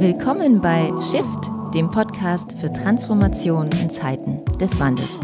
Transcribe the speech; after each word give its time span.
Willkommen 0.00 0.60
bei 0.60 0.92
Shift, 1.10 1.50
dem 1.74 1.90
Podcast 1.90 2.52
für 2.60 2.72
Transformation 2.72 3.68
in 3.82 3.90
Zeiten 3.90 4.44
des 4.60 4.78
Wandels. 4.78 5.18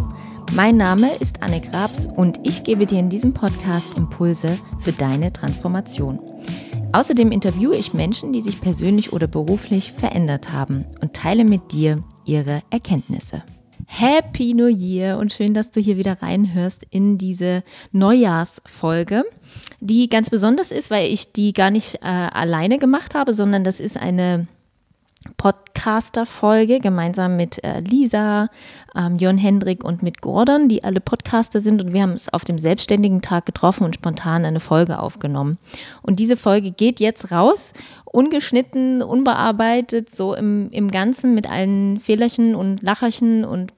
Mein 0.53 0.77
Name 0.77 1.11
ist 1.21 1.45
Anne 1.45 1.61
Grabs 1.61 2.09
und 2.09 2.41
ich 2.43 2.65
gebe 2.65 2.85
dir 2.85 2.99
in 2.99 3.09
diesem 3.09 3.33
Podcast 3.33 3.97
Impulse 3.97 4.59
für 4.81 4.91
deine 4.91 5.33
Transformation. 5.33 6.19
Außerdem 6.91 7.31
interviewe 7.31 7.77
ich 7.77 7.95
Menschen, 7.95 8.33
die 8.33 8.41
sich 8.41 8.61
persönlich 8.61 9.13
oder 9.13 9.29
beruflich 9.29 9.93
verändert 9.93 10.51
haben 10.53 10.85
und 11.01 11.13
teile 11.13 11.45
mit 11.45 11.71
dir 11.71 12.03
ihre 12.25 12.63
Erkenntnisse. 12.71 13.45
Happy 13.87 14.55
New 14.55 14.67
Year 14.67 15.19
und 15.19 15.33
schön, 15.33 15.55
dass 15.55 15.71
du 15.71 15.81
hier 15.81 15.99
wieder 15.99 16.21
reinhörst 16.21 16.85
in 16.91 17.17
diese 17.17 17.63
Neujahrsfolge, 17.93 19.23
die 19.79 20.09
ganz 20.09 20.31
besonders 20.31 20.73
ist, 20.73 20.91
weil 20.91 21.13
ich 21.13 21.33
die 21.33 21.53
gar 21.53 21.71
nicht 21.71 22.01
äh, 22.03 22.07
alleine 22.07 22.79
gemacht 22.79 23.15
habe, 23.15 23.33
sondern 23.35 23.63
das 23.63 23.79
ist 23.79 23.97
eine 23.97 24.49
Podcaster-Folge 25.37 26.81
gemeinsam 26.81 27.37
mit 27.37 27.63
äh, 27.65 27.81
Lisa, 27.81 28.49
ähm, 28.95 29.17
Jon 29.17 29.39
Hendrik 29.39 29.85
und 29.85 30.03
mit 30.03 30.21
Gordon, 30.21 30.69
die 30.69 30.85
alle 30.85 31.01
Podcaster 31.01 31.61
sind. 31.61 31.83
Und 31.83 31.93
wir 31.93 32.03
haben 32.03 32.13
es 32.13 32.33
auf 32.33 32.45
dem 32.45 32.59
selbstständigen 32.59 33.23
Tag 33.23 33.47
getroffen 33.47 33.85
und 33.85 33.95
spontan 33.95 34.45
eine 34.45 34.61
Folge 34.61 34.99
aufgenommen. 34.99 35.59
Und 36.03 36.21
diese 36.21 36.37
Folge 36.37 36.71
geht 36.71 37.01
jetzt 37.01 37.31
raus, 37.31 37.73
ungeschnitten, 38.05 39.03
unbearbeitet, 39.03 40.15
so 40.15 40.35
im, 40.35 40.71
im 40.71 40.91
Ganzen 40.91 41.35
mit 41.35 41.51
allen 41.51 42.01
Fehlerchen 42.01 42.55
und 42.55 42.83
Lacherchen 42.83 43.45
und 43.45 43.73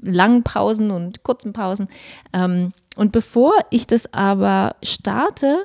langen 0.00 0.42
Pausen 0.42 0.90
und 0.90 1.22
kurzen 1.22 1.52
Pausen. 1.52 1.88
Ähm, 2.32 2.72
und 2.96 3.12
bevor 3.12 3.52
ich 3.70 3.86
das 3.86 4.12
aber 4.12 4.76
starte, 4.82 5.64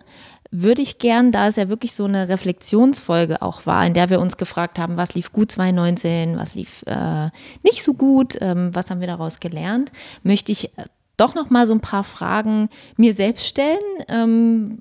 würde 0.51 0.81
ich 0.81 0.97
gern, 0.97 1.31
da 1.31 1.47
es 1.47 1.57
ja 1.57 1.69
wirklich 1.69 1.93
so 1.93 2.05
eine 2.05 2.27
Reflexionsfolge 2.27 3.41
auch 3.41 3.65
war, 3.65 3.85
in 3.85 3.93
der 3.93 4.09
wir 4.09 4.19
uns 4.19 4.37
gefragt 4.37 4.79
haben, 4.79 4.97
was 4.97 5.13
lief 5.13 5.31
gut 5.31 5.51
2019, 5.51 6.37
was 6.37 6.55
lief 6.55 6.83
äh, 6.87 7.29
nicht 7.63 7.83
so 7.83 7.93
gut, 7.93 8.37
ähm, 8.41 8.71
was 8.73 8.89
haben 8.89 8.99
wir 8.99 9.07
daraus 9.07 9.39
gelernt, 9.39 9.91
möchte 10.23 10.51
ich 10.51 10.77
äh, 10.77 10.85
doch 11.17 11.35
noch 11.35 11.49
mal 11.49 11.67
so 11.67 11.73
ein 11.73 11.81
paar 11.81 12.03
Fragen 12.03 12.69
mir 12.97 13.13
selbst 13.13 13.45
stellen, 13.45 13.79
ähm, 14.07 14.79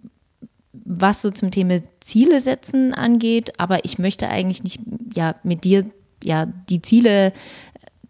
was 0.72 1.20
so 1.20 1.30
zum 1.30 1.50
Thema 1.50 1.80
Ziele 2.00 2.41
setzen 2.41 2.94
angeht. 2.94 3.58
Aber 3.58 3.84
ich 3.84 3.98
möchte 3.98 4.28
eigentlich 4.28 4.62
nicht 4.62 4.80
ja 5.14 5.34
mit 5.42 5.64
dir 5.64 5.84
ja 6.22 6.46
die 6.46 6.80
Ziele 6.80 7.33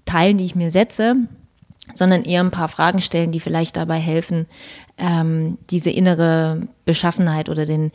teilen, 0.04 0.38
die 0.38 0.44
ich 0.44 0.54
mir 0.54 0.70
setze, 0.70 1.16
sondern 1.94 2.24
eher 2.24 2.40
ein 2.40 2.50
paar 2.50 2.68
Fragen 2.68 3.00
stellen, 3.00 3.32
die 3.32 3.40
vielleicht 3.40 3.76
dabei 3.76 3.98
helfen, 3.98 4.46
ähm, 4.98 5.58
diese 5.70 5.90
innere 5.90 6.66
Beschaffenheit 6.84 7.48
oder 7.48 7.66
den, 7.66 7.92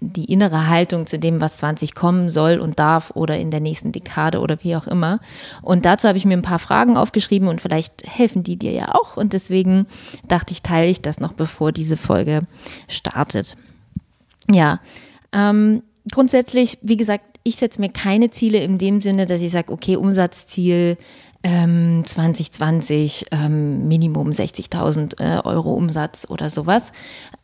die 0.00 0.32
innere 0.32 0.68
Haltung 0.68 1.06
zu 1.06 1.18
dem, 1.18 1.40
was 1.40 1.58
20 1.58 1.94
kommen 1.94 2.30
soll 2.30 2.58
und 2.58 2.78
darf 2.78 3.10
oder 3.14 3.36
in 3.38 3.50
der 3.50 3.60
nächsten 3.60 3.92
Dekade 3.92 4.40
oder 4.40 4.62
wie 4.62 4.76
auch 4.76 4.86
immer. 4.86 5.20
Und 5.62 5.84
dazu 5.84 6.06
habe 6.06 6.18
ich 6.18 6.24
mir 6.24 6.36
ein 6.36 6.42
paar 6.42 6.60
Fragen 6.60 6.96
aufgeschrieben 6.96 7.48
und 7.48 7.60
vielleicht 7.60 8.04
helfen 8.06 8.42
die 8.42 8.56
dir 8.56 8.72
ja 8.72 8.94
auch. 8.94 9.16
Und 9.16 9.32
deswegen 9.32 9.86
dachte 10.28 10.52
ich, 10.52 10.62
teile 10.62 10.88
ich 10.88 11.02
das 11.02 11.18
noch, 11.18 11.32
bevor 11.32 11.72
diese 11.72 11.96
Folge 11.96 12.42
startet. 12.88 13.56
Ja, 14.50 14.80
ähm, 15.32 15.82
grundsätzlich, 16.12 16.78
wie 16.82 16.96
gesagt, 16.96 17.24
ich 17.42 17.56
setze 17.56 17.80
mir 17.80 17.90
keine 17.90 18.30
Ziele 18.30 18.58
in 18.58 18.78
dem 18.78 19.00
Sinne, 19.00 19.26
dass 19.26 19.40
ich 19.40 19.52
sage, 19.52 19.72
okay, 19.72 19.96
Umsatzziel 19.96 20.96
ähm, 21.42 22.02
2020 22.06 23.26
ähm, 23.30 23.86
Minimum 23.88 24.30
60.000 24.30 25.20
äh, 25.20 25.40
Euro 25.44 25.74
Umsatz 25.74 26.26
oder 26.28 26.50
sowas. 26.50 26.92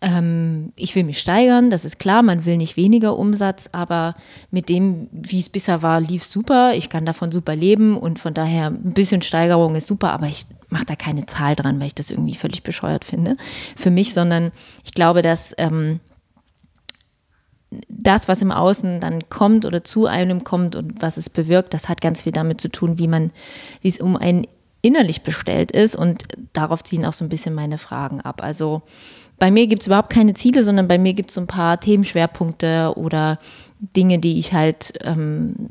Ähm, 0.00 0.72
ich 0.76 0.94
will 0.94 1.04
mich 1.04 1.20
steigern, 1.20 1.70
das 1.70 1.84
ist 1.84 1.98
klar, 1.98 2.22
man 2.22 2.44
will 2.44 2.56
nicht 2.56 2.76
weniger 2.76 3.16
Umsatz, 3.16 3.68
aber 3.72 4.14
mit 4.50 4.68
dem, 4.68 5.08
wie 5.12 5.38
es 5.38 5.48
bisher 5.48 5.82
war, 5.82 6.00
lief 6.00 6.24
super. 6.24 6.74
Ich 6.74 6.88
kann 6.88 7.06
davon 7.06 7.32
super 7.32 7.54
leben 7.54 7.96
und 7.96 8.18
von 8.18 8.34
daher 8.34 8.68
ein 8.68 8.94
bisschen 8.94 9.22
Steigerung 9.22 9.74
ist 9.74 9.86
super, 9.86 10.12
aber 10.12 10.26
ich 10.26 10.46
mache 10.68 10.86
da 10.86 10.96
keine 10.96 11.26
Zahl 11.26 11.54
dran, 11.54 11.78
weil 11.78 11.88
ich 11.88 11.94
das 11.94 12.10
irgendwie 12.10 12.34
völlig 12.34 12.62
bescheuert 12.62 13.04
finde 13.04 13.36
für 13.76 13.90
mich, 13.90 14.14
sondern 14.14 14.52
ich 14.84 14.92
glaube, 14.92 15.22
dass 15.22 15.54
ähm, 15.58 16.00
das, 17.88 18.28
was 18.28 18.42
im 18.42 18.52
Außen 18.52 19.00
dann 19.00 19.28
kommt 19.28 19.64
oder 19.64 19.84
zu 19.84 20.06
einem 20.06 20.44
kommt 20.44 20.76
und 20.76 21.00
was 21.00 21.16
es 21.16 21.30
bewirkt, 21.30 21.74
das 21.74 21.88
hat 21.88 22.00
ganz 22.00 22.22
viel 22.22 22.32
damit 22.32 22.60
zu 22.60 22.68
tun, 22.68 22.98
wie 22.98 23.08
man, 23.08 23.30
wie 23.80 23.88
es 23.88 24.00
um 24.00 24.16
einen 24.16 24.46
innerlich 24.82 25.22
bestellt 25.22 25.72
ist. 25.72 25.94
Und 25.94 26.24
darauf 26.52 26.82
ziehen 26.82 27.04
auch 27.04 27.12
so 27.12 27.24
ein 27.24 27.28
bisschen 27.28 27.54
meine 27.54 27.78
Fragen 27.78 28.20
ab. 28.20 28.42
Also 28.42 28.82
bei 29.38 29.50
mir 29.50 29.66
gibt 29.66 29.82
es 29.82 29.86
überhaupt 29.86 30.10
keine 30.10 30.34
Ziele, 30.34 30.62
sondern 30.62 30.88
bei 30.88 30.98
mir 30.98 31.14
gibt 31.14 31.30
es 31.30 31.34
so 31.34 31.40
ein 31.40 31.46
paar 31.46 31.80
Themenschwerpunkte 31.80 32.92
oder 32.96 33.38
Dinge, 33.96 34.18
die 34.18 34.38
ich 34.38 34.52
halt, 34.52 34.94
ähm, 35.02 35.68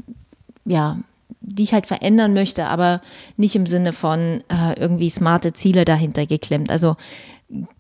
ja, 0.66 0.98
die 1.42 1.64
ich 1.64 1.74
halt 1.74 1.88
verändern 1.88 2.34
möchte, 2.34 2.66
aber 2.68 3.02
nicht 3.38 3.56
im 3.56 3.66
Sinne 3.66 3.94
von 3.94 4.44
äh, 4.50 4.80
irgendwie 4.80 5.10
smarte 5.10 5.54
Ziele 5.54 5.86
dahinter 5.86 6.26
geklemmt. 6.26 6.72
Also 6.72 6.98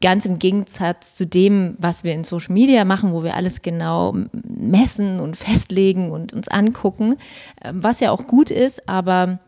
ganz 0.01 0.25
im 0.25 0.39
Gegensatz 0.39 1.15
zu 1.15 1.25
dem, 1.25 1.75
was 1.79 2.03
wir 2.03 2.13
in 2.13 2.23
Social 2.23 2.53
Media 2.53 2.85
machen, 2.85 3.13
wo 3.13 3.23
wir 3.23 3.35
alles 3.35 3.61
genau 3.61 4.15
messen 4.33 5.19
und 5.19 5.37
festlegen 5.37 6.11
und 6.11 6.33
uns 6.33 6.47
angucken, 6.47 7.15
ähm, 7.63 7.83
was 7.83 7.99
ja 7.99 8.11
auch 8.11 8.27
gut 8.27 8.51
ist, 8.51 8.87
aber 8.87 9.39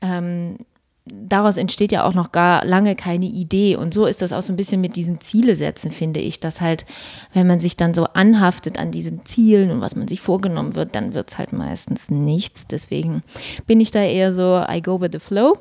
ähm, 0.00 0.58
daraus 1.06 1.56
entsteht 1.56 1.92
ja 1.92 2.04
auch 2.04 2.14
noch 2.14 2.32
gar 2.32 2.64
lange 2.64 2.94
keine 2.96 3.26
Idee. 3.26 3.76
Und 3.76 3.92
so 3.92 4.06
ist 4.06 4.22
das 4.22 4.32
auch 4.32 4.42
so 4.42 4.52
ein 4.52 4.56
bisschen 4.56 4.80
mit 4.80 4.96
diesen 4.96 5.20
Ziele 5.20 5.56
setzen, 5.56 5.90
finde 5.90 6.20
ich, 6.20 6.40
dass 6.40 6.60
halt, 6.60 6.86
wenn 7.32 7.46
man 7.46 7.60
sich 7.60 7.76
dann 7.76 7.94
so 7.94 8.04
anhaftet 8.04 8.78
an 8.78 8.90
diesen 8.90 9.24
Zielen 9.24 9.70
und 9.70 9.80
was 9.80 9.96
man 9.96 10.08
sich 10.08 10.20
vorgenommen 10.20 10.74
wird, 10.74 10.94
dann 10.94 11.14
wird 11.14 11.30
es 11.30 11.38
halt 11.38 11.52
meistens 11.52 12.10
nichts. 12.10 12.66
Deswegen 12.66 13.22
bin 13.66 13.80
ich 13.80 13.90
da 13.90 14.02
eher 14.02 14.32
so, 14.32 14.64
I 14.66 14.80
go 14.80 15.00
with 15.00 15.10
the 15.12 15.18
flow. 15.18 15.58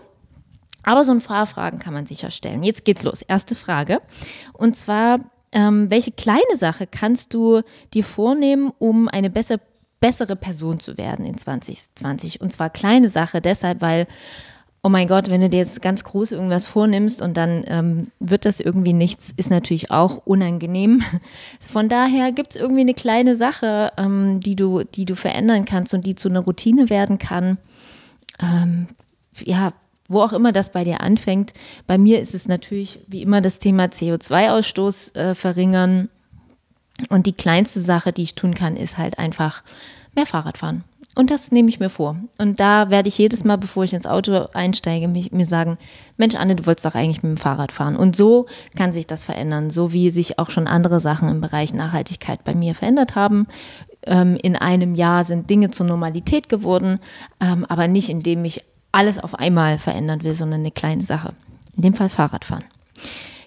Aber 0.84 1.06
so 1.06 1.14
ein 1.14 1.22
paar 1.22 1.48
Fragen 1.48 1.80
kann 1.80 1.94
man 1.94 2.06
sicher 2.06 2.32
stellen. 2.32 2.64
Jetzt 2.64 2.86
geht's 2.86 3.04
los. 3.04 3.22
Erste 3.22 3.56
Frage. 3.56 4.02
Und 4.52 4.76
zwar, 4.76 5.20
ähm, 5.52 5.90
welche 5.90 6.12
kleine 6.12 6.58
Sache 6.58 6.88
kannst 6.88 7.34
du 7.34 7.62
dir 7.94 8.04
vornehmen, 8.04 8.72
um 8.80 9.08
eine 9.08 9.30
bessere, 9.30 9.62
bessere 10.00 10.36
Person 10.36 10.80
zu 10.80 10.98
werden 10.98 11.26
in 11.26 11.38
2020? 11.38 12.42
Und 12.42 12.52
zwar 12.52 12.70
kleine 12.70 13.08
Sache 13.08 13.40
deshalb, 13.40 13.82
weil, 13.82 14.08
oh 14.82 14.90
mein 14.90 15.08
Gott, 15.08 15.30
wenn 15.30 15.40
du 15.40 15.50
dir 15.50 15.60
jetzt 15.60 15.82
ganz 15.82 16.04
groß 16.04 16.32
irgendwas 16.32 16.68
vornimmst 16.68 17.22
und 17.22 17.38
dann 17.38 17.64
ähm, 17.68 18.12
wird 18.20 18.44
das 18.44 18.60
irgendwie 18.60 18.92
nichts, 18.92 19.32
ist 19.38 19.50
natürlich 19.50 19.90
auch 19.90 20.18
unangenehm. 20.26 21.02
Von 21.62 21.88
daher 21.88 22.34
gibt 22.34 22.56
es 22.56 22.62
irgendwie 22.62 22.82
eine 22.82 22.94
kleine 22.94 23.38
Sache, 23.38 23.94
ähm, 23.98 24.42
die, 24.42 24.58
du, 24.58 24.84
die 24.84 25.06
du 25.06 25.16
verändern 25.16 25.64
kannst 25.64 25.94
und 25.94 26.06
die 26.06 26.16
zu 26.16 26.28
einer 26.28 26.42
Routine 26.42 26.90
werden 26.90 27.20
kann. 27.20 27.58
Ähm, 28.42 28.88
ja, 29.40 29.72
wo 30.14 30.22
auch 30.22 30.34
immer 30.34 30.52
das 30.52 30.72
bei 30.72 30.84
dir 30.84 31.02
anfängt. 31.02 31.54
Bei 31.88 31.98
mir 31.98 32.22
ist 32.22 32.34
es 32.34 32.48
natürlich 32.48 33.00
wie 33.08 33.22
immer 33.22 33.42
das 33.42 33.60
Thema 33.60 33.86
CO2-Ausstoß 33.86 35.16
äh, 35.16 35.36
verringern. 35.36 36.10
Und 37.10 37.26
die 37.26 37.34
kleinste 37.34 37.80
Sache, 37.80 38.14
die 38.14 38.24
ich 38.24 38.36
tun 38.36 38.54
kann, 38.54 38.78
ist 38.78 38.98
halt 38.98 39.18
einfach 39.18 39.64
mehr 40.16 40.26
Fahrrad 40.26 40.60
fahren. 40.60 40.84
Und 41.16 41.30
das 41.30 41.52
nehme 41.52 41.70
ich 41.70 41.80
mir 41.80 41.90
vor. 41.90 42.16
Und 42.40 42.60
da 42.60 42.90
werde 42.90 43.08
ich 43.08 43.18
jedes 43.20 43.44
Mal, 43.44 43.58
bevor 43.58 43.84
ich 43.84 43.94
ins 43.94 44.08
Auto 44.08 44.48
einsteige, 44.54 45.08
mich, 45.08 45.32
mir 45.32 45.46
sagen, 45.46 45.78
Mensch, 46.18 46.34
Anne, 46.36 46.56
du 46.56 46.66
wolltest 46.66 46.86
doch 46.86 46.96
eigentlich 46.96 47.22
mit 47.22 47.32
dem 47.32 47.38
Fahrrad 47.38 47.72
fahren. 47.72 47.96
Und 47.96 48.16
so 48.16 48.48
kann 48.76 48.94
sich 48.94 49.06
das 49.06 49.26
verändern, 49.26 49.70
so 49.70 49.94
wie 49.94 50.10
sich 50.10 50.40
auch 50.40 50.50
schon 50.50 50.68
andere 50.68 51.00
Sachen 51.00 51.30
im 51.30 51.42
Bereich 51.42 51.74
Nachhaltigkeit 51.74 52.44
bei 52.44 52.56
mir 52.56 52.74
verändert 52.74 53.16
haben. 53.16 53.48
Ähm, 54.06 54.38
in 54.42 54.56
einem 54.56 54.96
Jahr 54.96 55.24
sind 55.24 55.50
Dinge 55.52 55.70
zur 55.70 55.86
Normalität 55.86 56.50
geworden, 56.50 57.00
ähm, 57.40 57.66
aber 57.70 57.88
nicht 57.88 58.10
indem 58.10 58.44
ich 58.44 58.64
alles 58.94 59.18
auf 59.18 59.36
einmal 59.36 59.78
verändern 59.78 60.24
will, 60.24 60.36
sondern 60.36 60.62
eine 60.62 60.72
kleine 60.72 61.04
Sache. 61.04 61.34
In 61.76 61.82
dem 61.82 61.94
Fall 61.94 62.10
Fahrradfahren. 62.10 62.64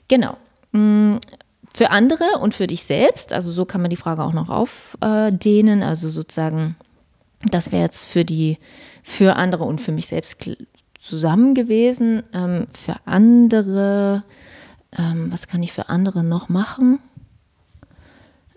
Genau. 0.08 0.36
Mm, 0.72 1.16
für 1.72 1.90
andere 1.90 2.38
und 2.40 2.54
für 2.54 2.66
dich 2.66 2.82
selbst, 2.84 3.32
also 3.32 3.52
so 3.52 3.64
kann 3.64 3.80
man 3.80 3.90
die 3.90 3.96
Frage 3.96 4.24
auch 4.24 4.32
noch 4.32 4.48
aufdehnen, 4.48 5.82
also 5.82 6.08
sozusagen, 6.08 6.76
das 7.42 7.70
wäre 7.70 7.82
jetzt 7.82 8.06
für 8.06 8.24
die, 8.24 8.58
für 9.02 9.36
andere 9.36 9.64
und 9.64 9.80
für 9.80 9.92
mich 9.92 10.06
selbst 10.06 10.44
zusammen 10.98 11.54
gewesen. 11.54 12.22
Ähm, 12.32 12.66
für 12.72 12.96
andere, 13.04 14.24
ähm, 14.98 15.30
was 15.30 15.46
kann 15.46 15.62
ich 15.62 15.72
für 15.72 15.88
andere 15.88 16.24
noch 16.24 16.48
machen? 16.48 16.98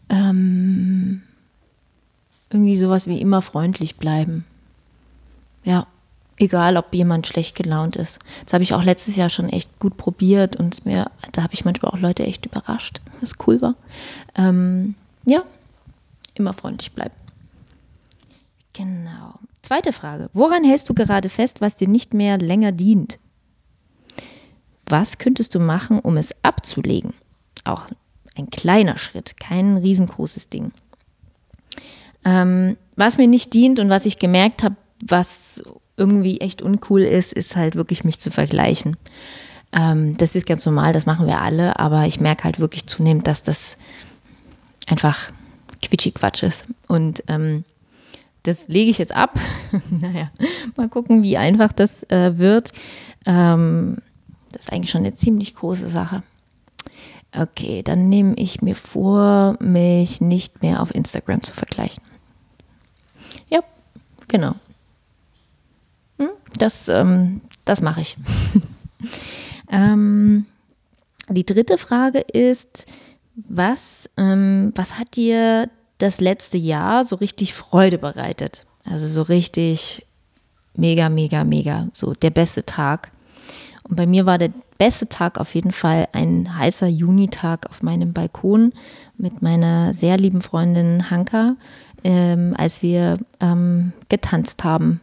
Ähm, 0.10 1.22
irgendwie 2.50 2.78
sowas 2.78 3.08
wie 3.08 3.22
immer 3.22 3.42
freundlich 3.42 3.98
bleiben. 3.98 4.46
Ja, 5.64 5.86
egal 6.40 6.78
ob 6.78 6.94
jemand 6.96 7.28
schlecht 7.28 7.56
gelaunt 7.56 7.96
ist. 7.96 8.20
Das 8.46 8.54
habe 8.54 8.64
ich 8.64 8.74
auch 8.74 8.84
letztes 8.84 9.16
Jahr 9.16 9.30
schon 9.30 9.50
echt 9.50 9.80
gut 9.80 9.98
probiert 9.98 10.56
und 10.56 10.86
mir, 10.86 11.12
da 11.34 11.44
habe 11.44 11.54
ich 11.54 11.66
manchmal 11.66 11.92
auch 11.92 12.00
Leute 12.00 12.24
echt 12.24 12.46
überrascht, 12.46 13.02
was 13.22 13.34
cool 13.46 13.62
war. 13.62 13.76
Ähm, 14.36 14.96
ja, 15.26 15.44
immer 16.36 16.54
freundlich 16.54 16.94
bleiben. 16.94 17.14
Genau. 18.74 19.40
Zweite 19.62 19.92
Frage. 19.92 20.30
Woran 20.34 20.64
hältst 20.64 20.90
du 20.90 20.94
gerade 20.94 21.30
fest, 21.30 21.62
was 21.62 21.76
dir 21.76 21.88
nicht 21.88 22.14
mehr 22.14 22.38
länger 22.38 22.72
dient? 22.72 23.20
Was 24.86 25.18
könntest 25.18 25.54
du 25.54 25.60
machen, 25.60 26.00
um 26.00 26.18
es 26.18 26.34
abzulegen? 26.44 27.14
Auch 27.66 27.88
ein 28.36 28.50
kleiner 28.50 28.98
Schritt, 28.98 29.40
kein 29.40 29.78
riesengroßes 29.78 30.50
Ding. 30.50 30.72
Ähm, 32.26 32.78
was 32.96 33.18
mir 33.18 33.28
nicht 33.28 33.54
dient 33.54 33.80
und 33.80 33.90
was 33.90 34.06
ich 34.06 34.18
gemerkt 34.18 34.64
habe, 34.64 34.76
was 35.06 35.64
irgendwie 36.00 36.42
echt 36.42 36.62
uncool 36.62 37.02
ist, 37.02 37.34
ist 37.34 37.56
halt 37.56 37.76
wirklich 37.76 38.04
mich 38.04 38.20
zu 38.20 38.32
vergleichen. 38.32 38.98
Ähm, 39.72 40.18
das 40.18 40.36
ist 40.36 40.48
ganz 40.48 40.66
normal, 40.66 40.94
das 40.94 41.06
machen 41.06 41.28
wir 41.28 41.42
alle, 41.42 41.78
aber 41.80 42.06
ich 42.06 42.20
merke 42.20 42.46
halt 42.46 42.60
wirklich 42.60 42.88
zunehmend, 42.88 43.28
dass 43.28 43.44
das 43.44 43.78
einfach 44.88 45.32
Quitschi-Quatsch 45.82 46.44
ist. 46.44 46.66
Und 46.88 47.24
ähm, 47.28 47.64
das 48.44 48.68
lege 48.68 48.90
ich 48.90 48.98
jetzt 48.98 49.16
ab. 49.16 49.40
naja, 49.90 50.32
mal 50.76 50.90
gucken, 50.90 51.22
wie 51.22 51.38
einfach 51.38 51.72
das 51.74 52.04
äh, 52.10 52.38
wird. 52.38 52.72
Ähm, 53.26 53.98
das 54.52 54.64
ist 54.64 54.74
eigentlich 54.74 54.90
schon 54.90 55.02
eine 55.02 55.14
ziemlich 55.14 55.56
große 55.56 55.90
Sache. 55.90 56.24
Okay, 57.36 57.84
dann 57.84 58.10
nehme 58.10 58.34
ich 58.38 58.64
mir 58.64 58.76
vor, 58.76 59.56
mich 59.60 60.20
nicht 60.20 60.64
mehr 60.64 60.82
auf 60.82 60.96
Instagram 60.96 61.44
zu 61.44 61.54
vergleichen. 61.54 62.02
Ja, 63.50 63.60
genau. 64.28 64.56
Das, 66.58 66.88
ähm, 66.88 67.42
das 67.66 67.82
mache 67.82 68.02
ich. 68.02 68.18
ähm, 69.72 70.46
die 71.30 71.46
dritte 71.46 71.78
Frage 71.78 72.20
ist, 72.20 72.86
was, 73.36 74.10
ähm, 74.18 74.72
was 74.76 74.98
hat 74.98 75.16
dir 75.16 75.70
das 75.98 76.22
letzte 76.22 76.58
Jahr 76.58 77.06
so 77.06 77.16
richtig 77.16 77.54
Freude 77.54 77.98
bereitet? 77.98 78.66
Also 78.84 79.08
so 79.08 79.22
richtig 79.22 80.06
mega, 80.76 81.10
mega, 81.10 81.44
mega, 81.44 81.88
so 81.94 82.14
der 82.14 82.32
beste 82.32 82.66
Tag. 82.66 83.12
Und 83.84 83.96
bei 83.96 84.08
mir 84.08 84.26
war 84.26 84.38
der 84.38 84.52
beste 84.78 85.10
Tag 85.10 85.40
auf 85.40 85.56
jeden 85.56 85.72
Fall 85.72 86.08
ein 86.14 86.58
heißer 86.58 86.88
Junitag 86.88 87.70
auf 87.70 87.84
meinem 87.84 88.14
Balkon 88.14 88.74
mit 89.18 89.42
meiner 89.42 89.94
sehr 89.94 90.18
lieben 90.18 90.42
Freundin 90.42 91.10
Hanka, 91.10 91.56
ähm, 92.04 92.56
als 92.58 92.82
wir 92.82 93.18
ähm, 93.40 93.94
getanzt 94.08 94.64
haben 94.64 95.02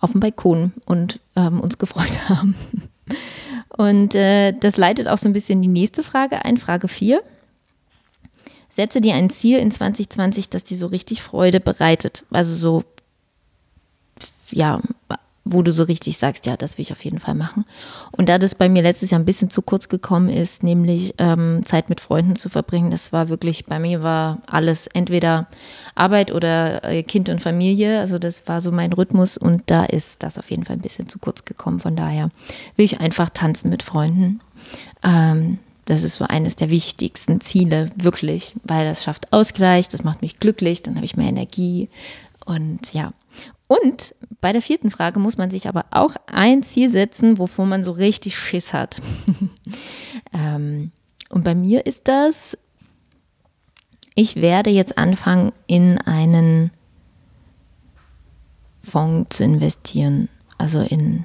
auf 0.00 0.12
dem 0.12 0.20
Balkon 0.20 0.72
und 0.86 1.20
ähm, 1.36 1.60
uns 1.60 1.78
gefreut 1.78 2.18
haben. 2.28 2.54
Und 3.68 4.14
äh, 4.14 4.52
das 4.52 4.76
leitet 4.76 5.08
auch 5.08 5.18
so 5.18 5.28
ein 5.28 5.32
bisschen 5.32 5.62
die 5.62 5.68
nächste 5.68 6.02
Frage 6.02 6.44
ein, 6.44 6.58
Frage 6.58 6.88
4. 6.88 7.22
Setze 8.68 9.00
dir 9.00 9.14
ein 9.14 9.30
Ziel 9.30 9.58
in 9.58 9.70
2020, 9.70 10.48
das 10.48 10.64
dir 10.64 10.76
so 10.76 10.86
richtig 10.86 11.22
Freude 11.22 11.60
bereitet. 11.60 12.24
Also 12.30 12.54
so, 12.54 12.84
ja, 14.50 14.80
wo 15.44 15.62
du 15.62 15.72
so 15.72 15.84
richtig 15.84 16.18
sagst, 16.18 16.46
ja, 16.46 16.56
das 16.56 16.76
will 16.76 16.82
ich 16.82 16.92
auf 16.92 17.04
jeden 17.04 17.18
Fall 17.18 17.34
machen. 17.34 17.64
Und 18.12 18.28
da 18.28 18.38
das 18.38 18.54
bei 18.54 18.68
mir 18.68 18.82
letztes 18.82 19.10
Jahr 19.10 19.20
ein 19.20 19.24
bisschen 19.24 19.50
zu 19.50 19.62
kurz 19.62 19.88
gekommen 19.88 20.28
ist, 20.28 20.62
nämlich 20.62 21.14
ähm, 21.18 21.62
Zeit 21.64 21.88
mit 21.88 22.00
Freunden 22.00 22.36
zu 22.36 22.48
verbringen, 22.48 22.90
das 22.90 23.12
war 23.12 23.28
wirklich, 23.28 23.64
bei 23.64 23.78
mir 23.78 24.02
war 24.02 24.38
alles 24.46 24.86
entweder 24.88 25.48
Arbeit 25.94 26.32
oder 26.32 26.84
äh, 26.84 27.02
Kind 27.02 27.28
und 27.28 27.40
Familie. 27.40 28.00
Also 28.00 28.18
das 28.18 28.46
war 28.48 28.60
so 28.60 28.70
mein 28.70 28.92
Rhythmus 28.92 29.38
und 29.38 29.62
da 29.66 29.84
ist 29.84 30.22
das 30.22 30.38
auf 30.38 30.50
jeden 30.50 30.64
Fall 30.64 30.76
ein 30.76 30.82
bisschen 30.82 31.08
zu 31.08 31.18
kurz 31.18 31.44
gekommen. 31.44 31.80
Von 31.80 31.96
daher 31.96 32.30
will 32.76 32.84
ich 32.84 33.00
einfach 33.00 33.30
tanzen 33.30 33.70
mit 33.70 33.82
Freunden. 33.82 34.40
Ähm, 35.02 35.58
das 35.86 36.04
ist 36.04 36.16
so 36.16 36.24
eines 36.24 36.54
der 36.54 36.70
wichtigsten 36.70 37.40
Ziele, 37.40 37.90
wirklich, 37.96 38.54
weil 38.62 38.84
das 38.84 39.02
schafft 39.02 39.32
Ausgleich, 39.32 39.88
das 39.88 40.04
macht 40.04 40.22
mich 40.22 40.38
glücklich, 40.38 40.82
dann 40.82 40.94
habe 40.94 41.04
ich 41.04 41.16
mehr 41.16 41.28
Energie 41.28 41.88
und 42.50 42.92
ja. 42.92 43.12
Und 43.68 44.16
bei 44.40 44.52
der 44.52 44.62
vierten 44.62 44.90
Frage 44.90 45.20
muss 45.20 45.38
man 45.38 45.50
sich 45.50 45.68
aber 45.68 45.84
auch 45.92 46.16
ein 46.26 46.64
Ziel 46.64 46.90
setzen, 46.90 47.38
wovor 47.38 47.64
man 47.64 47.84
so 47.84 47.92
richtig 47.92 48.36
Schiss 48.36 48.74
hat. 48.74 49.00
ähm, 50.32 50.90
und 51.28 51.44
bei 51.44 51.54
mir 51.54 51.86
ist 51.86 52.08
das, 52.08 52.58
ich 54.16 54.34
werde 54.34 54.70
jetzt 54.70 54.98
anfangen, 54.98 55.52
in 55.68 55.98
einen 55.98 56.72
Fonds 58.82 59.36
zu 59.36 59.44
investieren, 59.44 60.28
also 60.58 60.80
in 60.80 61.24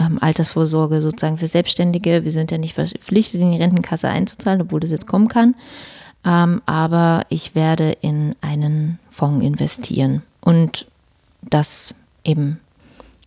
ähm, 0.00 0.18
Altersvorsorge 0.20 1.00
sozusagen 1.00 1.38
für 1.38 1.46
Selbstständige. 1.46 2.24
Wir 2.24 2.32
sind 2.32 2.50
ja 2.50 2.58
nicht 2.58 2.74
verpflichtet, 2.74 3.40
in 3.40 3.52
die 3.52 3.58
Rentenkasse 3.58 4.08
einzuzahlen, 4.08 4.62
obwohl 4.62 4.80
das 4.80 4.90
jetzt 4.90 5.06
kommen 5.06 5.28
kann. 5.28 5.54
Ähm, 6.24 6.62
aber 6.66 7.24
ich 7.28 7.54
werde 7.54 7.92
in 8.00 8.34
einen 8.40 8.98
Fonds 9.10 9.44
investieren. 9.44 10.22
Und 10.40 10.86
das 11.42 11.94
eben 12.24 12.60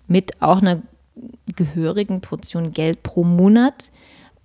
mit 0.08 0.42
auch 0.42 0.62
einer 0.62 0.82
gehörigen 1.56 2.22
Portion 2.22 2.74
Geld 2.74 3.04
pro 3.04 3.24
Monat. 3.24 3.92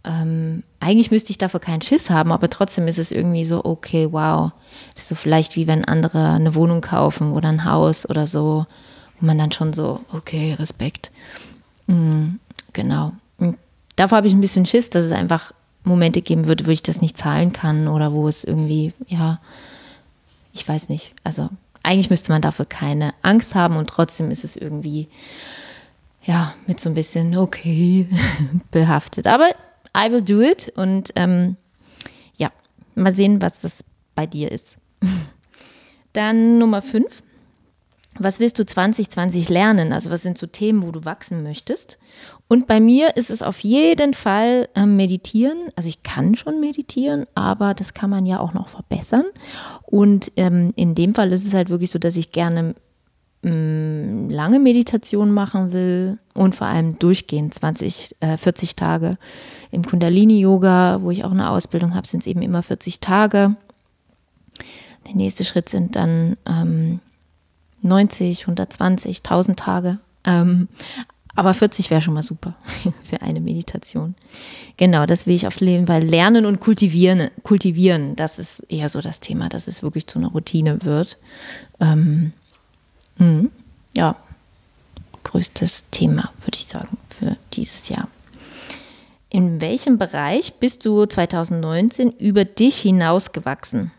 Ähm, 0.04 0.62
eigentlich 0.80 1.10
müsste 1.10 1.30
ich 1.30 1.38
dafür 1.38 1.60
keinen 1.60 1.82
Schiss 1.82 2.10
haben, 2.10 2.30
aber 2.32 2.48
trotzdem 2.48 2.86
ist 2.86 2.98
es 2.98 3.10
irgendwie 3.10 3.44
so, 3.44 3.64
okay, 3.64 4.08
wow. 4.10 4.52
Das 4.94 5.04
ist 5.04 5.08
so 5.08 5.14
vielleicht 5.14 5.56
wie 5.56 5.66
wenn 5.66 5.84
andere 5.84 6.30
eine 6.30 6.54
Wohnung 6.54 6.80
kaufen 6.80 7.32
oder 7.32 7.48
ein 7.48 7.64
Haus 7.64 8.08
oder 8.08 8.26
so, 8.26 8.66
wo 9.18 9.26
man 9.26 9.38
dann 9.38 9.52
schon 9.52 9.72
so, 9.72 10.00
okay, 10.12 10.54
Respekt. 10.54 11.10
Mhm, 11.86 12.38
genau. 12.72 13.12
Und 13.38 13.58
davor 13.96 14.18
habe 14.18 14.28
ich 14.28 14.34
ein 14.34 14.40
bisschen 14.40 14.66
Schiss, 14.66 14.90
dass 14.90 15.04
es 15.04 15.12
einfach 15.12 15.52
Momente 15.86 16.20
geben 16.20 16.46
wird, 16.46 16.66
wo 16.66 16.70
ich 16.70 16.82
das 16.82 17.00
nicht 17.00 17.16
zahlen 17.16 17.52
kann 17.52 17.88
oder 17.88 18.12
wo 18.12 18.28
es 18.28 18.44
irgendwie, 18.44 18.92
ja, 19.06 19.40
ich 20.52 20.66
weiß 20.66 20.88
nicht. 20.88 21.12
Also 21.22 21.48
eigentlich 21.82 22.10
müsste 22.10 22.32
man 22.32 22.42
dafür 22.42 22.64
keine 22.64 23.14
Angst 23.22 23.54
haben 23.54 23.76
und 23.76 23.88
trotzdem 23.88 24.30
ist 24.30 24.44
es 24.44 24.56
irgendwie, 24.56 25.08
ja, 26.24 26.52
mit 26.66 26.80
so 26.80 26.88
ein 26.90 26.94
bisschen 26.94 27.36
okay 27.36 28.08
behaftet. 28.70 29.26
Aber 29.26 29.48
I 29.96 30.10
will 30.10 30.22
do 30.22 30.42
it 30.42 30.72
und 30.76 31.12
ähm, 31.14 31.56
ja, 32.36 32.50
mal 32.96 33.12
sehen, 33.12 33.40
was 33.40 33.60
das 33.60 33.84
bei 34.14 34.26
dir 34.26 34.50
ist. 34.50 34.76
Dann 36.12 36.58
Nummer 36.58 36.82
5. 36.82 37.22
Was 38.18 38.40
willst 38.40 38.58
du 38.58 38.64
2020 38.64 39.48
lernen? 39.48 39.92
Also 39.92 40.10
was 40.10 40.22
sind 40.22 40.38
so 40.38 40.46
Themen, 40.46 40.82
wo 40.82 40.90
du 40.90 41.04
wachsen 41.04 41.42
möchtest? 41.42 41.98
Und 42.48 42.66
bei 42.66 42.80
mir 42.80 43.16
ist 43.16 43.30
es 43.30 43.42
auf 43.42 43.58
jeden 43.60 44.14
Fall 44.14 44.68
äh, 44.74 44.86
meditieren. 44.86 45.68
Also 45.74 45.88
ich 45.88 46.02
kann 46.02 46.36
schon 46.36 46.60
meditieren, 46.60 47.26
aber 47.34 47.74
das 47.74 47.92
kann 47.92 48.10
man 48.10 48.24
ja 48.24 48.38
auch 48.38 48.54
noch 48.54 48.68
verbessern. 48.68 49.24
Und 49.82 50.32
ähm, 50.36 50.72
in 50.76 50.94
dem 50.94 51.14
Fall 51.14 51.32
ist 51.32 51.46
es 51.46 51.54
halt 51.54 51.70
wirklich 51.70 51.90
so, 51.90 51.98
dass 51.98 52.16
ich 52.16 52.32
gerne 52.32 52.74
ähm, 53.42 54.30
lange 54.30 54.58
Meditation 54.58 55.32
machen 55.32 55.72
will 55.72 56.18
und 56.34 56.54
vor 56.54 56.66
allem 56.66 56.98
durchgehend 56.98 57.54
20, 57.54 58.16
äh, 58.20 58.36
40 58.36 58.76
Tage. 58.76 59.18
Im 59.70 59.84
Kundalini-Yoga, 59.84 61.00
wo 61.02 61.10
ich 61.10 61.24
auch 61.24 61.32
eine 61.32 61.50
Ausbildung 61.50 61.94
habe, 61.94 62.06
sind 62.06 62.20
es 62.20 62.26
eben 62.26 62.42
immer 62.42 62.62
40 62.62 63.00
Tage. 63.00 63.56
Der 65.06 65.14
nächste 65.14 65.44
Schritt 65.44 65.68
sind 65.68 65.96
dann 65.96 66.36
ähm, 66.46 67.00
90, 67.86 68.42
120, 68.42 69.18
1000 69.18 69.58
Tage. 69.58 69.98
Ähm, 70.24 70.68
aber 71.34 71.52
40 71.52 71.90
wäre 71.90 72.00
schon 72.00 72.14
mal 72.14 72.22
super 72.22 72.54
für 73.02 73.20
eine 73.20 73.40
Meditation. 73.40 74.14
Genau, 74.78 75.04
das 75.06 75.26
will 75.26 75.34
ich 75.34 75.46
auf 75.46 75.60
jeden 75.60 75.86
Fall 75.86 76.02
lernen 76.02 76.46
und 76.46 76.60
kultivieren. 76.60 77.30
Kultivieren, 77.42 78.16
das 78.16 78.38
ist 78.38 78.60
eher 78.68 78.88
so 78.88 79.00
das 79.00 79.20
Thema, 79.20 79.48
dass 79.48 79.68
es 79.68 79.82
wirklich 79.82 80.06
zu 80.06 80.18
einer 80.18 80.28
Routine 80.28 80.82
wird. 80.82 81.18
Ähm, 81.78 82.32
mh, 83.18 83.48
ja, 83.94 84.16
größtes 85.24 85.90
Thema, 85.90 86.32
würde 86.44 86.56
ich 86.56 86.66
sagen, 86.66 86.96
für 87.08 87.36
dieses 87.52 87.88
Jahr. 87.90 88.08
In 89.28 89.60
welchem 89.60 89.98
Bereich 89.98 90.54
bist 90.54 90.86
du 90.86 91.04
2019 91.04 92.10
über 92.12 92.46
dich 92.46 92.78
hinausgewachsen? 92.78 93.90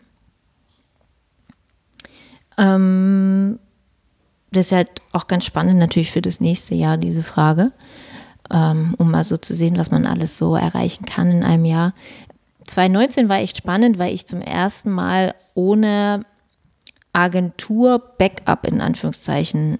Ähm, 2.56 3.60
das 4.50 4.66
ist 4.66 4.72
halt 4.72 4.90
auch 5.12 5.26
ganz 5.26 5.44
spannend 5.44 5.78
natürlich 5.78 6.10
für 6.10 6.22
das 6.22 6.40
nächste 6.40 6.74
Jahr, 6.74 6.96
diese 6.96 7.22
Frage, 7.22 7.72
ähm, 8.50 8.94
um 8.98 9.10
mal 9.10 9.24
so 9.24 9.36
zu 9.36 9.54
sehen, 9.54 9.78
was 9.78 9.90
man 9.90 10.06
alles 10.06 10.38
so 10.38 10.56
erreichen 10.56 11.04
kann 11.04 11.30
in 11.30 11.44
einem 11.44 11.64
Jahr. 11.64 11.92
2019 12.64 13.28
war 13.28 13.38
echt 13.38 13.56
spannend, 13.56 13.98
weil 13.98 14.14
ich 14.14 14.26
zum 14.26 14.40
ersten 14.40 14.90
Mal 14.90 15.34
ohne 15.54 16.24
Agentur-Backup 17.12 18.66
in 18.66 18.80
Anführungszeichen 18.80 19.78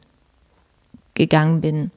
gegangen 1.14 1.60
bin. 1.60 1.90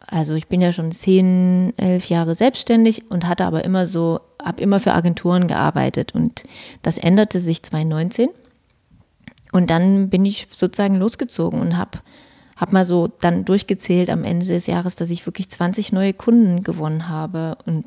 Also 0.00 0.34
ich 0.34 0.48
bin 0.48 0.60
ja 0.60 0.72
schon 0.72 0.92
zehn, 0.92 1.72
elf 1.76 2.08
Jahre 2.08 2.34
selbstständig 2.34 3.10
und 3.10 3.26
hatte 3.26 3.44
aber 3.44 3.64
immer 3.64 3.86
so, 3.86 4.20
habe 4.42 4.62
immer 4.62 4.80
für 4.80 4.94
Agenturen 4.94 5.48
gearbeitet 5.48 6.14
und 6.14 6.44
das 6.82 6.98
änderte 6.98 7.40
sich 7.40 7.62
2019 7.62 8.28
und 9.52 9.70
dann 9.70 10.10
bin 10.10 10.24
ich 10.26 10.48
sozusagen 10.50 10.96
losgezogen 10.96 11.60
und 11.60 11.76
habe 11.76 11.98
hab 12.56 12.72
mal 12.72 12.84
so 12.84 13.08
dann 13.20 13.44
durchgezählt 13.44 14.10
am 14.10 14.24
Ende 14.24 14.46
des 14.46 14.66
Jahres, 14.66 14.96
dass 14.96 15.10
ich 15.10 15.24
wirklich 15.26 15.48
20 15.48 15.92
neue 15.92 16.12
Kunden 16.12 16.64
gewonnen 16.64 17.08
habe. 17.08 17.56
Und 17.66 17.86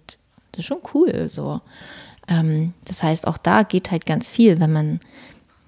das 0.52 0.60
ist 0.60 0.66
schon 0.66 0.80
cool 0.94 1.30
so. 1.30 1.62
Ähm, 2.28 2.74
das 2.86 3.04
heißt, 3.04 3.28
auch 3.28 3.38
da 3.38 3.64
geht 3.64 3.92
halt 3.92 4.06
ganz 4.06 4.32
viel, 4.32 4.60
wenn 4.60 4.72
man 4.72 5.00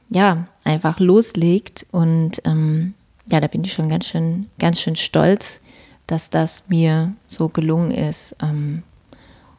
ja 0.09 0.47
einfach 0.63 0.99
loslegt. 0.99 1.85
Und 1.91 2.41
ähm, 2.45 2.93
ja, 3.29 3.41
da 3.41 3.47
bin 3.47 3.63
ich 3.63 3.73
schon 3.73 3.89
ganz 3.89 4.07
schön, 4.07 4.47
ganz 4.57 4.79
schön 4.79 4.95
stolz, 4.95 5.61
dass 6.07 6.29
das 6.29 6.63
mir 6.69 7.13
so 7.27 7.49
gelungen 7.49 7.91
ist. 7.91 8.35
Ähm, 8.41 8.83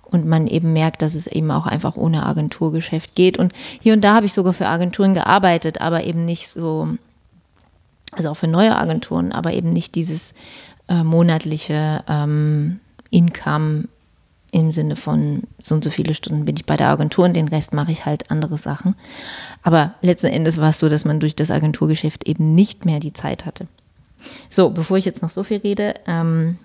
und 0.07 0.27
man 0.27 0.47
eben 0.47 0.73
merkt, 0.73 1.03
dass 1.03 1.15
es 1.15 1.27
eben 1.27 1.51
auch 1.51 1.67
einfach 1.67 1.97
ohne 1.97 2.25
Agenturgeschäft 2.25 3.15
geht. 3.15 3.39
Und 3.39 3.53
hier 3.81 3.95
und 3.95 4.03
da 4.03 4.15
habe 4.15 4.27
ich 4.27 4.33
sogar 4.33 4.53
für 4.53 4.69
Agenturen 4.69 5.15
gearbeitet, 5.15 5.81
aber 5.81 6.05
eben 6.05 6.25
nicht 6.25 6.49
so, 6.49 6.89
also 8.13 8.31
auch 8.31 8.37
für 8.37 8.49
neue 8.49 8.77
Agenturen, 8.77 9.33
aber 9.33 9.53
eben 9.53 9.73
nicht 9.73 9.95
dieses 9.95 10.35
äh, 10.89 11.03
monatliche 11.03 12.05
ähm, 12.09 12.81
Income 13.11 13.89
im 14.55 14.71
Sinne 14.71 14.95
von 14.95 15.43
so 15.61 15.75
und 15.75 15.83
so 15.83 15.91
viele 15.91 16.15
Stunden 16.15 16.45
bin 16.45 16.57
ich 16.57 16.65
bei 16.65 16.77
der 16.77 16.89
Agentur 16.89 17.25
und 17.25 17.35
den 17.35 17.49
Rest 17.49 17.73
mache 17.73 17.91
ich 17.91 18.07
halt 18.07 18.31
andere 18.31 18.57
Sachen. 18.57 18.95
Aber 19.65 19.95
letzten 20.01 20.29
Endes 20.29 20.59
war 20.59 20.71
es 20.71 20.79
so, 20.79 20.89
dass 20.89 21.05
man 21.05 21.19
durch 21.19 21.35
das 21.35 21.51
Agenturgeschäft 21.51 22.29
eben 22.29 22.55
nicht 22.55 22.85
mehr 22.85 23.01
die 23.01 23.13
Zeit 23.13 23.47
hatte. 23.47 23.67
So, 24.49 24.71
bevor 24.71 24.97
ich 24.97 25.05
jetzt 25.05 25.23
noch 25.23 25.29
so 25.29 25.43
viel 25.43 25.59
rede, 25.59 25.95
ähm, 26.07 26.59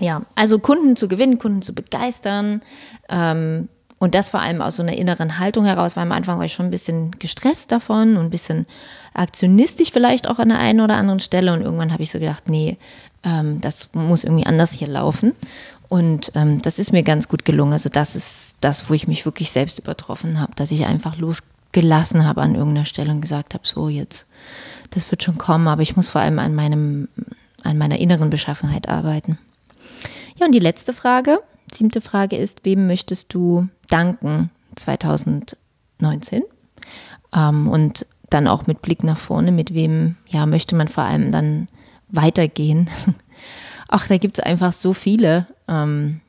ja, 0.00 0.22
also 0.34 0.58
Kunden 0.58 0.96
zu 0.96 1.08
gewinnen, 1.08 1.38
Kunden 1.38 1.62
zu 1.62 1.74
begeistern. 1.74 2.62
Ähm, 3.08 3.68
und 3.98 4.14
das 4.14 4.30
vor 4.30 4.40
allem 4.40 4.62
aus 4.62 4.76
so 4.76 4.82
einer 4.82 4.96
inneren 4.96 5.38
Haltung 5.38 5.64
heraus, 5.64 5.96
weil 5.96 6.04
am 6.04 6.12
Anfang 6.12 6.38
war 6.38 6.44
ich 6.44 6.52
schon 6.52 6.66
ein 6.66 6.70
bisschen 6.70 7.10
gestresst 7.18 7.72
davon 7.72 8.16
und 8.16 8.26
ein 8.26 8.30
bisschen 8.30 8.66
aktionistisch 9.12 9.90
vielleicht 9.90 10.28
auch 10.28 10.38
an 10.38 10.50
der 10.50 10.58
einen 10.58 10.80
oder 10.80 10.96
anderen 10.96 11.18
Stelle. 11.18 11.52
Und 11.52 11.62
irgendwann 11.62 11.92
habe 11.92 12.04
ich 12.04 12.10
so 12.10 12.20
gedacht, 12.20 12.48
nee, 12.48 12.78
ähm, 13.24 13.60
das 13.60 13.90
muss 13.94 14.22
irgendwie 14.22 14.46
anders 14.46 14.72
hier 14.72 14.86
laufen. 14.86 15.34
Und 15.88 16.30
ähm, 16.34 16.62
das 16.62 16.78
ist 16.78 16.92
mir 16.92 17.02
ganz 17.02 17.28
gut 17.28 17.44
gelungen. 17.44 17.72
Also 17.72 17.88
das 17.88 18.14
ist 18.14 18.56
das, 18.60 18.88
wo 18.88 18.94
ich 18.94 19.08
mich 19.08 19.24
wirklich 19.24 19.50
selbst 19.50 19.78
übertroffen 19.80 20.38
habe, 20.38 20.52
dass 20.54 20.70
ich 20.70 20.86
einfach 20.86 21.16
losgelassen 21.16 22.24
habe 22.24 22.42
an 22.42 22.54
irgendeiner 22.54 22.84
Stelle 22.84 23.10
und 23.10 23.20
gesagt 23.20 23.54
habe, 23.54 23.66
so 23.66 23.88
jetzt, 23.88 24.26
das 24.90 25.10
wird 25.10 25.24
schon 25.24 25.38
kommen, 25.38 25.66
aber 25.66 25.82
ich 25.82 25.96
muss 25.96 26.10
vor 26.10 26.20
allem 26.20 26.38
an 26.38 26.54
meinem, 26.54 27.08
an 27.64 27.78
meiner 27.78 27.98
inneren 27.98 28.30
Beschaffenheit 28.30 28.88
arbeiten. 28.88 29.38
Ja, 30.38 30.46
und 30.46 30.54
die 30.54 30.60
letzte 30.60 30.92
Frage, 30.92 31.40
siebte 31.72 32.00
Frage 32.00 32.36
ist, 32.36 32.64
wem 32.64 32.86
möchtest 32.86 33.34
du 33.34 33.68
danken 33.88 34.50
2019? 34.76 36.44
Ähm, 37.34 37.68
und 37.68 38.06
dann 38.30 38.46
auch 38.46 38.66
mit 38.66 38.80
Blick 38.80 39.02
nach 39.02 39.18
vorne, 39.18 39.50
mit 39.50 39.74
wem 39.74 40.16
ja, 40.28 40.46
möchte 40.46 40.76
man 40.76 40.88
vor 40.88 41.04
allem 41.04 41.32
dann 41.32 41.68
weitergehen? 42.08 42.88
Ach, 43.88 44.06
da 44.06 44.18
gibt 44.18 44.38
es 44.38 44.44
einfach 44.44 44.72
so 44.72 44.92
viele. 44.92 45.46
Ähm, 45.66 46.20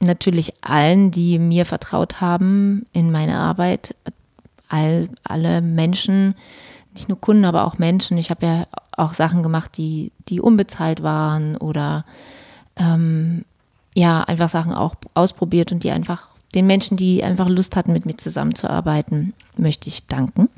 natürlich 0.00 0.52
allen, 0.62 1.10
die 1.10 1.38
mir 1.38 1.64
vertraut 1.64 2.20
haben 2.20 2.84
in 2.92 3.10
meine 3.10 3.38
Arbeit, 3.38 3.96
all, 4.68 5.08
alle 5.22 5.62
Menschen, 5.62 6.34
nicht 6.92 7.08
nur 7.08 7.20
Kunden, 7.20 7.44
aber 7.46 7.64
auch 7.64 7.78
Menschen. 7.78 8.18
Ich 8.18 8.30
habe 8.30 8.46
ja 8.46 8.66
auch 8.96 9.14
Sachen 9.14 9.42
gemacht, 9.42 9.76
die, 9.78 10.12
die 10.28 10.40
unbezahlt 10.40 11.02
waren 11.02 11.56
oder 11.56 12.04
ähm, 12.76 13.44
ja, 13.94 14.22
einfach 14.22 14.48
Sachen 14.48 14.74
auch 14.74 14.96
ausprobiert 15.14 15.72
und 15.72 15.84
die 15.84 15.90
einfach 15.90 16.28
den 16.54 16.66
Menschen, 16.66 16.96
die 16.96 17.24
einfach 17.24 17.48
Lust 17.48 17.76
hatten, 17.76 17.92
mit 17.92 18.06
mir 18.06 18.16
zusammenzuarbeiten, 18.16 19.32
möchte 19.56 19.88
ich 19.88 20.06
danken. 20.06 20.48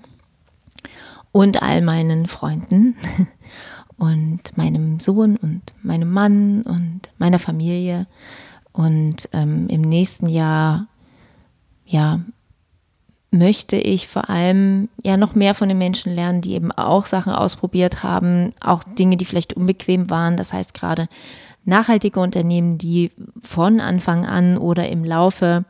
Und 1.32 1.62
all 1.62 1.82
meinen 1.82 2.26
Freunden 2.26 2.96
und 3.96 4.56
meinem 4.56 5.00
Sohn 5.00 5.36
und 5.36 5.62
meinem 5.82 6.10
Mann 6.10 6.62
und 6.62 7.02
meiner 7.18 7.38
Familie. 7.38 8.06
Und 8.72 9.28
ähm, 9.32 9.68
im 9.68 9.82
nächsten 9.82 10.28
Jahr, 10.28 10.86
ja, 11.86 12.20
möchte 13.30 13.76
ich 13.76 14.08
vor 14.08 14.30
allem 14.30 14.88
ja 15.02 15.16
noch 15.16 15.34
mehr 15.34 15.54
von 15.54 15.68
den 15.68 15.78
Menschen 15.78 16.14
lernen, 16.14 16.40
die 16.40 16.54
eben 16.54 16.72
auch 16.72 17.06
Sachen 17.06 17.32
ausprobiert 17.32 18.02
haben, 18.02 18.52
auch 18.60 18.82
Dinge, 18.84 19.16
die 19.16 19.24
vielleicht 19.24 19.54
unbequem 19.54 20.10
waren. 20.10 20.36
Das 20.36 20.52
heißt 20.52 20.74
gerade 20.74 21.08
nachhaltige 21.66 22.20
Unternehmen, 22.20 22.78
die 22.78 23.10
von 23.42 23.80
Anfang 23.80 24.24
an 24.24 24.56
oder 24.56 24.88
im 24.88 25.04
Laufe 25.04 25.64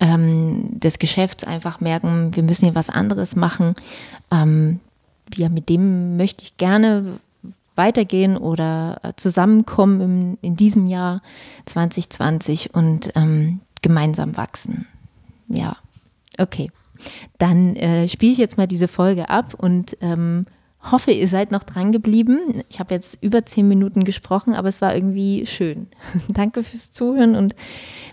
ähm, 0.00 0.78
des 0.78 0.98
Geschäfts 0.98 1.44
einfach 1.44 1.80
merken, 1.80 2.34
wir 2.34 2.42
müssen 2.42 2.66
hier 2.66 2.74
was 2.74 2.90
anderes 2.90 3.36
machen. 3.36 3.74
Ähm, 4.30 4.80
ja, 5.34 5.48
mit 5.48 5.68
dem 5.68 6.16
möchte 6.16 6.44
ich 6.44 6.56
gerne 6.56 7.18
weitergehen 7.74 8.36
oder 8.36 8.98
äh, 9.02 9.12
zusammenkommen 9.16 10.00
im, 10.00 10.38
in 10.42 10.56
diesem 10.56 10.86
Jahr 10.86 11.22
2020 11.66 12.74
und 12.74 13.12
ähm, 13.14 13.60
gemeinsam 13.82 14.36
wachsen. 14.36 14.86
Ja, 15.48 15.76
okay. 16.38 16.70
Dann 17.38 17.76
äh, 17.76 18.08
spiele 18.08 18.32
ich 18.32 18.38
jetzt 18.38 18.56
mal 18.56 18.66
diese 18.66 18.88
Folge 18.88 19.28
ab 19.28 19.54
und 19.54 19.96
ähm, 20.00 20.46
hoffe, 20.90 21.12
ihr 21.12 21.28
seid 21.28 21.50
noch 21.50 21.64
dran 21.64 21.92
geblieben. 21.92 22.62
Ich 22.68 22.78
habe 22.80 22.94
jetzt 22.94 23.18
über 23.20 23.44
zehn 23.44 23.68
Minuten 23.68 24.04
gesprochen, 24.04 24.54
aber 24.54 24.68
es 24.68 24.80
war 24.80 24.94
irgendwie 24.94 25.46
schön. 25.46 25.88
Danke 26.28 26.62
fürs 26.62 26.92
Zuhören 26.92 27.36
und 27.36 27.54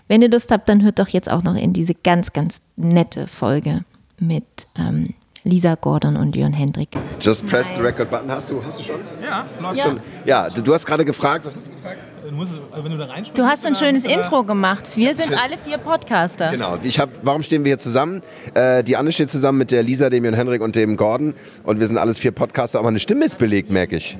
wenn 0.08 0.22
ihr 0.22 0.30
Lust 0.30 0.50
habt, 0.50 0.68
dann 0.68 0.82
hört 0.82 0.98
doch 0.98 1.08
jetzt 1.08 1.30
auch 1.30 1.42
noch 1.42 1.56
in 1.56 1.72
diese 1.72 1.94
ganz, 1.94 2.32
ganz 2.32 2.60
nette 2.76 3.26
Folge 3.26 3.84
mit 4.18 4.44
ähm, 4.76 5.14
Lisa 5.46 5.74
Gordon 5.74 6.16
und 6.16 6.34
Jörn 6.34 6.54
Hendrik. 6.54 6.88
Just 7.20 7.46
press 7.46 7.68
nice. 7.68 7.76
the 7.76 7.82
record 7.82 8.10
button. 8.10 8.30
Hast 8.30 8.50
du, 8.50 8.64
hast 8.64 8.78
du 8.78 8.82
schon? 8.82 9.00
Ja, 9.22 9.44
läuft 9.60 9.76
ja. 9.76 9.84
schon. 9.84 10.00
Ja, 10.24 10.48
du, 10.48 10.62
du 10.62 10.72
hast 10.72 10.86
gerade 10.86 11.04
gefragt, 11.04 11.44
was 11.44 11.54
hast 11.54 11.66
du 11.66 11.72
gefragt? 11.72 11.98
Du, 12.26 12.34
musst, 12.34 12.54
wenn 12.72 12.90
du, 12.90 12.96
da 12.96 13.08
du 13.34 13.44
hast 13.44 13.66
ein 13.66 13.74
schönes 13.74 14.04
Intro 14.04 14.44
gemacht. 14.44 14.96
Wir 14.96 15.14
sind 15.14 15.34
alle 15.34 15.58
vier 15.58 15.76
Podcaster. 15.76 16.50
Genau. 16.50 16.78
Ich 16.82 16.98
hab, 16.98 17.10
warum 17.22 17.42
stehen 17.42 17.62
wir 17.62 17.70
hier 17.70 17.78
zusammen? 17.78 18.22
Äh, 18.54 18.82
die 18.82 18.96
Anne 18.96 19.12
steht 19.12 19.28
zusammen 19.28 19.58
mit 19.58 19.70
der 19.70 19.82
Lisa, 19.82 20.08
dem 20.08 20.24
Jörn 20.24 20.34
Hendrik 20.34 20.62
und 20.62 20.76
dem 20.76 20.96
Gordon. 20.96 21.34
Und 21.64 21.78
wir 21.78 21.86
sind 21.86 21.98
alles 21.98 22.18
vier 22.18 22.32
Podcaster. 22.32 22.78
Aber 22.78 22.88
eine 22.88 22.98
Stimme 23.00 23.26
ist 23.26 23.36
belegt, 23.36 23.70
merke 23.70 23.96
ich. 23.96 24.16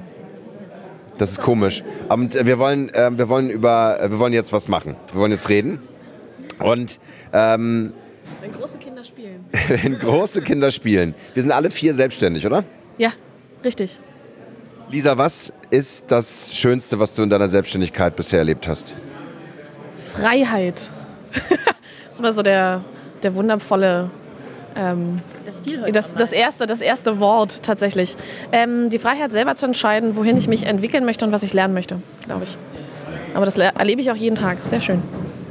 Das 1.17 1.31
ist 1.31 1.41
komisch. 1.41 1.83
Und 2.11 2.35
wir 2.35 2.59
wollen, 2.59 2.93
äh, 2.93 3.11
wir 3.17 3.31
wollen 3.31 3.49
über, 3.49 3.99
äh, 3.99 4.11
wir 4.11 4.19
wollen 4.19 4.35
jetzt 4.35 4.53
was 4.53 4.69
machen. 4.69 4.95
Wir 5.11 5.21
wollen 5.23 5.33
jetzt 5.33 5.49
reden. 5.49 5.79
Und 6.59 7.01
ähm, 7.33 7.95
wenn 8.43 8.53
große 8.53 8.77
Kinder 8.77 8.79
spielen. 8.79 8.84
Wenn 9.69 9.99
große 9.99 10.43
Kinder 10.43 10.71
spielen. 10.71 11.15
Wir 11.33 11.43
sind 11.43 11.53
alle 11.53 11.71
vier 11.71 11.95
selbstständig, 11.95 12.47
oder? 12.47 12.65
Ja, 12.99 13.13
richtig. 13.65 14.01
Lisa, 14.91 15.17
was 15.17 15.53
ist 15.71 16.05
das 16.09 16.55
Schönste, 16.55 16.99
was 16.99 17.15
du 17.15 17.23
in 17.23 17.31
deiner 17.31 17.49
Selbstständigkeit 17.49 18.17
bisher 18.17 18.41
erlebt 18.41 18.69
hast? 18.69 18.95
Freiheit. 19.99 20.91
das 21.33 21.43
ist 22.11 22.21
immer 22.21 22.33
so 22.33 22.43
der, 22.43 22.85
der 23.23 23.35
wundervolle. 23.35 24.11
Ähm, 24.77 25.17
das, 25.47 25.63
das, 25.93 26.15
das, 26.15 26.33
erste, 26.33 26.67
das 26.67 26.81
erste 26.81 27.21
Wort 27.21 27.63
tatsächlich. 27.63 28.17
Ähm, 28.51 28.91
die 28.91 28.99
Freiheit 28.99 29.31
selber 29.31 29.55
zu 29.55 29.67
entscheiden, 29.67 30.17
wohin 30.17 30.37
ich 30.37 30.49
mich 30.49 30.67
entwickeln 30.67 31.05
möchte 31.05 31.25
und 31.25 31.33
was 31.33 31.45
ich 31.45 31.53
lernen 31.53 31.75
möchte, 31.75 32.01
glaube 32.27 32.43
ich. 32.43 32.59
Aber 33.35 33.45
das 33.45 33.57
erlebe 33.57 34.01
ich 34.01 34.11
auch 34.11 34.17
jeden 34.17 34.37
Tag. 34.37 34.63
Sehr 34.63 34.81
schön. 34.81 35.03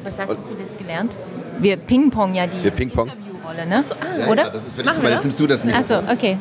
Was 0.03 0.19
hast 0.19 0.41
du 0.41 0.55
zuletzt 0.55 0.77
gelernt? 0.77 1.15
Wir 1.59 1.77
pingpong 1.77 2.35
ja 2.35 2.47
die 2.47 2.63
wir 2.63 2.71
Ping-Pong. 2.71 3.11
Interviewrolle, 3.53 3.65
ne? 3.67 3.83
So, 3.83 3.95
ah, 3.95 4.19
ja, 4.19 4.27
oder? 4.27 4.43
Ja, 4.43 4.49
das 4.49 4.63
ist 4.65 4.75
für 4.75 4.83
dich, 4.83 4.91
jetzt 5.03 5.23
nimmst 5.23 5.39
du 5.39 5.47
das 5.47 5.63
mit. 5.63 5.75
Achso, 5.75 5.99
okay. 6.11 6.37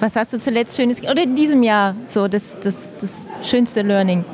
Was 0.00 0.16
hast 0.16 0.32
du 0.32 0.40
zuletzt 0.40 0.76
Schönes, 0.76 1.00
oder 1.02 1.22
in 1.22 1.34
diesem 1.34 1.62
Jahr 1.62 1.94
so 2.08 2.26
das, 2.26 2.58
das, 2.60 2.74
das 3.00 3.26
schönste 3.48 3.82
Learning? 3.82 4.24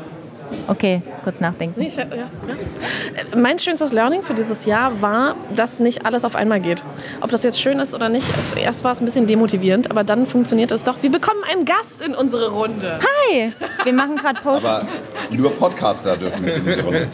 Okay, 0.66 1.02
kurz 1.22 1.40
nachdenken. 1.40 1.78
Nee, 1.78 1.92
ja, 1.94 2.04
ja. 2.04 3.36
Mein 3.36 3.58
schönstes 3.58 3.92
Learning 3.92 4.22
für 4.22 4.32
dieses 4.32 4.64
Jahr 4.64 5.02
war, 5.02 5.36
dass 5.54 5.78
nicht 5.78 6.06
alles 6.06 6.24
auf 6.24 6.34
einmal 6.34 6.58
geht. 6.58 6.82
Ob 7.20 7.30
das 7.30 7.42
jetzt 7.42 7.60
schön 7.60 7.78
ist 7.80 7.94
oder 7.94 8.08
nicht, 8.08 8.26
erst 8.56 8.82
war 8.82 8.92
es 8.92 9.02
ein 9.02 9.04
bisschen 9.04 9.26
demotivierend, 9.26 9.90
aber 9.90 10.04
dann 10.04 10.24
funktioniert 10.24 10.72
es 10.72 10.84
doch. 10.84 11.02
Wir 11.02 11.10
bekommen 11.10 11.40
einen 11.52 11.66
Gast 11.66 12.00
in 12.00 12.14
unsere 12.14 12.50
Runde. 12.50 12.98
Hi! 13.28 13.52
Wir 13.84 13.92
machen 13.92 14.16
gerade 14.16 14.40
Post. 14.40 14.64
Aber 14.64 14.88
nur 15.30 15.50
Podcaster 15.50 16.16
dürfen 16.16 16.42
mit 16.42 16.56
in 16.56 16.64
diese 16.64 16.82
Runde. 16.82 17.08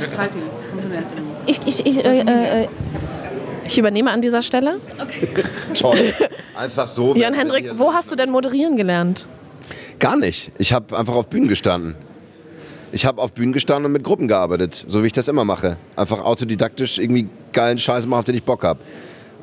Ich, 1.46 1.60
ich, 1.66 1.84
ich, 1.84 2.04
äh, 2.04 2.20
äh, 2.20 2.68
ich 3.66 3.78
übernehme 3.78 4.10
an 4.10 4.20
dieser 4.22 4.42
Stelle. 4.42 4.78
Okay. 5.00 5.28
Toll. 5.78 6.14
Einfach 6.56 6.88
so. 6.88 7.14
Jan 7.14 7.34
Hendrik, 7.34 7.72
wo 7.78 7.92
hast 7.92 8.10
du 8.12 8.16
denn 8.16 8.30
moderieren 8.30 8.76
gelernt? 8.76 9.28
Gar 9.98 10.16
nicht. 10.16 10.52
Ich 10.58 10.72
habe 10.72 10.96
einfach 10.96 11.14
auf 11.14 11.28
Bühnen 11.28 11.48
gestanden. 11.48 11.94
Ich 12.92 13.06
habe 13.06 13.20
auf 13.20 13.32
Bühnen 13.32 13.52
gestanden 13.52 13.86
und 13.86 13.92
mit 13.92 14.04
Gruppen 14.04 14.28
gearbeitet, 14.28 14.84
so 14.86 15.02
wie 15.02 15.08
ich 15.08 15.12
das 15.12 15.26
immer 15.26 15.44
mache. 15.44 15.76
Einfach 15.96 16.24
autodidaktisch 16.24 16.98
irgendwie 16.98 17.28
geilen 17.52 17.78
Scheiß 17.78 18.06
machen, 18.06 18.20
auf 18.20 18.24
den 18.24 18.36
ich 18.36 18.44
Bock 18.44 18.62
habe. 18.62 18.80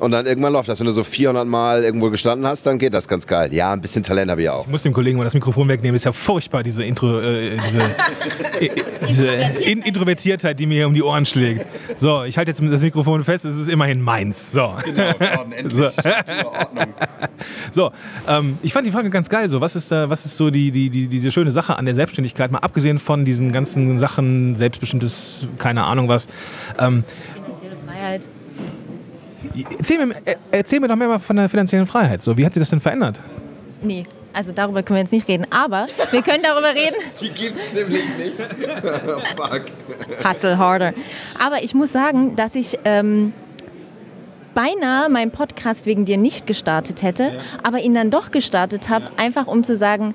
Und 0.02 0.10
dann 0.10 0.26
irgendwann 0.26 0.52
läuft 0.52 0.68
das. 0.68 0.80
Wenn 0.80 0.86
du 0.86 0.92
so 0.92 1.04
400 1.04 1.46
Mal 1.46 1.84
irgendwo 1.84 2.10
gestanden 2.10 2.44
hast, 2.44 2.66
dann 2.66 2.80
geht 2.80 2.92
das 2.92 3.06
ganz 3.06 3.24
geil. 3.24 3.54
Ja, 3.54 3.72
ein 3.72 3.80
bisschen 3.80 4.02
Talent 4.02 4.32
habe 4.32 4.42
ich 4.42 4.50
auch. 4.50 4.64
Ich 4.64 4.68
muss 4.68 4.82
dem 4.82 4.92
Kollegen 4.92 5.16
mal 5.16 5.22
das 5.22 5.34
Mikrofon 5.34 5.68
wegnehmen. 5.68 5.94
Ist 5.94 6.06
ja 6.06 6.10
furchtbar, 6.10 6.64
diese, 6.64 6.82
Intro, 6.82 7.20
äh, 7.20 7.56
diese, 7.64 7.82
äh, 8.60 8.70
diese 9.08 9.28
in 9.28 9.80
Introvertiertheit, 9.82 10.58
die 10.58 10.66
mir 10.66 10.74
hier 10.74 10.88
um 10.88 10.94
die 10.94 11.04
Ohren 11.04 11.24
schlägt. 11.24 11.66
So, 11.94 12.24
ich 12.24 12.36
halte 12.36 12.50
jetzt 12.50 12.60
das 12.60 12.82
Mikrofon 12.82 13.22
fest. 13.22 13.44
Es 13.44 13.56
ist 13.56 13.68
immerhin 13.68 14.02
meins. 14.02 14.50
So. 14.50 14.74
Genau, 14.84 15.12
endlich. 15.56 15.72
So, 15.72 15.90
so 17.70 17.92
ähm, 18.26 18.58
ich 18.64 18.72
fand 18.72 18.84
die 18.88 18.90
Frage 18.90 19.08
ganz 19.08 19.28
geil. 19.28 19.50
So, 19.50 19.60
was 19.60 19.76
ist, 19.76 19.92
äh, 19.92 20.10
was 20.10 20.26
ist 20.26 20.36
so 20.36 20.50
die, 20.50 20.72
die, 20.72 20.90
die, 20.90 21.06
diese 21.06 21.30
schöne 21.30 21.52
Sache 21.52 21.78
an 21.78 21.84
der 21.84 21.94
Selbstständigkeit? 21.94 22.50
Mal 22.50 22.58
abgesehen 22.58 22.98
von 22.98 23.24
diesen 23.24 23.52
ganzen 23.52 24.00
Sachen, 24.00 24.56
selbstbestimmtes, 24.56 25.46
keine 25.58 25.84
Ahnung 25.84 26.08
was. 26.08 26.26
Ähm. 26.80 27.04
Erzähl 29.78 30.06
mir, 30.06 30.14
erzähl 30.50 30.80
mir 30.80 30.88
doch 30.88 30.96
mehr 30.96 31.08
mal 31.08 31.18
von 31.18 31.36
der 31.36 31.48
finanziellen 31.48 31.86
Freiheit. 31.86 32.22
So, 32.22 32.36
wie 32.36 32.44
hat 32.46 32.54
sich 32.54 32.60
das 32.60 32.70
denn 32.70 32.80
verändert? 32.80 33.18
Nee, 33.82 34.04
Also 34.32 34.52
darüber 34.52 34.82
können 34.82 34.96
wir 34.96 35.02
jetzt 35.02 35.12
nicht 35.12 35.28
reden, 35.28 35.46
aber 35.50 35.86
wir 36.10 36.22
können 36.22 36.42
darüber 36.42 36.70
reden. 36.70 36.96
Die 37.20 37.30
gibt's 37.30 37.72
nämlich 37.72 38.02
nicht. 38.16 38.36
Fuck. 39.36 39.62
Hustle 40.26 40.56
harder. 40.58 40.94
Aber 41.38 41.62
ich 41.62 41.74
muss 41.74 41.92
sagen, 41.92 42.34
dass 42.36 42.54
ich 42.54 42.78
ähm, 42.84 43.32
beinahe 44.54 45.08
meinen 45.08 45.30
Podcast 45.32 45.86
wegen 45.86 46.04
dir 46.04 46.16
nicht 46.16 46.46
gestartet 46.46 47.02
hätte, 47.02 47.32
aber 47.62 47.80
ihn 47.80 47.94
dann 47.94 48.10
doch 48.10 48.30
gestartet 48.30 48.88
habe, 48.88 49.06
einfach 49.16 49.46
um 49.46 49.64
zu 49.64 49.76
sagen, 49.76 50.14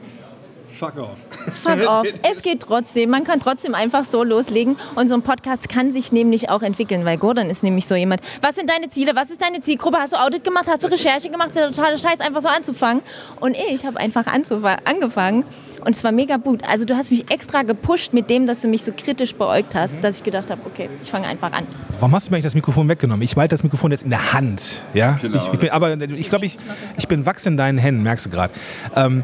Fuck 0.77 0.97
off. 0.97 1.17
fuck 1.63 1.89
off, 1.89 2.07
es 2.21 2.43
geht 2.43 2.59
trotzdem, 2.59 3.09
man 3.09 3.23
kann 3.23 3.39
trotzdem 3.39 3.73
einfach 3.73 4.05
so 4.05 4.23
loslegen 4.23 4.75
und 4.93 5.07
so 5.07 5.15
ein 5.15 5.23
Podcast 5.23 5.69
kann 5.69 5.91
sich 5.91 6.11
nämlich 6.11 6.51
auch 6.51 6.61
entwickeln, 6.61 7.03
weil 7.03 7.17
Gordon 7.17 7.49
ist 7.49 7.63
nämlich 7.63 7.87
so 7.87 7.95
jemand, 7.95 8.21
was 8.41 8.55
sind 8.55 8.69
deine 8.69 8.87
Ziele, 8.89 9.15
was 9.15 9.31
ist 9.31 9.41
deine 9.41 9.59
Zielgruppe, 9.61 9.97
hast 9.97 10.13
du 10.13 10.17
Audit 10.17 10.43
gemacht, 10.43 10.67
hast 10.67 10.83
du 10.83 10.87
Recherche 10.87 11.31
gemacht, 11.31 11.49
ist 11.49 11.57
ja 11.57 11.67
totaler 11.67 11.97
Scheiß, 11.97 12.19
einfach 12.19 12.41
so 12.41 12.47
anzufangen 12.47 13.01
und 13.39 13.57
ich 13.57 13.87
habe 13.87 13.99
einfach 13.99 14.27
angefangen 14.27 15.45
und 15.83 15.95
es 15.95 16.03
war 16.03 16.11
mega 16.11 16.37
gut, 16.37 16.63
also 16.63 16.85
du 16.85 16.95
hast 16.95 17.09
mich 17.09 17.31
extra 17.31 17.63
gepusht 17.63 18.13
mit 18.13 18.29
dem, 18.29 18.45
dass 18.45 18.61
du 18.61 18.67
mich 18.67 18.83
so 18.83 18.91
kritisch 18.95 19.33
beäugt 19.33 19.73
hast, 19.73 20.03
dass 20.03 20.17
ich 20.17 20.23
gedacht 20.23 20.51
habe, 20.51 20.61
okay, 20.65 20.89
ich 21.01 21.09
fange 21.09 21.25
einfach 21.25 21.51
an. 21.53 21.65
Warum 21.93 22.13
hast 22.13 22.27
du 22.27 22.31
mir 22.31 22.35
eigentlich 22.35 22.43
das 22.43 22.55
Mikrofon 22.55 22.87
weggenommen? 22.87 23.23
Ich 23.23 23.33
behalte 23.33 23.55
das 23.55 23.63
Mikrofon 23.63 23.89
jetzt 23.89 24.03
in 24.03 24.11
der 24.11 24.33
Hand. 24.33 24.83
Ja? 24.93 25.17
Genau. 25.19 25.37
Ich, 25.37 25.53
ich 25.53 25.59
bin, 25.59 25.69
aber 25.71 25.99
ich 25.99 26.29
glaube, 26.29 26.45
ich, 26.45 26.57
ich 26.97 27.07
bin 27.07 27.25
wachs 27.25 27.47
in 27.47 27.57
deinen 27.57 27.79
Händen, 27.79 28.03
merkst 28.03 28.27
du 28.27 28.29
gerade. 28.29 28.53
Ähm, 28.95 29.23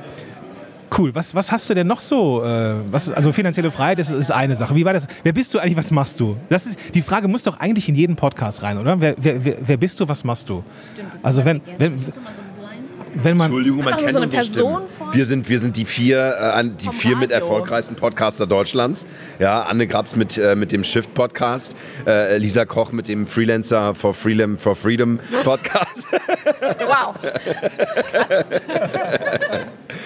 cool. 0.97 1.13
Was, 1.15 1.35
was 1.35 1.51
hast 1.51 1.69
du 1.69 1.73
denn 1.73 1.87
noch 1.87 1.99
so? 1.99 2.43
Äh, 2.43 2.75
was, 2.91 3.11
also 3.11 3.31
finanzielle 3.31 3.71
Freiheit 3.71 3.99
ist, 3.99 4.11
ist 4.11 4.31
eine 4.31 4.55
Sache. 4.55 4.75
Wie 4.75 4.85
war 4.85 4.93
das? 4.93 5.07
Wer 5.23 5.33
bist 5.33 5.53
du 5.53 5.59
eigentlich? 5.59 5.77
Was 5.77 5.91
machst 5.91 6.19
du? 6.19 6.37
Das 6.49 6.65
ist, 6.65 6.77
die 6.93 7.01
Frage 7.01 7.27
muss 7.27 7.43
doch 7.43 7.59
eigentlich 7.59 7.89
in 7.89 7.95
jeden 7.95 8.15
Podcast 8.15 8.63
rein, 8.63 8.77
oder? 8.77 8.99
Wer, 8.99 9.15
wer, 9.17 9.45
wer, 9.45 9.57
wer 9.61 9.77
bist 9.77 9.99
du? 9.99 10.07
Was 10.07 10.23
machst 10.23 10.49
du? 10.49 10.63
also 11.21 11.45
wenn, 11.45 11.61
wenn, 11.77 11.95
wenn 13.15 13.37
man 13.37 13.47
Entschuldigung, 13.47 13.83
man 13.83 13.95
kennt 13.95 14.11
so 14.11 14.17
eine 14.17 14.25
unsere 14.25 14.41
Person 14.41 14.81
Stimmen. 14.95 15.13
Wir 15.13 15.25
sind, 15.25 15.49
wir 15.49 15.59
sind 15.59 15.77
die 15.77 15.85
vier, 15.85 16.35
äh, 16.55 16.63
die 16.63 16.89
vier 16.89 17.15
mit 17.15 17.31
erfolgreichsten 17.31 17.95
Podcaster 17.95 18.47
Deutschlands. 18.47 19.05
Ja, 19.39 19.63
Anne 19.63 19.87
Grabs 19.87 20.15
mit, 20.15 20.37
äh, 20.37 20.55
mit 20.55 20.71
dem 20.71 20.83
Shift 20.83 21.13
Podcast, 21.13 21.75
äh, 22.07 22.37
Lisa 22.37 22.65
Koch 22.65 22.91
mit 22.91 23.07
dem 23.07 23.27
Freelancer 23.27 23.93
for 23.93 24.13
Freedom, 24.13 24.57
for 24.57 24.75
Freedom 24.75 25.19
Podcast 25.43 26.05
Wow. 26.79 27.15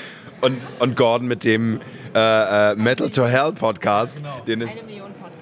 und, 0.42 0.58
und 0.80 0.96
Gordon 0.96 1.28
mit 1.28 1.44
dem 1.44 1.80
äh, 2.16 2.72
äh, 2.72 2.76
Metal 2.76 3.10
to 3.10 3.26
Hell 3.26 3.52
Podcast. 3.54 4.20
Den 4.48 4.62
ist, 4.62 4.86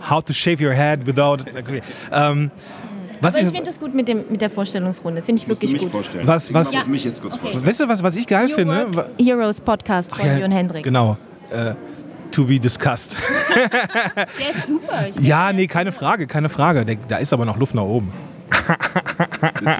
How 0.10 0.24
to 0.24 0.34
shave 0.34 0.64
your 0.64 0.74
head 0.74 1.06
without. 1.06 1.38
Okay. 1.58 1.82
Ähm, 2.12 2.52
was 3.22 3.34
Aber 3.36 3.44
ich 3.44 3.50
finde 3.50 3.64
das 3.64 3.80
gut 3.80 3.96
mit, 3.96 4.08
dem, 4.08 4.26
mit 4.30 4.42
der 4.42 4.50
Vorstellungsrunde, 4.50 5.22
finde 5.24 5.42
ich 5.42 5.48
wirklich 5.48 5.78
gut. 5.80 5.90
vorstellen. 5.90 6.28
Was- 6.28 6.54
was- 6.54 6.72
Ich 6.74 6.80
muss 6.80 6.88
mich 6.88 7.06
jetzt 7.06 7.22
kurz 7.22 7.38
vorstellen. 7.38 7.66
weißt 7.66 7.80
du, 7.80 7.88
was, 7.88 8.04
was 8.04 8.16
ich 8.16 8.28
geil 8.28 8.48
New 8.48 8.56
finde? 8.56 8.94
Work 8.96 9.08
Heroes 9.20 9.62
Podcast 9.62 10.14
von 10.16 10.26
Ja, 10.26 10.38
Jörn 10.38 10.52
Hendrik. 10.52 10.84
Genau. 10.84 11.18
Äh, 11.50 11.74
to 12.32 12.44
be 12.46 12.60
discussed. 12.60 13.16
Der 13.56 14.56
ist 14.56 14.68
super. 14.68 15.08
Ich 15.08 15.26
Ja, 15.26 15.54
nee, 15.54 15.68
keine 15.68 15.92
Frage, 15.92 16.28
keine 16.28 16.50
Frage. 16.50 16.86
Da 17.08 17.18
ist 17.18 17.32
aber 17.34 17.46
noch 17.46 17.58
Luft 17.58 17.74
nach 17.74 17.84
oben. 17.84 18.12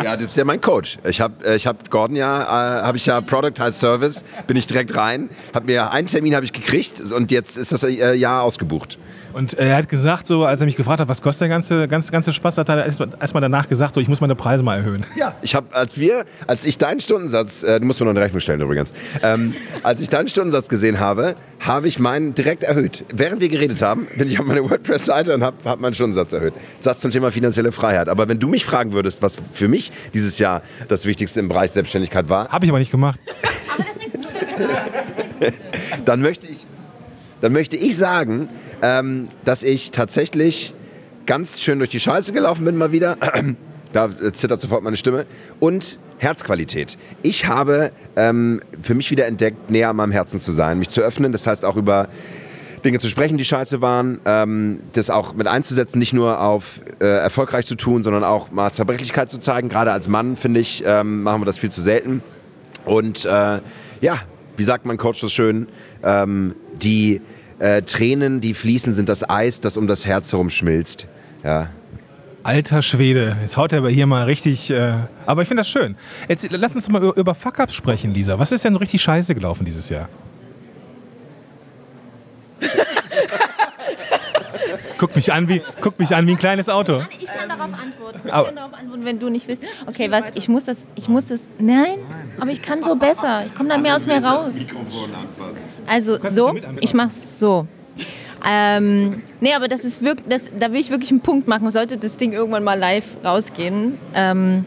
Ja, 0.04 0.16
das 0.16 0.32
ist 0.32 0.38
ja 0.38 0.46
mein 0.46 0.62
Coach. 0.62 0.98
Ich 1.04 1.22
habe 1.22 1.56
ich 1.56 1.68
hab 1.68 1.90
Gordon 1.90 2.16
ja, 2.16 2.42
äh, 2.44 2.84
habe 2.84 2.98
ich 2.98 3.06
ja 3.06 3.22
Product 3.22 3.60
als 3.60 3.80
Service, 3.80 4.24
bin 4.48 4.58
ich 4.58 4.68
direkt 4.68 4.96
rein, 4.96 5.30
hab 5.54 5.66
mir 5.66 5.92
einen 5.92 6.08
Termin 6.08 6.36
habe 6.36 6.46
ich 6.46 6.54
gekriegt 6.54 7.00
und 7.12 7.32
jetzt 7.32 7.58
ist 7.58 7.72
das 7.72 7.84
äh, 7.84 8.14
Jahr 8.14 8.44
ausgebucht. 8.44 8.98
Und 9.36 9.54
er 9.56 9.76
hat 9.76 9.90
gesagt, 9.90 10.28
so, 10.28 10.46
als 10.46 10.62
er 10.62 10.66
mich 10.66 10.78
gefragt 10.78 11.02
hat, 11.02 11.10
was 11.10 11.22
kostet 11.22 11.42
der 11.42 11.50
ganze, 11.50 11.90
ganze, 11.90 12.10
ganze 12.10 12.32
Spaß, 12.32 12.58
hat 12.58 12.70
er 12.70 12.86
erstmal 12.86 13.10
erst 13.20 13.34
mal 13.34 13.42
danach 13.42 13.68
gesagt, 13.68 13.96
so, 13.96 14.00
ich 14.00 14.08
muss 14.08 14.22
meine 14.22 14.34
Preise 14.34 14.64
mal 14.64 14.78
erhöhen. 14.78 15.06
Ja, 15.18 15.36
ich 15.42 15.56
habe, 15.56 15.76
als 15.76 15.98
wir, 15.98 16.24
als 16.48 16.64
ich 16.64 16.78
deinen 16.78 17.02
Stundensatz, 17.02 17.62
äh, 17.62 17.82
du 17.82 17.86
musst 17.86 18.00
mir 18.00 18.06
noch 18.06 18.12
eine 18.12 18.22
Rechnung 18.22 18.40
stellen 18.40 18.62
übrigens, 18.62 18.94
ähm, 19.24 19.54
als 19.84 20.00
ich 20.02 20.08
deinen 20.08 20.30
Stundensatz 20.30 20.70
gesehen 20.70 21.02
habe, 21.02 21.36
habe 21.60 21.90
ich 21.90 22.00
meinen 22.00 22.34
direkt 22.34 22.64
erhöht. 22.64 23.04
Während 23.14 23.42
wir 23.42 23.50
geredet 23.50 23.82
haben, 23.82 24.08
bin 24.18 24.30
ich 24.30 24.40
auf 24.40 24.46
meine 24.46 24.64
WordPress-Seite 24.70 25.34
und 25.36 25.44
habe 25.44 25.58
hab 25.66 25.82
meinen 25.82 25.96
Stundensatz 25.96 26.32
erhöht. 26.32 26.54
Satz 26.80 27.02
zum 27.02 27.12
Thema 27.12 27.30
finanzielle 27.30 27.74
Freiheit. 27.74 28.08
Aber 28.08 28.30
wenn 28.30 28.40
du 28.40 28.48
mich 28.48 28.64
fragen 28.64 28.94
würdest, 28.94 29.22
was 29.22 29.36
für 29.52 29.68
mich 29.68 29.92
dieses 30.14 30.40
Jahr 30.40 30.62
das 30.88 31.06
Wichtigste 31.06 31.42
im 31.42 31.50
Bereich 31.50 31.72
Selbstständigkeit 31.72 32.30
war, 32.30 32.48
Habe 32.48 32.64
ich 32.64 32.72
aber 32.72 32.80
nicht 32.80 32.92
gemacht. 32.92 33.20
dann 36.06 36.22
möchte 36.22 36.48
ich, 36.48 36.66
dann 37.46 37.54
möchte 37.54 37.76
ich 37.76 37.96
sagen, 37.96 38.50
ähm, 38.82 39.28
dass 39.44 39.62
ich 39.62 39.92
tatsächlich 39.92 40.74
ganz 41.28 41.62
schön 41.62 41.78
durch 41.78 41.92
die 41.92 42.00
Scheiße 42.00 42.34
gelaufen 42.34 42.66
bin 42.66 42.76
mal 42.76 42.92
wieder. 42.92 43.18
Da 43.94 44.08
äh, 44.08 44.34
zittert 44.34 44.60
sofort 44.60 44.84
meine 44.84 44.98
Stimme. 44.98 45.28
Und 45.60 46.00
Herzqualität. 46.18 46.98
Ich 47.22 47.48
habe 47.48 47.92
ähm, 48.16 48.62
für 48.82 48.96
mich 48.96 49.12
wieder 49.12 49.28
entdeckt, 49.28 49.70
näher 49.70 49.90
an 49.90 49.96
meinem 49.96 50.12
Herzen 50.12 50.40
zu 50.40 50.52
sein, 50.54 50.80
mich 50.80 50.90
zu 50.90 51.02
öffnen. 51.02 51.32
Das 51.32 51.46
heißt 51.46 51.64
auch 51.64 51.78
über 51.78 52.10
Dinge 52.84 53.00
zu 53.00 53.08
sprechen, 53.08 53.38
die 53.38 53.46
scheiße 53.46 53.80
waren, 53.80 54.20
ähm, 54.26 54.80
das 54.94 55.12
auch 55.12 55.36
mit 55.36 55.48
einzusetzen, 55.48 56.00
nicht 56.00 56.14
nur 56.14 56.42
auf 56.42 56.82
äh, 57.00 57.06
erfolgreich 57.06 57.68
zu 57.68 57.76
tun, 57.76 58.04
sondern 58.04 58.24
auch 58.24 58.50
mal 58.50 58.72
Zerbrechlichkeit 58.72 59.30
zu 59.30 59.38
zeigen. 59.38 59.70
Gerade 59.70 59.92
als 59.92 60.10
Mann, 60.10 60.36
finde 60.36 60.62
ich, 60.62 60.84
ähm, 60.84 61.22
machen 61.22 61.42
wir 61.42 61.46
das 61.46 61.60
viel 61.60 61.72
zu 61.72 61.84
selten. 61.84 62.24
Und 62.86 63.24
äh, 63.24 63.62
ja, 64.02 64.20
wie 64.58 64.64
sagt 64.64 64.86
mein 64.86 64.98
Coach 64.98 65.20
so 65.20 65.30
schön, 65.30 65.68
ähm, 66.04 66.56
die 66.82 67.22
äh, 67.60 67.82
Tränen, 67.82 68.42
die 68.42 68.54
fließen, 68.54 68.96
sind 68.96 69.10
das 69.10 69.30
Eis, 69.30 69.62
das 69.62 69.78
um 69.78 69.88
das 69.88 70.06
Herz 70.06 70.32
herum 70.32 70.50
schmilzt. 70.50 71.08
Ja. 71.44 71.70
Alter 72.44 72.82
Schwede, 72.82 73.38
jetzt 73.42 73.58
haut 73.58 73.74
er 73.74 73.80
aber 73.80 73.90
hier 73.90 74.06
mal 74.06 74.26
richtig. 74.26 74.70
Äh, 74.70 74.94
aber 75.26 75.42
ich 75.42 75.48
finde 75.48 75.62
das 75.62 75.70
schön. 75.70 75.96
Jetzt, 76.28 76.48
lass 76.52 76.76
uns 76.76 76.90
mal 76.90 77.02
über, 77.02 77.18
über 77.18 77.34
Fuck-Ups 77.34 77.74
sprechen, 77.74 78.14
Lisa. 78.14 78.38
Was 78.38 78.52
ist 78.52 78.64
denn 78.64 78.74
so 78.74 78.80
richtig 78.80 79.02
scheiße 79.02 79.34
gelaufen 79.34 79.66
dieses 79.66 79.90
Jahr? 79.90 80.10
guck, 84.98 85.16
mich 85.16 85.34
an 85.34 85.50
wie, 85.50 85.62
guck 85.82 85.98
mich 85.98 86.16
an 86.16 86.28
wie 86.28 86.32
ein 86.34 86.38
kleines 86.38 86.70
Auto. 86.70 87.02
Ich 87.20 87.26
kann 87.26 87.50
darauf 87.50 87.74
antworten. 87.74 88.22
Ich 88.24 88.32
kann 88.32 88.56
darauf 88.56 88.74
antworten, 88.74 89.06
wenn 89.06 89.18
du 89.18 89.30
nicht 89.30 89.48
willst. 89.48 89.64
Okay, 89.88 90.12
was? 90.12 90.26
Ich 90.36 90.48
muss 90.48 90.66
das. 90.66 90.86
Ich 90.96 91.10
muss 91.10 91.26
das. 91.26 91.48
Nein, 91.58 91.98
aber 92.40 92.52
ich 92.52 92.62
kann 92.62 92.84
so 92.84 92.96
besser. 92.96 93.44
Ich 93.46 93.56
komme 93.56 93.70
da 93.70 93.78
mehr 93.78 93.96
aus 93.96 94.06
mir 94.06 94.24
raus. 94.24 94.52
Kannst 94.72 94.96
es 95.88 96.36
so. 96.36 96.54
Ich 96.82 96.94
mach's 96.94 97.40
so. 97.40 97.68
Ähm, 98.48 99.24
nee, 99.42 99.54
aber 99.54 99.68
das 99.68 99.84
ist 99.84 100.04
wirklich, 100.04 100.28
das, 100.30 100.52
da 100.58 100.72
will 100.72 100.80
ich 100.80 100.92
wirklich 100.92 101.10
einen 101.12 101.22
Punkt 101.22 101.48
machen. 101.48 101.72
Sollte 101.72 101.98
das 101.98 102.18
Ding 102.18 102.32
irgendwann 102.34 102.64
mal 102.64 102.78
live 102.78 103.18
rausgehen. 103.24 103.98
Ähm, 104.14 104.66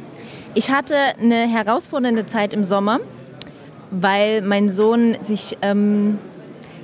ich 0.55 0.71
hatte 0.71 0.97
eine 1.21 1.49
herausfordernde 1.49 2.27
Zeit 2.27 2.55
im 2.55 2.65
Sommer, 2.65 2.99
weil 3.91 4.43
mein 4.43 4.69
Sohn 4.69 5.17
sich 5.23 5.57
ähm, 5.63 6.19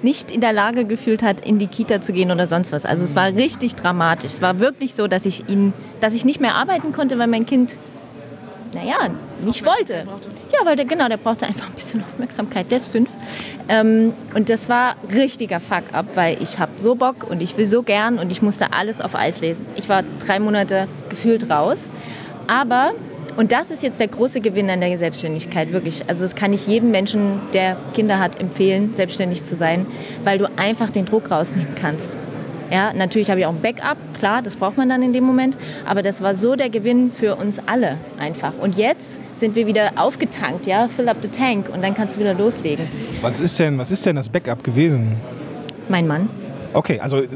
nicht 0.03 0.31
in 0.31 0.41
der 0.41 0.53
Lage 0.53 0.85
gefühlt 0.85 1.23
hat, 1.23 1.41
in 1.41 1.59
die 1.59 1.67
Kita 1.67 2.01
zu 2.01 2.13
gehen 2.13 2.31
oder 2.31 2.47
sonst 2.47 2.71
was. 2.71 2.85
Also 2.85 3.03
es 3.03 3.17
war 3.17 3.35
richtig 3.35 3.75
dramatisch. 3.75 4.35
Es 4.35 4.43
war 4.43 4.61
wirklich 4.61 4.95
so, 4.95 5.09
dass 5.09 5.27
ich 5.27 5.49
ihn, 5.49 5.73
dass 6.01 6.15
ich 6.15 6.25
nicht 6.25 6.41
mehr 6.41 6.55
arbeiten 6.55 6.93
konnte, 6.93 7.19
weil 7.19 7.27
mein 7.27 7.47
Kind, 7.47 7.79
naja, 8.75 9.11
nicht 9.45 9.65
wollte. 9.65 10.05
Ja, 10.53 10.65
weil 10.65 10.77
der, 10.77 10.85
genau, 10.85 11.09
der 11.09 11.17
brauchte 11.17 11.47
einfach 11.47 11.69
ein 11.69 11.75
bisschen 11.75 12.03
Aufmerksamkeit. 12.03 12.71
Der 12.71 12.79
ist 12.79 12.89
fünf. 12.89 13.11
Ähm, 13.69 14.13
und 14.35 14.51
das 14.51 14.69
war 14.69 14.97
richtiger 15.13 15.61
Fuck-up, 15.61 16.07
weil 16.15 16.43
ich 16.43 16.59
habe 16.59 16.73
so 16.77 16.95
Bock 16.95 17.29
und 17.29 17.41
ich 17.43 17.57
will 17.57 17.67
so 17.67 17.83
gern 17.83 18.19
und 18.19 18.31
ich 18.33 18.43
musste 18.43 18.73
alles 18.73 19.01
auf 19.01 19.15
Eis 19.15 19.41
lesen. 19.41 19.65
Ich 19.77 19.89
war 19.89 20.03
drei 20.25 20.39
Monate 20.39 20.89
gefühlt 21.09 21.49
raus. 21.51 21.89
Aber, 22.47 22.93
und 23.37 23.53
das 23.53 23.71
ist 23.71 23.83
jetzt 23.83 24.01
der 24.01 24.09
große 24.09 24.41
Gewinn 24.41 24.69
an 24.69 24.81
der 24.81 24.99
Selbstständigkeit, 24.99 25.73
wirklich. 25.73 26.09
Also 26.09 26.25
das 26.25 26.35
kann 26.35 26.53
ich 26.53 26.67
jedem 26.67 26.91
Menschen, 26.91 27.41
der 27.53 27.77
Kinder 27.95 28.19
hat, 28.19 28.41
empfehlen, 28.41 28.93
selbstständig 28.93 29.45
zu 29.45 29.57
sein, 29.57 29.87
weil 30.25 30.39
du 30.39 30.47
einfach 30.57 30.91
den 30.91 31.07
Druck 31.07 31.31
rausnehmen 31.31 31.75
kannst. 31.75 32.17
Ja, 32.71 32.93
natürlich 32.93 33.31
habe 33.31 33.41
ich 33.41 33.47
auch 33.47 33.53
ein 33.53 33.61
Backup, 33.61 33.97
klar, 34.19 34.43
das 34.43 34.57
braucht 34.57 34.77
man 34.77 34.89
dann 34.89 35.03
in 35.03 35.13
dem 35.13 35.25
Moment. 35.25 35.57
Aber 35.87 36.03
das 36.03 36.23
war 36.23 36.35
so 36.35 36.57
der 36.57 36.71
Gewinn 36.71 37.11
für 37.11 37.37
uns 37.37 37.59
alle 37.67 37.99
einfach. 38.19 38.53
Und 38.61 38.77
jetzt 38.77 39.19
sind 39.35 39.55
wir 39.55 39.67
wieder 39.67 39.93
aufgetankt, 39.97 40.67
ja, 40.67 40.89
fill 40.89 41.09
up 41.09 41.19
the 41.23 41.29
tank 41.29 41.69
und 41.73 41.83
dann 41.83 41.95
kannst 41.95 42.17
du 42.17 42.21
wieder 42.21 42.35
loslegen. 42.35 42.87
Was 43.21 43.41
ist 43.41 43.59
denn, 43.59 43.79
was 43.79 43.91
ist 43.91 44.07
denn 44.07 44.17
das 44.17 44.29
Backup 44.29 44.63
gewesen? 44.65 45.17
Mein 45.89 46.07
Mann. 46.07 46.29
Okay, 46.75 46.99
also 47.01 47.19
äh, 47.19 47.27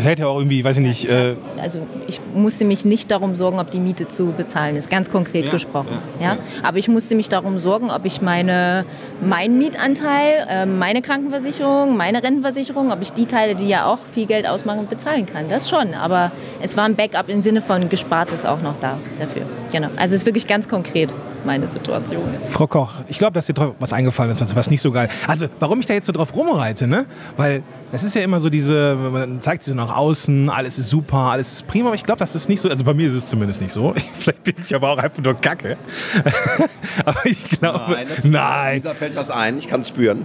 hätte 0.00 0.22
ja 0.22 0.28
auch 0.28 0.38
irgendwie, 0.38 0.64
weiß 0.64 0.78
ich 0.78 0.82
nicht, 0.82 1.08
äh, 1.08 1.34
Also 1.60 1.86
ich 2.08 2.18
musste 2.34 2.64
mich 2.64 2.84
nicht 2.84 3.10
darum 3.10 3.34
sorgen, 3.34 3.60
ob 3.60 3.70
die 3.70 3.78
Miete 3.78 4.08
zu 4.08 4.32
bezahlen 4.32 4.74
ist, 4.76 4.88
ganz 4.88 5.10
konkret 5.10 5.50
gesprochen. 5.50 5.98
Ja, 6.20 6.38
Aber 6.62 6.78
ich 6.78 6.88
musste 6.88 7.14
mich 7.14 7.28
darum 7.28 7.58
sorgen, 7.58 7.90
ob 7.90 8.06
ich 8.06 8.22
meine, 8.22 8.86
meinen 9.20 9.58
Mietanteil, 9.58 10.46
äh, 10.48 10.66
meine 10.66 11.02
Krankenversicherung, 11.02 11.96
meine 11.96 12.22
Rentenversicherung, 12.22 12.90
ob 12.90 13.02
ich 13.02 13.12
die 13.12 13.26
Teile, 13.26 13.54
die 13.54 13.68
ja 13.68 13.84
auch 13.84 13.98
viel 14.12 14.26
Geld 14.26 14.46
ausmachen, 14.48 14.86
bezahlen 14.88 15.26
kann. 15.26 15.50
Das 15.50 15.68
schon, 15.68 15.92
aber 15.94 16.32
es 16.62 16.76
war 16.76 16.84
ein 16.84 16.96
Backup 16.96 17.28
im 17.28 17.42
Sinne 17.42 17.60
von 17.60 17.88
Gespartes 17.90 18.46
auch 18.46 18.62
noch 18.62 18.78
da 18.78 18.96
dafür. 19.18 19.42
Genau. 19.70 19.88
Also 19.96 20.14
es 20.14 20.22
ist 20.22 20.26
wirklich 20.26 20.46
ganz 20.46 20.68
konkret. 20.68 21.12
Meine 21.44 21.68
Situation. 21.68 22.22
Frau 22.46 22.66
Koch, 22.66 22.92
ich 23.08 23.18
glaube, 23.18 23.34
dass 23.34 23.46
dir 23.46 23.54
was 23.78 23.92
eingefallen 23.92 24.30
ist, 24.30 24.56
was 24.56 24.70
nicht 24.70 24.80
so 24.80 24.90
geil. 24.92 25.08
Also, 25.26 25.46
warum 25.58 25.80
ich 25.80 25.86
da 25.86 25.94
jetzt 25.94 26.06
so 26.06 26.12
drauf 26.12 26.34
rumreite, 26.34 26.86
ne? 26.86 27.06
Weil 27.36 27.62
das 27.92 28.04
ist 28.04 28.14
ja 28.14 28.22
immer 28.22 28.40
so 28.40 28.50
diese, 28.50 28.94
man 28.94 29.40
zeigt 29.40 29.64
sich 29.64 29.72
so 29.72 29.76
nach 29.76 29.94
außen, 29.94 30.48
alles 30.50 30.78
ist 30.78 30.88
super, 30.90 31.16
alles 31.16 31.52
ist 31.52 31.66
prima, 31.66 31.88
aber 31.88 31.94
ich 31.94 32.04
glaube, 32.04 32.18
das 32.18 32.34
ist 32.34 32.48
nicht 32.48 32.60
so, 32.60 32.68
also 32.68 32.84
bei 32.84 32.94
mir 32.94 33.08
ist 33.08 33.14
es 33.14 33.28
zumindest 33.28 33.60
nicht 33.60 33.72
so. 33.72 33.94
Vielleicht 34.18 34.44
bin 34.44 34.54
ich 34.64 34.74
aber 34.74 34.90
auch 34.90 34.98
einfach 34.98 35.22
nur 35.22 35.34
Kacke. 35.34 35.76
aber 37.04 37.26
ich 37.26 37.48
glaube, 37.48 37.96
Nein. 38.22 38.76
Dieser 38.76 38.94
fällt 38.94 39.16
was 39.16 39.30
ein, 39.30 39.58
ich 39.58 39.68
kann 39.68 39.80
es 39.80 39.88
spüren. 39.88 40.24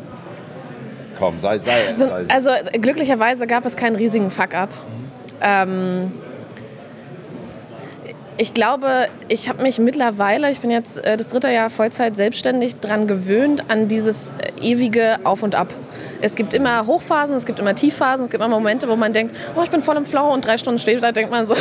Komm, 1.17 1.39
sei, 1.39 1.60
sei, 1.60 1.88
Also, 1.88 2.08
sei. 2.08 2.25
also 2.28 2.49
glücklicherweise 2.73 3.47
gab 3.47 3.65
es 3.65 3.75
keinen 3.75 3.95
riesigen 3.95 4.30
Fuck-up. 4.30 4.69
Ähm, 5.41 6.12
ich 8.37 8.53
glaube, 8.53 9.07
ich 9.27 9.47
habe 9.47 9.61
mich 9.61 9.79
mittlerweile, 9.79 10.51
ich 10.51 10.59
bin 10.59 10.69
jetzt 10.69 10.97
äh, 11.05 11.15
das 11.17 11.29
dritte 11.29 11.49
Jahr 11.49 11.69
Vollzeit 11.69 12.15
selbstständig, 12.15 12.75
daran 12.77 13.07
gewöhnt 13.07 13.63
an 13.69 13.87
dieses 13.87 14.33
äh, 14.33 14.61
ewige 14.61 15.19
Auf 15.23 15.43
und 15.43 15.55
Ab. 15.55 15.73
Es 16.21 16.35
gibt 16.35 16.53
immer 16.53 16.85
Hochphasen, 16.85 17.35
es 17.35 17.45
gibt 17.45 17.59
immer 17.59 17.75
Tiefphasen, 17.75 18.25
es 18.25 18.31
gibt 18.31 18.43
immer 18.43 18.53
Momente, 18.53 18.89
wo 18.89 18.95
man 18.95 19.13
denkt, 19.13 19.35
oh, 19.55 19.61
ich 19.63 19.69
bin 19.69 19.81
voll 19.81 19.95
im 19.97 20.05
Flow 20.05 20.33
und 20.33 20.45
drei 20.45 20.57
Stunden 20.57 20.79
später 20.79 21.11
denkt 21.11 21.31
man 21.31 21.45
so, 21.45 21.55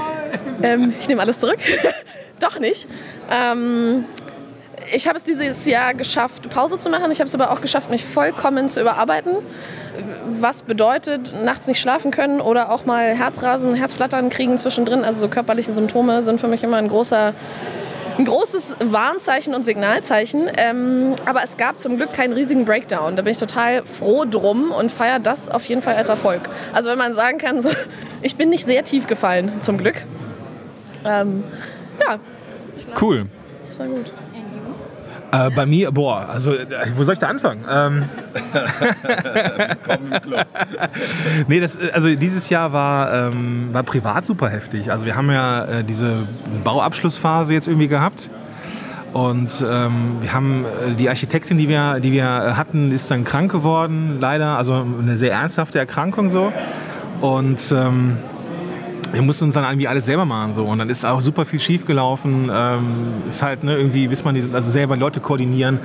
ähm, 0.62 0.92
ich 1.00 1.08
nehme 1.08 1.20
alles 1.20 1.38
zurück. 1.38 1.58
Doch 2.40 2.58
nicht. 2.58 2.88
Ähm, 3.30 4.04
ich 4.92 5.08
habe 5.08 5.16
es 5.18 5.24
dieses 5.24 5.64
Jahr 5.66 5.94
geschafft, 5.94 6.48
Pause 6.50 6.78
zu 6.78 6.90
machen. 6.90 7.10
Ich 7.10 7.20
habe 7.20 7.28
es 7.28 7.34
aber 7.34 7.50
auch 7.50 7.60
geschafft, 7.60 7.90
mich 7.90 8.04
vollkommen 8.04 8.68
zu 8.68 8.80
überarbeiten. 8.80 9.32
Was 10.40 10.62
bedeutet, 10.62 11.32
nachts 11.44 11.66
nicht 11.66 11.80
schlafen 11.80 12.10
können 12.10 12.40
oder 12.40 12.70
auch 12.70 12.84
mal 12.84 13.14
Herzrasen, 13.14 13.74
Herzflattern 13.74 14.30
kriegen 14.30 14.56
zwischendrin. 14.58 15.04
Also 15.04 15.20
so 15.20 15.28
körperliche 15.28 15.72
Symptome 15.72 16.22
sind 16.22 16.40
für 16.40 16.48
mich 16.48 16.62
immer 16.62 16.76
ein 16.76 16.88
großer 16.88 17.34
ein 18.18 18.24
großes 18.24 18.76
Warnzeichen 18.80 19.54
und 19.54 19.64
Signalzeichen. 19.64 20.50
Ähm, 20.56 21.14
aber 21.24 21.44
es 21.44 21.56
gab 21.56 21.78
zum 21.78 21.96
Glück 21.98 22.12
keinen 22.12 22.32
riesigen 22.32 22.64
Breakdown. 22.64 23.14
Da 23.14 23.22
bin 23.22 23.30
ich 23.30 23.38
total 23.38 23.84
froh 23.84 24.24
drum 24.28 24.72
und 24.72 24.90
feiere 24.90 25.20
das 25.20 25.48
auf 25.48 25.64
jeden 25.66 25.82
Fall 25.82 25.94
als 25.94 26.08
Erfolg. 26.08 26.40
Also 26.72 26.90
wenn 26.90 26.98
man 26.98 27.14
sagen 27.14 27.38
kann, 27.38 27.60
so, 27.60 27.70
ich 28.20 28.34
bin 28.34 28.48
nicht 28.50 28.64
sehr 28.64 28.82
tief 28.82 29.06
gefallen, 29.06 29.52
zum 29.60 29.78
Glück. 29.78 30.02
Ähm, 31.04 31.44
ja, 32.00 32.18
Cool. 33.00 33.26
das 33.60 33.78
war 33.78 33.86
gut. 33.86 34.12
Äh, 35.30 35.50
bei 35.50 35.66
mir, 35.66 35.92
boah, 35.92 36.26
also 36.30 36.54
äh, 36.54 36.66
wo 36.96 37.02
soll 37.02 37.12
ich 37.12 37.18
da 37.18 37.26
anfangen? 37.26 37.62
Ähm, 37.70 38.04
nee, 41.48 41.60
das, 41.60 41.76
äh, 41.76 41.90
also 41.92 42.14
dieses 42.14 42.48
Jahr 42.48 42.72
war, 42.72 43.12
ähm, 43.12 43.68
war 43.72 43.82
privat 43.82 44.24
super 44.24 44.48
heftig. 44.48 44.90
Also 44.90 45.04
wir 45.04 45.16
haben 45.16 45.30
ja 45.30 45.64
äh, 45.64 45.84
diese 45.84 46.26
Bauabschlussphase 46.64 47.52
jetzt 47.52 47.68
irgendwie 47.68 47.88
gehabt. 47.88 48.30
Und 49.12 49.64
ähm, 49.68 50.16
wir 50.20 50.32
haben 50.32 50.64
äh, 50.64 50.94
die 50.94 51.10
Architektin, 51.10 51.58
die 51.58 51.68
wir, 51.68 52.00
die 52.00 52.12
wir 52.12 52.56
hatten, 52.56 52.90
ist 52.90 53.10
dann 53.10 53.24
krank 53.24 53.52
geworden, 53.52 54.16
leider. 54.20 54.56
Also 54.56 54.86
eine 54.98 55.18
sehr 55.18 55.32
ernsthafte 55.32 55.78
Erkrankung 55.78 56.30
so. 56.30 56.54
Und 57.20 57.74
ähm, 57.76 58.16
wir 59.12 59.22
mussten 59.22 59.46
uns 59.46 59.54
dann 59.54 59.64
irgendwie 59.64 59.88
alles 59.88 60.04
selber 60.04 60.24
machen 60.24 60.52
so 60.52 60.64
und 60.64 60.78
dann 60.78 60.90
ist 60.90 61.04
auch 61.04 61.20
super 61.20 61.44
viel 61.44 61.60
schief 61.60 61.84
gelaufen. 61.86 62.50
Ähm, 62.52 63.22
ist 63.28 63.42
halt 63.42 63.64
ne, 63.64 63.76
irgendwie, 63.76 64.08
bis 64.08 64.24
man 64.24 64.34
die, 64.34 64.44
also 64.52 64.70
selber 64.70 64.96
Leute 64.96 65.20
koordinieren, 65.20 65.80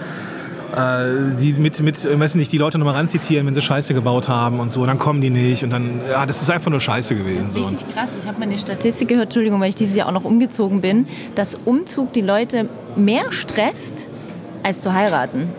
äh, 0.76 1.36
die 1.40 1.54
mit, 1.54 1.80
mit, 1.82 2.06
äh, 2.06 2.20
weiß 2.20 2.36
nicht, 2.36 2.52
die 2.52 2.58
Leute 2.58 2.78
nochmal 2.78 2.96
ranzitieren, 2.96 3.46
wenn 3.48 3.54
sie 3.54 3.62
Scheiße 3.62 3.94
gebaut 3.94 4.28
haben 4.28 4.60
und 4.60 4.72
so. 4.72 4.82
Und 4.82 4.88
dann 4.88 5.00
kommen 5.00 5.22
die 5.22 5.30
nicht 5.30 5.64
und 5.64 5.70
dann, 5.70 6.02
ja, 6.10 6.26
das 6.26 6.42
ist 6.42 6.50
einfach 6.50 6.72
nur 6.72 6.80
Scheiße 6.80 7.16
gewesen. 7.16 7.40
Das 7.40 7.48
ist 7.48 7.54
so. 7.54 7.62
richtig 7.62 7.94
krass. 7.94 8.10
Ich 8.20 8.28
habe 8.28 8.40
mal 8.40 8.48
eine 8.48 8.58
Statistik 8.58 9.08
gehört, 9.08 9.26
Entschuldigung, 9.26 9.62
weil 9.62 9.70
ich 9.70 9.76
dieses 9.76 9.96
Jahr 9.96 10.08
auch 10.08 10.14
noch 10.14 10.26
umgezogen 10.26 10.82
bin, 10.82 11.08
dass 11.36 11.56
Umzug 11.66 12.14
die 12.14 12.22
Leute 12.22 12.68
mehr 12.96 13.32
stresst, 13.32 14.08
als 14.64 14.82
zu 14.82 14.94
heiraten. 14.94 15.50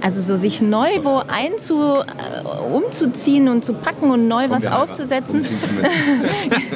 Also 0.00 0.20
so 0.20 0.36
sich 0.36 0.62
neu 0.62 0.88
wo 1.02 1.22
einzu, 1.26 1.96
äh, 2.00 2.74
umzuziehen 2.74 3.48
und 3.48 3.64
zu 3.64 3.72
packen 3.74 4.10
und 4.10 4.28
neu 4.28 4.48
was 4.48 4.62
wir 4.62 4.70
heiraten. 4.70 4.90
aufzusetzen. 4.90 5.44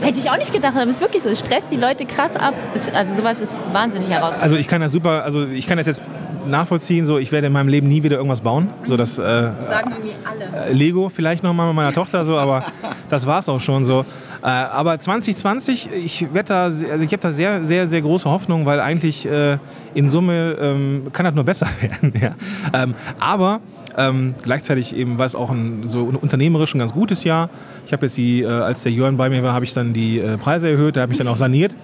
Hätte 0.00 0.18
ich 0.18 0.30
auch 0.30 0.36
nicht 0.38 0.52
gedacht, 0.52 0.74
aber 0.76 0.84
es 0.88 0.96
ist 0.96 1.00
wirklich 1.00 1.22
so. 1.22 1.30
Es 1.30 1.40
stresst 1.40 1.68
die 1.70 1.76
Leute 1.76 2.04
krass 2.06 2.36
ab. 2.36 2.54
Es- 2.74 2.90
Also 2.92 3.14
sowas 3.14 3.40
ist 3.40 3.60
wahnsinnig 3.72 4.08
herausfordernd. 4.08 4.42
Also 4.42 4.56
ich 4.56 4.68
kann 4.68 4.80
das 4.80 4.92
super, 4.92 5.24
also 5.24 5.46
ich 5.46 5.66
kann 5.66 5.78
das 5.78 5.86
jetzt 5.86 6.02
nachvollziehen, 6.46 7.06
so 7.06 7.18
ich 7.18 7.30
werde 7.32 7.46
in 7.48 7.52
meinem 7.52 7.68
Leben 7.68 7.88
nie 7.88 8.02
wieder 8.02 8.16
irgendwas 8.16 8.40
bauen. 8.40 8.70
So 8.82 8.96
das 8.96 9.18
äh, 9.18 9.22
sagen 9.22 9.92
irgendwie 9.92 10.14
alle. 10.24 10.72
Lego 10.72 11.08
vielleicht 11.08 11.42
nochmal 11.44 11.68
mit 11.68 11.76
meiner 11.76 11.92
Tochter 11.92 12.24
so, 12.24 12.36
aber 12.36 12.64
das 13.08 13.26
war 13.26 13.38
es 13.38 13.48
auch 13.48 13.60
schon 13.60 13.84
so. 13.84 14.04
Äh, 14.42 14.46
aber 14.46 14.98
2020, 14.98 15.90
ich 15.92 16.34
werde 16.34 16.48
da, 16.48 16.64
also 16.64 16.84
ich 16.86 17.12
habe 17.12 17.18
da 17.18 17.30
sehr, 17.32 17.64
sehr, 17.64 17.86
sehr 17.86 18.00
große 18.00 18.28
Hoffnung, 18.28 18.66
weil 18.66 18.80
eigentlich 18.80 19.24
äh, 19.24 19.58
in 19.94 20.08
Summe 20.08 20.56
ähm, 20.60 21.06
kann 21.12 21.24
das 21.24 21.34
nur 21.34 21.44
besser 21.44 21.68
werden. 21.80 22.12
ja. 22.20 22.34
ähm, 22.72 22.94
aber 23.20 23.60
ähm, 23.96 24.34
gleichzeitig 24.42 24.96
eben 24.96 25.18
war 25.18 25.26
es 25.26 25.34
auch 25.36 25.50
ein 25.50 25.82
so 25.86 26.00
un- 26.04 26.16
unternehmerisch 26.16 26.74
ein 26.74 26.78
ganz 26.80 26.92
gutes 26.92 27.22
Jahr. 27.24 27.50
Ich 27.86 27.92
habe 27.92 28.06
jetzt 28.06 28.16
die, 28.16 28.42
äh, 28.42 28.46
als 28.48 28.82
der 28.82 28.90
Jörn 28.92 29.16
bei 29.16 29.28
mir 29.30 29.42
war, 29.42 29.52
habe 29.52 29.64
ich 29.64 29.74
dann 29.74 29.92
die 29.92 30.18
äh, 30.18 30.36
Preise 30.38 30.70
erhöht, 30.70 30.96
der 30.96 31.04
hat 31.04 31.08
mich 31.10 31.18
dann 31.18 31.28
auch 31.28 31.36
saniert. 31.36 31.74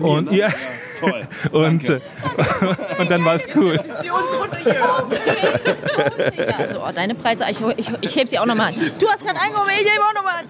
und 0.00 0.32
ja, 0.32 0.48
Toll. 1.00 1.26
und, 1.52 1.86
äh, 1.90 2.00
und 2.98 3.10
dann 3.10 3.22
war 3.26 3.34
es 3.34 3.44
cool. 3.54 3.78
Also, 6.58 6.80
oh, 6.80 6.90
deine 6.94 7.14
Preise, 7.14 7.44
ich, 7.50 7.60
ich, 7.76 7.90
ich 8.00 8.16
heb 8.16 8.28
sie 8.28 8.38
auch 8.38 8.46
nochmal 8.46 8.68
an. 8.68 8.74
Du 8.98 9.06
hast 9.08 9.22
gerade 9.22 9.38
angehoben, 9.38 9.68
ich 9.78 9.84
heb 9.86 10.00
auch 10.00 10.14
nochmal 10.14 10.44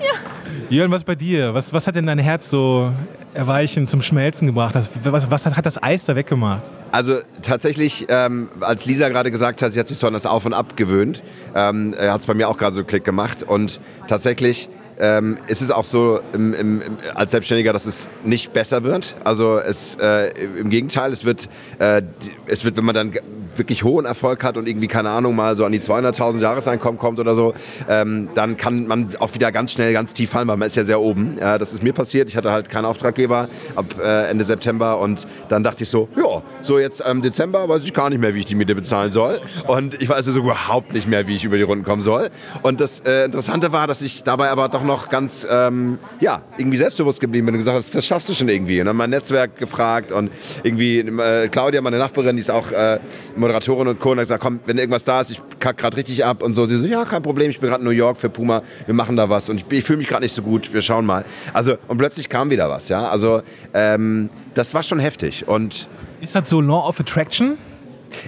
an. 0.00 0.66
Jörn, 0.68 0.90
was 0.90 1.04
bei 1.04 1.14
dir? 1.14 1.54
Was, 1.54 1.72
was 1.72 1.86
hat 1.86 1.96
denn 1.96 2.06
dein 2.06 2.18
Herz 2.18 2.50
so 2.50 2.92
erweichen, 3.34 3.86
zum 3.86 4.02
Schmelzen 4.02 4.46
gebracht? 4.46 4.74
Was, 4.74 4.90
was, 5.04 5.30
was 5.30 5.46
hat, 5.46 5.56
hat 5.56 5.66
das 5.66 5.82
Eis 5.82 6.04
da 6.04 6.16
weggemacht? 6.16 6.62
Also 6.92 7.18
tatsächlich, 7.42 8.06
ähm, 8.08 8.48
als 8.60 8.86
Lisa 8.86 9.08
gerade 9.08 9.30
gesagt 9.30 9.62
hat, 9.62 9.72
sie 9.72 9.80
hat 9.80 9.88
sich 9.88 9.98
so 9.98 10.06
an 10.06 10.12
das 10.12 10.26
Auf 10.26 10.46
und 10.46 10.54
Ab 10.54 10.76
gewöhnt, 10.76 11.22
ähm, 11.54 11.94
hat 11.98 12.20
es 12.20 12.26
bei 12.26 12.34
mir 12.34 12.48
auch 12.48 12.56
gerade 12.56 12.74
so 12.74 12.84
Klick 12.84 13.04
gemacht. 13.04 13.42
Und 13.42 13.80
tatsächlich 14.08 14.68
ähm, 14.98 15.38
ist 15.46 15.62
es 15.62 15.70
auch 15.70 15.84
so 15.84 16.20
im, 16.32 16.54
im, 16.54 16.82
als 17.14 17.30
Selbstständiger, 17.30 17.72
dass 17.72 17.86
es 17.86 18.08
nicht 18.24 18.52
besser 18.52 18.84
wird. 18.84 19.16
Also 19.24 19.58
es, 19.58 19.96
äh, 19.96 20.32
im 20.58 20.70
Gegenteil, 20.70 21.12
es 21.12 21.24
wird, 21.24 21.48
äh, 21.78 22.02
es 22.46 22.64
wird, 22.64 22.76
wenn 22.76 22.84
man 22.84 22.94
dann 22.94 23.12
wirklich 23.56 23.84
hohen 23.84 24.04
Erfolg 24.04 24.44
hat 24.44 24.56
und 24.56 24.68
irgendwie, 24.68 24.88
keine 24.88 25.10
Ahnung, 25.10 25.34
mal 25.34 25.56
so 25.56 25.64
an 25.64 25.72
die 25.72 25.80
200.000 25.80 26.40
Jahreseinkommen 26.40 26.98
kommt 26.98 27.20
oder 27.20 27.34
so, 27.34 27.54
ähm, 27.88 28.28
dann 28.34 28.56
kann 28.56 28.86
man 28.86 29.08
auch 29.18 29.34
wieder 29.34 29.52
ganz 29.52 29.72
schnell 29.72 29.92
ganz 29.92 30.14
tief 30.14 30.30
fallen, 30.30 30.48
weil 30.48 30.56
man 30.56 30.66
ist 30.66 30.76
ja 30.76 30.84
sehr 30.84 31.00
oben. 31.00 31.36
Ja, 31.40 31.58
das 31.58 31.72
ist 31.72 31.82
mir 31.82 31.92
passiert. 31.92 32.28
Ich 32.28 32.36
hatte 32.36 32.50
halt 32.50 32.68
keinen 32.68 32.84
Auftraggeber 32.84 33.48
ab 33.74 33.86
äh, 34.02 34.28
Ende 34.28 34.44
September 34.44 34.98
und 35.00 35.26
dann 35.48 35.62
dachte 35.62 35.84
ich 35.84 35.90
so, 35.90 36.08
ja, 36.16 36.42
so 36.62 36.78
jetzt 36.78 37.00
im 37.00 37.22
Dezember 37.22 37.68
weiß 37.68 37.84
ich 37.84 37.94
gar 37.94 38.10
nicht 38.10 38.20
mehr, 38.20 38.34
wie 38.34 38.40
ich 38.40 38.46
die 38.46 38.54
Miete 38.54 38.74
bezahlen 38.74 39.12
soll. 39.12 39.40
Und 39.66 40.00
ich 40.00 40.08
weiß 40.08 40.26
also 40.26 40.40
überhaupt 40.40 40.92
nicht 40.92 41.08
mehr, 41.08 41.26
wie 41.26 41.36
ich 41.36 41.44
über 41.44 41.56
die 41.56 41.62
Runden 41.62 41.84
kommen 41.84 42.02
soll. 42.02 42.30
Und 42.62 42.80
das 42.80 43.00
äh, 43.00 43.24
Interessante 43.24 43.72
war, 43.72 43.86
dass 43.86 44.02
ich 44.02 44.22
dabei 44.22 44.50
aber 44.50 44.68
doch 44.68 44.82
noch 44.86 45.08
ganz, 45.08 45.46
ähm, 45.50 45.98
ja, 46.20 46.42
irgendwie 46.56 46.76
selbstbewusst 46.76 47.20
geblieben 47.20 47.46
bin 47.46 47.54
und 47.54 47.58
gesagt 47.58 47.76
habe, 47.76 47.84
das, 47.92 48.06
schaffst 48.06 48.28
du 48.28 48.34
schon 48.34 48.48
irgendwie. 48.48 48.80
Und 48.80 48.86
dann 48.86 48.96
mein 48.96 49.10
Netzwerk 49.10 49.58
gefragt 49.58 50.12
und 50.12 50.30
irgendwie 50.62 51.00
äh, 51.00 51.48
Claudia, 51.48 51.80
meine 51.80 51.98
Nachbarin, 51.98 52.36
die 52.36 52.40
ist 52.40 52.50
auch 52.50 52.70
äh, 52.72 52.98
Moderatorin 53.36 53.88
und 53.88 54.00
Co. 54.00 54.12
Und 54.12 54.18
hat 54.18 54.24
gesagt, 54.24 54.42
komm, 54.42 54.60
wenn 54.66 54.78
irgendwas 54.78 55.04
da 55.04 55.20
ist, 55.20 55.30
ich 55.30 55.42
kack 55.60 55.78
gerade 55.78 55.96
richtig 55.96 56.24
ab 56.24 56.42
und 56.42 56.54
so. 56.54 56.66
Sie 56.66 56.78
so, 56.78 56.86
ja, 56.86 57.04
kein 57.04 57.22
Problem, 57.22 57.50
ich 57.50 57.60
bin 57.60 57.68
gerade 57.68 57.82
in 57.82 57.88
New 57.88 57.94
York 57.94 58.16
für 58.16 58.28
Puma, 58.30 58.62
wir 58.86 58.94
machen 58.94 59.16
da 59.16 59.28
was 59.28 59.48
und 59.48 59.56
ich, 59.56 59.78
ich 59.78 59.84
fühle 59.84 59.98
mich 59.98 60.08
gerade 60.08 60.22
nicht 60.22 60.34
so 60.34 60.42
gut, 60.42 60.72
wir 60.72 60.82
schauen 60.82 61.04
mal. 61.06 61.24
Also, 61.52 61.76
und 61.88 61.98
plötzlich 61.98 62.28
kam 62.28 62.50
wieder 62.50 62.68
was, 62.70 62.88
ja. 62.88 63.08
Also, 63.08 63.42
ähm, 63.74 64.30
das 64.54 64.72
war 64.74 64.82
schon 64.82 64.98
heftig 64.98 65.46
und 65.46 65.88
Ist 66.20 66.34
das 66.34 66.48
so 66.48 66.60
Law 66.60 66.88
of 66.88 67.00
Attraction? 67.00 67.58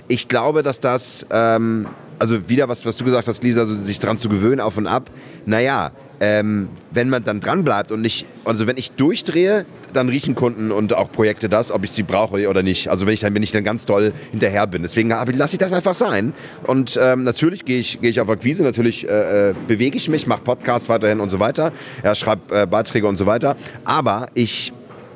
ich 0.09 0.29
glaube, 0.29 0.63
dass 0.63 0.81
das, 0.81 1.27
ähm, 1.31 1.87
also 2.19 2.49
wieder 2.49 2.69
was, 2.69 2.85
was 2.85 2.97
du 2.97 3.05
gesagt 3.05 3.29
hast, 3.29 3.43
Lisa, 3.43 3.65
so 3.65 3.75
sich 3.75 3.99
dran 3.99 4.19
zu 4.19 4.29
gewöhnen, 4.29 4.61
auf 4.61 4.77
und 4.77 4.87
ab. 4.87 5.11
Naja, 5.47 5.93
ähm, 6.21 6.69
wenn 6.91 7.09
man 7.09 7.25
dann 7.25 7.41
dran 7.41 7.65
bleibt 7.65 7.93
und 7.93 8.01
nicht, 8.01 8.27
also 8.45 8.67
wenn 8.67 8.77
ich 8.77 8.93
durchdrehe, 8.93 9.67
dann 9.93 10.09
riechen 10.09 10.35
Kunden 10.35 10.71
und 10.71 10.93
auch 10.93 11.11
Projekte 11.13 11.49
das, 11.49 11.71
ob 11.71 11.85
ich 11.85 11.93
sie 11.93 12.03
brauche 12.03 12.49
oder 12.49 12.63
nicht. 12.63 12.89
Also 12.89 13.07
wenn 13.07 13.15
ich 13.15 13.21
dann, 13.21 13.35
wenn 13.35 13.43
ich 13.43 13.53
dann 13.53 13.65
ganz 13.65 13.87
doll 13.87 14.13
hinterher 14.31 14.67
bin. 14.67 14.83
Deswegen 14.83 15.09
lasse 15.09 15.55
ich 15.55 15.59
das 15.59 15.73
einfach 15.73 15.95
sein. 15.95 16.33
Und 16.65 16.99
ähm, 17.01 17.25
natürlich 17.25 17.65
gehe 17.65 17.79
ich, 17.79 18.01
gehe 18.01 18.11
ich 18.11 18.21
auf 18.21 18.29
Akquise, 18.29 18.63
natürlich 18.63 19.09
äh, 19.09 19.51
äh, 19.51 19.55
bewege 19.67 19.97
ich 19.97 20.09
mich, 20.09 20.27
mache 20.27 20.43
Podcasts 20.43 20.89
weiterhin 20.89 21.21
und 21.21 21.31
so 21.31 21.41
weiter, 21.41 21.73
ja, 22.03 22.15
schreibe 22.15 22.63
äh, 22.63 22.67
Beiträge 22.67 23.07
und 23.07 23.17
so 23.17 23.27
weiter. 23.27 23.57
Aber 23.85 24.27
ich 24.35 24.73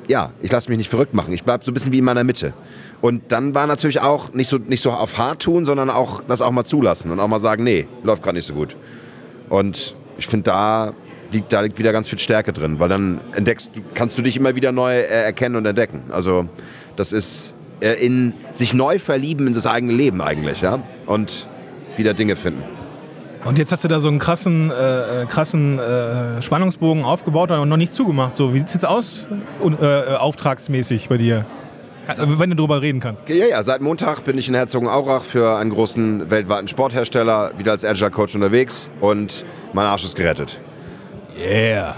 ja, 0.07 0.31
ich 0.41 0.51
lasse 0.51 0.69
mich 0.69 0.77
nicht 0.77 0.89
verrückt 0.89 1.13
machen. 1.13 1.33
Ich 1.33 1.43
bleibe 1.43 1.63
so 1.63 1.71
ein 1.71 1.73
bisschen 1.73 1.93
wie 1.93 1.99
in 1.99 2.03
meiner 2.03 2.25
Mitte. 2.25 2.53
Und 3.01 3.31
dann 3.31 3.55
war 3.55 3.67
natürlich 3.67 4.01
auch 4.01 4.33
nicht 4.33 4.49
so, 4.49 4.57
nicht 4.57 4.81
so 4.81 4.91
auf 4.91 5.17
hart 5.17 5.41
tun, 5.41 5.65
sondern 5.65 5.89
auch 5.89 6.21
das 6.27 6.41
auch 6.41 6.51
mal 6.51 6.65
zulassen 6.65 7.11
und 7.11 7.19
auch 7.19 7.27
mal 7.27 7.39
sagen, 7.39 7.63
nee, 7.63 7.87
läuft 8.03 8.21
gerade 8.23 8.37
nicht 8.37 8.45
so 8.47 8.53
gut. 8.53 8.75
Und 9.49 9.95
ich 10.17 10.27
finde, 10.27 10.43
da 10.45 10.93
liegt, 11.31 11.51
da 11.51 11.61
liegt 11.61 11.79
wieder 11.79 11.91
ganz 11.91 12.09
viel 12.09 12.19
Stärke 12.19 12.53
drin, 12.53 12.79
weil 12.79 12.89
dann 12.89 13.21
entdeckst, 13.35 13.71
kannst 13.93 14.17
du 14.17 14.21
dich 14.21 14.37
immer 14.37 14.55
wieder 14.55 14.71
neu 14.71 14.93
äh, 14.93 15.23
erkennen 15.25 15.55
und 15.55 15.65
entdecken. 15.65 16.03
Also 16.11 16.47
das 16.95 17.11
ist 17.11 17.53
äh, 17.81 17.93
in 17.93 18.33
sich 18.51 18.73
neu 18.73 18.99
verlieben 18.99 19.47
in 19.47 19.53
das 19.53 19.65
eigene 19.67 19.93
Leben 19.93 20.21
eigentlich, 20.21 20.61
ja, 20.61 20.79
und 21.05 21.47
wieder 21.97 22.13
Dinge 22.13 22.35
finden. 22.35 22.63
Und 23.45 23.57
jetzt 23.57 23.73
hast 23.73 23.83
du 23.83 23.89
da 23.89 23.99
so 23.99 24.07
einen 24.07 24.19
krassen, 24.19 24.71
äh, 24.71 25.23
äh, 25.23 25.25
krassen 25.25 25.77
äh, 25.77 26.41
Spannungsbogen 26.41 27.03
aufgebaut 27.03 27.51
und 27.51 27.67
noch 27.67 27.77
nicht 27.77 27.91
zugemacht. 27.91 28.37
So, 28.37 28.53
wie 28.53 28.59
sieht 28.59 28.67
es 28.67 28.73
jetzt 28.73 28.85
aus, 28.85 29.27
äh, 29.61 30.15
auftragsmäßig 30.15 31.09
bei 31.09 31.17
dir? 31.17 31.45
Also, 32.05 32.39
wenn 32.39 32.49
du 32.49 32.55
drüber 32.55 32.81
reden 32.81 32.99
kannst. 32.99 33.27
Ja, 33.29 33.45
ja, 33.45 33.63
seit 33.63 33.81
Montag 33.81 34.25
bin 34.25 34.37
ich 34.37 34.47
in 34.49 34.55
Herzogenaurach 34.55 35.23
für 35.23 35.57
einen 35.57 35.69
großen 35.69 36.29
weltweiten 36.29 36.67
Sporthersteller 36.67 37.51
wieder 37.57 37.71
als 37.71 37.85
Agile 37.85 38.11
Coach 38.11 38.35
unterwegs 38.35 38.89
und 38.99 39.45
mein 39.73 39.85
Arsch 39.85 40.03
ist 40.03 40.15
gerettet. 40.15 40.59
Yeah. 41.37 41.95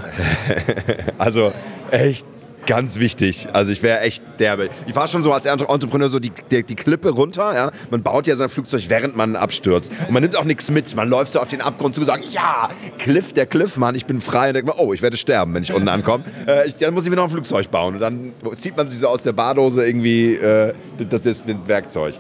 Also 1.18 1.52
echt 1.92 2.26
ganz 2.66 3.00
wichtig. 3.00 3.48
Also 3.54 3.72
ich 3.72 3.84
wäre 3.84 4.02
echt 4.02 4.24
derbe. 4.40 4.70
Ich 4.88 4.96
war 4.96 5.08
schon 5.08 5.24
so 5.24 5.32
als 5.32 5.46
Entrepreneur 5.46 6.10
so 6.10 6.20
die, 6.20 6.32
die, 6.52 6.64
die, 6.64 6.76
Klippe 6.76 7.10
runter. 7.10 7.54
Ja? 7.54 7.72
Man 7.92 8.04
baut 8.04 8.28
ja 8.28 8.36
sein 8.36 8.50
Flugzeug, 8.50 8.86
während 8.88 9.16
man 9.16 9.36
abstürzt. 9.36 9.92
Und 10.08 10.14
man 10.14 10.24
nimmt 10.24 10.36
auch 10.36 10.44
nichts 10.44 10.70
mit. 10.72 10.96
Man 10.96 11.10
läuft 11.10 11.32
so 11.32 11.40
auf 11.40 11.48
den 11.48 11.62
Abgrund 11.62 11.96
zu 11.96 12.02
und 12.02 12.08
sagt, 12.08 12.26
ja, 12.32 12.70
Cliff, 12.98 13.34
der 13.34 13.46
Cliff, 13.46 13.78
Mann, 13.78 13.96
ich 13.96 14.06
bin 14.06 14.22
frei. 14.22 14.50
Und 14.50 14.56
denkt 14.56 14.68
man, 14.68 14.78
oh, 14.86 14.94
ich 14.94 15.02
werde 15.02 15.18
sterben, 15.18 15.54
wenn 15.54 15.64
ich 15.64 15.74
unten 15.74 15.88
ankomme. 15.88 16.24
Äh, 16.48 16.68
ich, 16.68 16.76
dann 16.76 16.94
muss 16.94 17.06
ich 17.06 17.10
mir 17.10 17.16
noch 17.16 17.26
ein 17.26 17.30
Flugzeug 17.30 17.70
bauen. 17.72 17.96
Und 17.96 18.00
dann 18.02 18.34
zieht 18.60 18.76
man 18.76 18.90
sich 18.90 19.00
so 19.00 19.08
aus 19.08 19.22
der 19.22 19.34
Bardose 19.34 19.86
irgendwie 19.86 20.36
äh, 20.36 20.74
das, 21.10 21.22
das, 21.22 21.44
das 21.46 21.56
Werkzeug. 21.66 22.16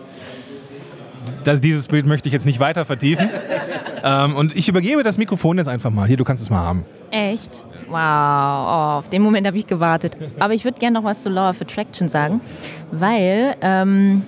Das, 1.44 1.62
dieses 1.62 1.88
Bild 1.88 2.06
möchte 2.06 2.30
ich 2.30 2.34
jetzt 2.34 2.46
nicht 2.46 2.60
weiter 2.60 2.86
vertiefen. 2.86 3.30
ähm, 4.04 4.36
und 4.36 4.56
ich 4.56 4.68
übergebe 4.68 5.04
das 5.04 5.18
Mikrofon 5.18 5.58
jetzt 5.58 5.68
einfach 5.68 5.92
mal. 5.92 6.08
Hier, 6.08 6.18
du 6.18 6.24
kannst 6.24 6.44
es 6.44 6.50
mal 6.50 6.60
haben. 6.60 6.86
Echt? 7.15 7.63
Wow, 7.88 7.93
oh, 7.93 8.97
auf 8.99 9.08
den 9.08 9.21
Moment 9.21 9.47
habe 9.47 9.58
ich 9.58 9.67
gewartet. 9.67 10.17
Aber 10.38 10.54
ich 10.54 10.65
würde 10.65 10.80
gerne 10.80 10.99
noch 10.99 11.06
was 11.06 11.23
zu 11.23 11.30
Law 11.30 11.49
of 11.49 11.62
Attraction 11.62 12.10
sagen, 12.10 12.41
weil 12.91 13.56
ähm, 13.62 14.23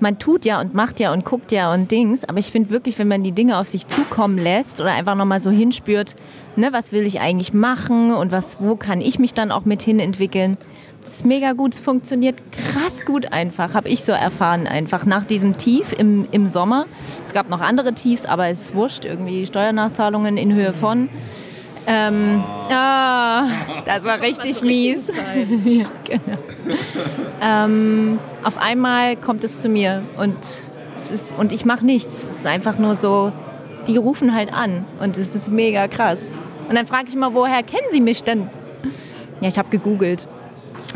man 0.00 0.18
tut 0.18 0.46
ja 0.46 0.62
und 0.62 0.72
macht 0.72 1.00
ja 1.00 1.12
und 1.12 1.26
guckt 1.26 1.52
ja 1.52 1.74
und 1.74 1.90
Dings, 1.90 2.24
aber 2.24 2.38
ich 2.38 2.46
finde 2.46 2.70
wirklich, 2.70 2.98
wenn 2.98 3.08
man 3.08 3.22
die 3.22 3.32
Dinge 3.32 3.58
auf 3.58 3.68
sich 3.68 3.86
zukommen 3.86 4.38
lässt 4.38 4.80
oder 4.80 4.92
einfach 4.92 5.14
nochmal 5.14 5.40
so 5.40 5.50
hinspürt, 5.50 6.16
ne, 6.56 6.72
was 6.72 6.90
will 6.92 7.04
ich 7.04 7.20
eigentlich 7.20 7.52
machen 7.52 8.14
und 8.14 8.32
was, 8.32 8.56
wo 8.60 8.76
kann 8.76 9.02
ich 9.02 9.18
mich 9.18 9.34
dann 9.34 9.52
auch 9.52 9.66
mit 9.66 9.82
hin 9.82 10.00
entwickeln, 10.00 10.56
ist 11.06 11.26
mega 11.26 11.52
gut, 11.52 11.74
es 11.74 11.80
funktioniert 11.80 12.36
krass 12.52 13.04
gut 13.04 13.32
einfach, 13.32 13.74
habe 13.74 13.88
ich 13.88 14.04
so 14.04 14.12
erfahren 14.12 14.66
einfach 14.66 15.06
nach 15.06 15.24
diesem 15.24 15.56
Tief 15.56 15.92
im, 15.92 16.26
im 16.30 16.46
Sommer. 16.46 16.86
Es 17.24 17.32
gab 17.32 17.48
noch 17.50 17.60
andere 17.60 17.92
Tiefs, 17.92 18.26
aber 18.26 18.48
es 18.48 18.60
ist 18.60 18.74
wurscht, 18.74 19.04
irgendwie 19.04 19.46
Steuernachzahlungen 19.46 20.36
in 20.36 20.54
Höhe 20.54 20.72
von. 20.72 21.08
Ähm, 21.86 22.42
ah, 22.70 23.46
das 23.84 24.04
war 24.04 24.20
richtig 24.22 24.62
mies. 24.62 25.08
ja, 25.64 25.84
genau. 26.04 26.38
ähm, 27.42 28.18
auf 28.42 28.56
einmal 28.56 29.16
kommt 29.16 29.44
es 29.44 29.60
zu 29.60 29.68
mir 29.68 30.02
und, 30.16 30.36
es 30.96 31.10
ist, 31.10 31.38
und 31.38 31.52
ich 31.52 31.64
mache 31.64 31.84
nichts. 31.84 32.26
Es 32.30 32.38
ist 32.38 32.46
einfach 32.46 32.78
nur 32.78 32.94
so, 32.94 33.32
die 33.86 33.98
rufen 33.98 34.34
halt 34.34 34.52
an 34.52 34.86
und 35.00 35.18
es 35.18 35.34
ist 35.34 35.50
mega 35.50 35.88
krass. 35.88 36.32
Und 36.68 36.76
dann 36.76 36.86
frage 36.86 37.08
ich 37.08 37.16
mal, 37.16 37.34
woher 37.34 37.62
kennen 37.62 37.86
sie 37.90 38.00
mich 38.00 38.24
denn? 38.24 38.48
Ja, 39.42 39.48
ich 39.48 39.58
habe 39.58 39.68
gegoogelt. 39.68 40.26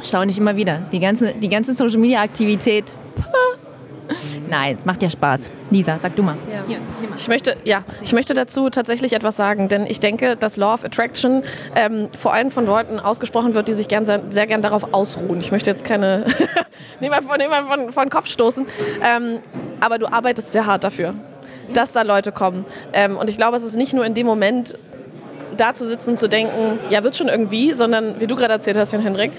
Staune 0.03 0.31
ich 0.31 0.39
immer 0.39 0.57
wieder. 0.57 0.83
Die 0.93 1.01
ganze, 1.01 1.35
die 1.35 1.49
ganze 1.49 1.75
Social 1.75 1.99
Media 1.99 2.23
Aktivität. 2.23 2.93
Nein, 4.49 4.77
es 4.79 4.85
macht 4.85 5.03
ja 5.03 5.11
Spaß. 5.11 5.51
Lisa, 5.71 5.99
sag 6.01 6.17
du 6.17 6.23
mal. 6.23 6.37
Ja. 6.51 6.63
Hier, 6.67 6.79
ich, 7.17 7.29
möchte, 7.29 7.57
ja, 7.65 7.85
ich 8.03 8.13
möchte 8.13 8.35
dazu 8.35 8.71
tatsächlich 8.71 9.13
etwas 9.13 9.37
sagen, 9.37 9.69
denn 9.69 9.87
ich 9.87 10.01
denke, 10.01 10.37
dass 10.37 10.57
Law 10.57 10.75
of 10.75 10.85
Attraction 10.85 11.43
ähm, 11.75 12.09
vor 12.17 12.33
allem 12.33 12.51
von 12.51 12.65
Leuten 12.65 12.99
ausgesprochen 12.99 13.55
wird, 13.55 13.69
die 13.69 13.75
sich 13.75 13.89
gern, 13.89 14.07
sehr, 14.07 14.23
sehr 14.31 14.47
gern 14.47 14.63
darauf 14.63 14.95
ausruhen. 14.95 15.41
Ich 15.41 15.53
möchte 15.53 15.71
jetzt 15.71 15.85
keine 15.85 16.25
niemand 17.01 17.25
von, 17.25 17.37
niemand 17.39 17.69
von, 17.69 17.93
von 17.93 18.11
Kopf 18.11 18.29
stoßen, 18.29 18.67
ähm, 19.05 19.41
aber 19.81 19.99
du 19.99 20.11
arbeitest 20.11 20.53
sehr 20.53 20.67
hart 20.67 20.85
dafür, 20.85 21.15
dass 21.75 21.93
da 21.93 22.03
Leute 22.03 22.33
kommen. 22.33 22.65
Ähm, 22.93 23.17
und 23.17 23.29
ich 23.29 23.37
glaube, 23.37 23.57
es 23.57 23.63
ist 23.63 23.77
nicht 23.77 23.93
nur 23.93 24.07
in 24.07 24.15
dem 24.15 24.27
Moment, 24.27 24.79
da 25.57 25.75
zu 25.75 25.85
sitzen, 25.87 26.17
zu 26.17 26.29
denken, 26.29 26.79
ja, 26.89 27.03
wird 27.03 27.17
schon 27.17 27.29
irgendwie, 27.29 27.73
sondern 27.73 28.21
wie 28.21 28.27
du 28.27 28.37
gerade 28.37 28.55
erzählt 28.55 28.77
hast, 28.77 28.93
Jan 28.93 29.03
Henrik, 29.03 29.33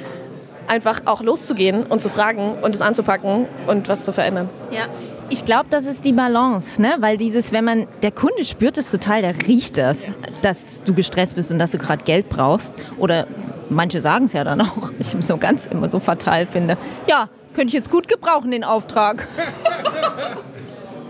einfach 0.70 1.02
auch 1.06 1.22
loszugehen 1.22 1.84
und 1.84 2.02
zu 2.02 2.10
fragen 2.10 2.54
und 2.62 2.76
es 2.76 2.82
anzupacken 2.82 3.48
und 3.68 3.90
was 3.90 4.06
zu 4.06 4.14
verändern. 4.14 4.50
Ja. 4.72 4.86
Ich 5.32 5.46
glaube, 5.46 5.66
das 5.70 5.86
ist 5.86 6.06
die 6.06 6.14
Balance, 6.14 6.82
ne? 6.82 6.96
weil 7.00 7.18
dieses, 7.18 7.52
wenn 7.52 7.64
man, 7.64 7.88
der 8.02 8.12
Kunde 8.12 8.44
spürt 8.46 8.78
es 8.78 8.90
total, 8.90 9.22
der 9.22 9.36
riecht 9.48 9.78
das, 9.78 10.08
dass 10.42 10.82
du 10.84 10.94
gestresst 10.94 11.36
bist 11.36 11.52
und 11.52 11.60
dass 11.60 11.72
du 11.72 11.78
gerade 11.78 12.04
Geld 12.04 12.30
brauchst. 12.30 12.74
Oder 12.98 13.28
manche 13.70 14.02
sagen 14.02 14.26
es 14.26 14.34
ja 14.34 14.44
dann 14.44 14.62
auch, 14.62 14.92
ich 15.00 15.14
es 15.14 15.28
so 15.28 15.38
ganz 15.38 15.68
immer 15.68 15.90
so 15.90 16.00
fatal 16.00 16.48
finde. 16.48 16.78
Ja, 17.08 17.30
könnte 17.54 17.68
ich 17.68 17.74
jetzt 17.74 17.92
gut 17.92 18.08
gebrauchen, 18.08 18.50
den 18.52 18.64
Auftrag. 18.64 19.28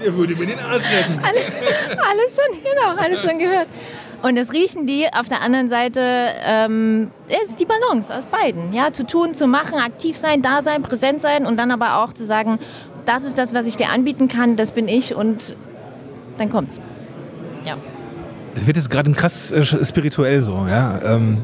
Der 0.04 0.16
würde 0.16 0.36
mir 0.36 0.48
den 0.48 0.60
Arsch 0.60 0.86
retten. 0.86 1.20
Alles, 1.24 1.44
alles 2.10 2.36
schon, 2.36 2.64
genau, 2.64 3.02
alles 3.02 3.22
schon 3.22 3.38
gehört. 3.38 3.68
Und 4.22 4.36
das 4.36 4.52
riechen 4.52 4.86
die. 4.86 5.08
Auf 5.14 5.28
der 5.28 5.42
anderen 5.42 5.70
Seite 5.70 6.02
ähm, 6.02 7.12
ist 7.44 7.60
die 7.60 7.66
Balance 7.66 8.14
aus 8.14 8.26
beiden. 8.26 8.74
Ja, 8.74 8.92
zu 8.92 9.06
tun, 9.06 9.34
zu 9.34 9.48
machen, 9.48 9.80
aktiv 9.80 10.18
sein, 10.18 10.42
da 10.42 10.62
sein, 10.62 10.82
präsent 10.82 11.22
sein 11.22 11.46
und 11.46 11.58
dann 11.58 11.72
aber 11.72 12.04
auch 12.04 12.14
zu 12.14 12.26
sagen, 12.26 12.60
das 13.06 13.24
ist 13.24 13.38
das, 13.38 13.54
was 13.54 13.66
ich 13.66 13.78
dir 13.78 13.90
anbieten 13.90 14.28
kann, 14.28 14.56
das 14.56 14.72
bin 14.72 14.88
ich 14.88 15.16
und 15.16 15.56
dann 16.38 16.50
kommt's. 16.50 16.80
Ja. 17.66 17.78
Das 18.56 18.68
wird 18.68 18.78
jetzt 18.78 18.90
gerade 18.90 19.12
krass 19.14 19.52
äh, 19.52 19.64
spirituell 19.64 20.44
so, 20.44 20.66
ja. 20.68 21.00
Ähm, 21.04 21.38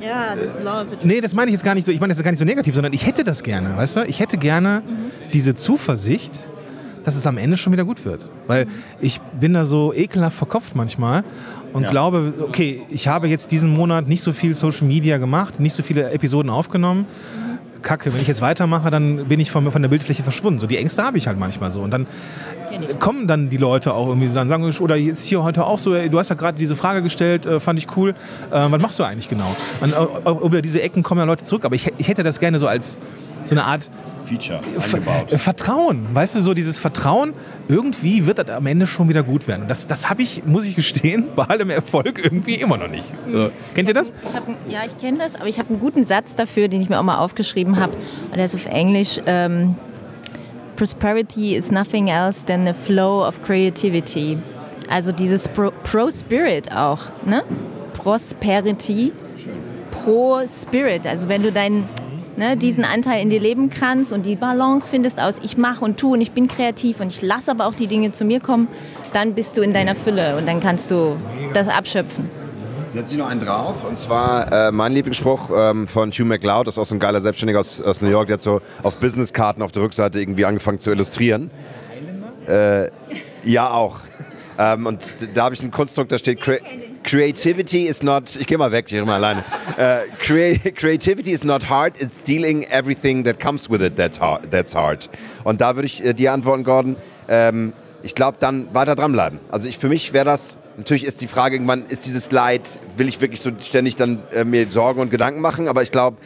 ja, 0.00 0.34
das 0.34 0.62
Love. 0.62 0.98
Nee, 1.04 1.20
das 1.20 1.34
meine 1.34 1.50
ich 1.50 1.52
jetzt 1.52 1.64
gar 1.64 1.74
nicht 1.74 1.86
so, 1.86 1.92
ich 1.92 2.00
meine 2.00 2.12
das 2.12 2.22
gar 2.22 2.32
nicht 2.32 2.40
so 2.40 2.44
negativ, 2.44 2.74
sondern 2.74 2.92
ich 2.92 3.06
hätte 3.06 3.22
das 3.22 3.42
gerne, 3.42 3.76
weißt 3.76 3.96
du? 3.96 4.04
Ich 4.04 4.18
hätte 4.18 4.36
gerne 4.36 4.82
mhm. 4.84 5.30
diese 5.32 5.54
Zuversicht, 5.54 6.32
dass 7.04 7.16
es 7.16 7.26
am 7.26 7.38
Ende 7.38 7.56
schon 7.56 7.72
wieder 7.72 7.84
gut 7.84 8.04
wird. 8.04 8.28
Weil 8.46 8.66
ich 9.00 9.20
bin 9.40 9.54
da 9.54 9.64
so 9.64 9.92
ekelhaft 9.92 10.36
verkopft 10.36 10.74
manchmal 10.74 11.24
und 11.72 11.84
ja. 11.84 11.90
glaube, 11.90 12.34
okay, 12.40 12.82
ich 12.90 13.08
habe 13.08 13.28
jetzt 13.28 13.50
diesen 13.50 13.70
Monat 13.70 14.08
nicht 14.08 14.22
so 14.22 14.32
viel 14.32 14.54
Social 14.54 14.86
Media 14.86 15.18
gemacht, 15.18 15.60
nicht 15.60 15.74
so 15.74 15.82
viele 15.82 16.10
Episoden 16.10 16.50
aufgenommen. 16.50 17.06
Kacke, 17.82 18.12
wenn 18.12 18.20
ich 18.20 18.28
jetzt 18.28 18.40
weitermache, 18.42 18.90
dann 18.90 19.26
bin 19.26 19.40
ich 19.40 19.50
von, 19.50 19.70
von 19.70 19.82
der 19.82 19.88
Bildfläche 19.88 20.22
verschwunden. 20.22 20.60
So 20.60 20.66
die 20.66 20.76
Ängste 20.76 21.02
habe 21.02 21.18
ich 21.18 21.26
halt 21.26 21.38
manchmal 21.38 21.70
so. 21.70 21.82
Und 21.82 21.90
dann 21.90 22.06
kommen 22.98 23.26
dann 23.26 23.50
die 23.50 23.56
Leute 23.56 23.92
auch 23.92 24.08
irgendwie 24.08 24.28
so, 24.28 24.34
dann 24.34 24.48
sagen, 24.48 24.64
oder 24.80 24.96
jetzt 24.96 25.26
hier 25.26 25.42
heute 25.42 25.64
auch 25.64 25.78
so, 25.78 25.92
du 25.92 26.18
hast 26.18 26.28
ja 26.28 26.36
gerade 26.36 26.56
diese 26.56 26.76
Frage 26.76 27.02
gestellt, 27.02 27.44
äh, 27.44 27.60
fand 27.60 27.78
ich 27.78 27.96
cool, 27.96 28.10
äh, 28.50 28.66
was 28.70 28.80
machst 28.80 28.98
du 28.98 29.04
eigentlich 29.04 29.28
genau? 29.28 29.54
Und, 29.80 29.92
äh, 29.92 30.30
über 30.46 30.62
diese 30.62 30.80
Ecken 30.80 31.02
kommen 31.02 31.18
ja 31.18 31.24
Leute 31.24 31.44
zurück, 31.44 31.64
aber 31.64 31.74
ich, 31.74 31.92
ich 31.98 32.08
hätte 32.08 32.22
das 32.22 32.40
gerne 32.40 32.58
so 32.58 32.68
als 32.68 32.98
so 33.44 33.54
eine 33.54 33.64
Art 33.64 33.90
Feature 34.24 34.60
eingebaut. 34.60 35.30
Vertrauen, 35.30 36.06
weißt 36.12 36.36
du, 36.36 36.40
so 36.40 36.54
dieses 36.54 36.78
Vertrauen, 36.78 37.34
irgendwie 37.68 38.26
wird 38.26 38.38
das 38.38 38.48
am 38.50 38.66
Ende 38.66 38.86
schon 38.86 39.08
wieder 39.08 39.22
gut 39.22 39.48
werden. 39.48 39.62
Und 39.62 39.70
das, 39.70 39.86
das 39.86 40.08
habe 40.08 40.22
ich, 40.22 40.44
muss 40.44 40.66
ich 40.66 40.76
gestehen, 40.76 41.24
bei 41.34 41.44
allem 41.44 41.70
Erfolg 41.70 42.20
irgendwie 42.22 42.54
immer 42.54 42.76
noch 42.76 42.88
nicht. 42.88 43.06
So. 43.30 43.50
Kennt 43.74 43.88
ihr 43.88 43.94
das? 43.94 44.12
Ich 44.28 44.34
hab, 44.34 44.44
ja, 44.68 44.80
ich 44.86 44.96
kenne 44.98 45.18
das, 45.18 45.34
aber 45.34 45.48
ich 45.48 45.58
habe 45.58 45.70
einen 45.70 45.80
guten 45.80 46.04
Satz 46.04 46.34
dafür, 46.34 46.68
den 46.68 46.80
ich 46.80 46.88
mir 46.88 46.98
auch 46.98 47.04
mal 47.04 47.18
aufgeschrieben 47.18 47.78
habe. 47.78 47.96
Und 48.30 48.36
der 48.36 48.44
ist 48.44 48.54
auf 48.54 48.66
Englisch. 48.66 49.20
Ähm, 49.26 49.74
Prosperity 50.76 51.54
is 51.54 51.70
nothing 51.70 52.08
else 52.08 52.44
than 52.44 52.66
the 52.66 52.72
flow 52.72 53.26
of 53.26 53.42
creativity. 53.42 54.38
Also 54.88 55.12
dieses 55.12 55.48
Pro-Spirit 55.48 56.68
Pro 56.68 56.76
auch, 56.76 57.00
ne? 57.24 57.44
Prosperity, 57.94 59.12
Pro-Spirit. 59.90 61.06
Also 61.06 61.28
wenn 61.28 61.42
du 61.42 61.52
dein 61.52 61.88
ne, 62.36 62.56
diesen 62.56 62.84
Anteil 62.84 63.22
in 63.22 63.30
dir 63.30 63.40
leben 63.40 63.70
kannst 63.70 64.12
und 64.12 64.26
die 64.26 64.36
Balance 64.36 64.90
findest 64.90 65.20
aus, 65.20 65.34
ich 65.42 65.56
mache 65.56 65.84
und 65.84 65.98
tue 65.98 66.12
und 66.12 66.20
ich 66.20 66.32
bin 66.32 66.48
kreativ 66.48 67.00
und 67.00 67.08
ich 67.08 67.22
lasse 67.22 67.50
aber 67.50 67.66
auch 67.66 67.74
die 67.74 67.86
Dinge 67.86 68.12
zu 68.12 68.24
mir 68.24 68.40
kommen, 68.40 68.68
dann 69.12 69.34
bist 69.34 69.56
du 69.56 69.62
in 69.62 69.72
deiner 69.72 69.94
Fülle 69.94 70.36
und 70.36 70.46
dann 70.46 70.60
kannst 70.60 70.90
du 70.90 71.16
das 71.54 71.68
abschöpfen. 71.68 72.28
Setze 72.92 73.14
ich 73.14 73.18
noch 73.18 73.30
einen 73.30 73.40
drauf 73.40 73.84
und 73.88 73.98
zwar 73.98 74.52
äh, 74.52 74.72
mein 74.72 74.92
Lieblingsspruch 74.92 75.50
ähm, 75.56 75.88
von 75.88 76.10
Hugh 76.10 76.24
McLeod, 76.24 76.66
das 76.66 76.74
ist 76.74 76.78
auch 76.78 76.86
so 76.86 76.94
ein 76.94 77.00
geiler 77.00 77.20
Selbstständiger 77.20 77.60
aus, 77.60 77.80
aus 77.80 78.02
New 78.02 78.10
York, 78.10 78.26
der 78.26 78.34
hat 78.34 78.42
so 78.42 78.60
auf 78.82 78.98
Businesskarten 78.98 79.62
auf 79.62 79.72
der 79.72 79.82
Rückseite 79.82 80.20
irgendwie 80.20 80.44
angefangen 80.44 80.78
zu 80.78 80.90
illustrieren. 80.90 81.50
Äh, 82.46 82.90
ja, 83.44 83.70
auch. 83.70 84.00
Ähm, 84.58 84.86
und 84.86 85.02
da 85.34 85.44
habe 85.44 85.54
ich 85.54 85.62
ein 85.62 85.70
Konstrukt, 85.70 86.12
da 86.12 86.18
steht 86.18 86.40
Cre 86.40 86.60
Creativity 87.02 87.86
is 87.86 88.02
not. 88.02 88.36
Ich 88.36 88.46
gehe 88.46 88.58
mal 88.58 88.70
weg, 88.70 88.84
ich 88.86 88.92
gehe 88.92 89.04
mal 89.04 89.16
alleine. 89.16 89.44
Uh, 89.76 90.12
crea 90.20 90.56
creativity 90.76 91.32
is 91.32 91.44
not 91.44 91.68
hard, 91.68 92.00
it's 92.00 92.20
stealing 92.20 92.64
everything 92.64 93.24
that 93.24 93.40
comes 93.40 93.68
with 93.68 93.82
it 93.82 93.96
that's 93.96 94.20
hard. 94.20 94.50
That's 94.50 94.74
hard. 94.74 95.08
Und 95.44 95.60
da 95.60 95.74
würde 95.74 95.86
ich 95.86 96.04
äh, 96.04 96.14
dir 96.14 96.32
antworten, 96.32 96.64
Gordon. 96.64 96.96
Ähm, 97.28 97.72
ich 98.02 98.14
glaube, 98.14 98.36
dann 98.40 98.72
weiter 98.74 98.94
dranbleiben. 98.94 99.40
Also 99.50 99.68
ich, 99.68 99.78
für 99.78 99.88
mich 99.88 100.12
wäre 100.12 100.24
das, 100.24 100.58
natürlich 100.76 101.04
ist 101.04 101.20
die 101.20 101.28
Frage, 101.28 101.56
irgendwann 101.56 101.86
ist 101.86 102.06
dieses 102.06 102.30
Leid, 102.30 102.62
will 102.96 103.08
ich 103.08 103.20
wirklich 103.20 103.40
so 103.40 103.50
ständig 103.60 103.96
dann 103.96 104.22
äh, 104.32 104.44
mir 104.44 104.70
Sorgen 104.70 105.00
und 105.00 105.10
Gedanken 105.10 105.40
machen, 105.40 105.68
aber 105.68 105.82
ich 105.82 105.92
glaube, 105.92 106.16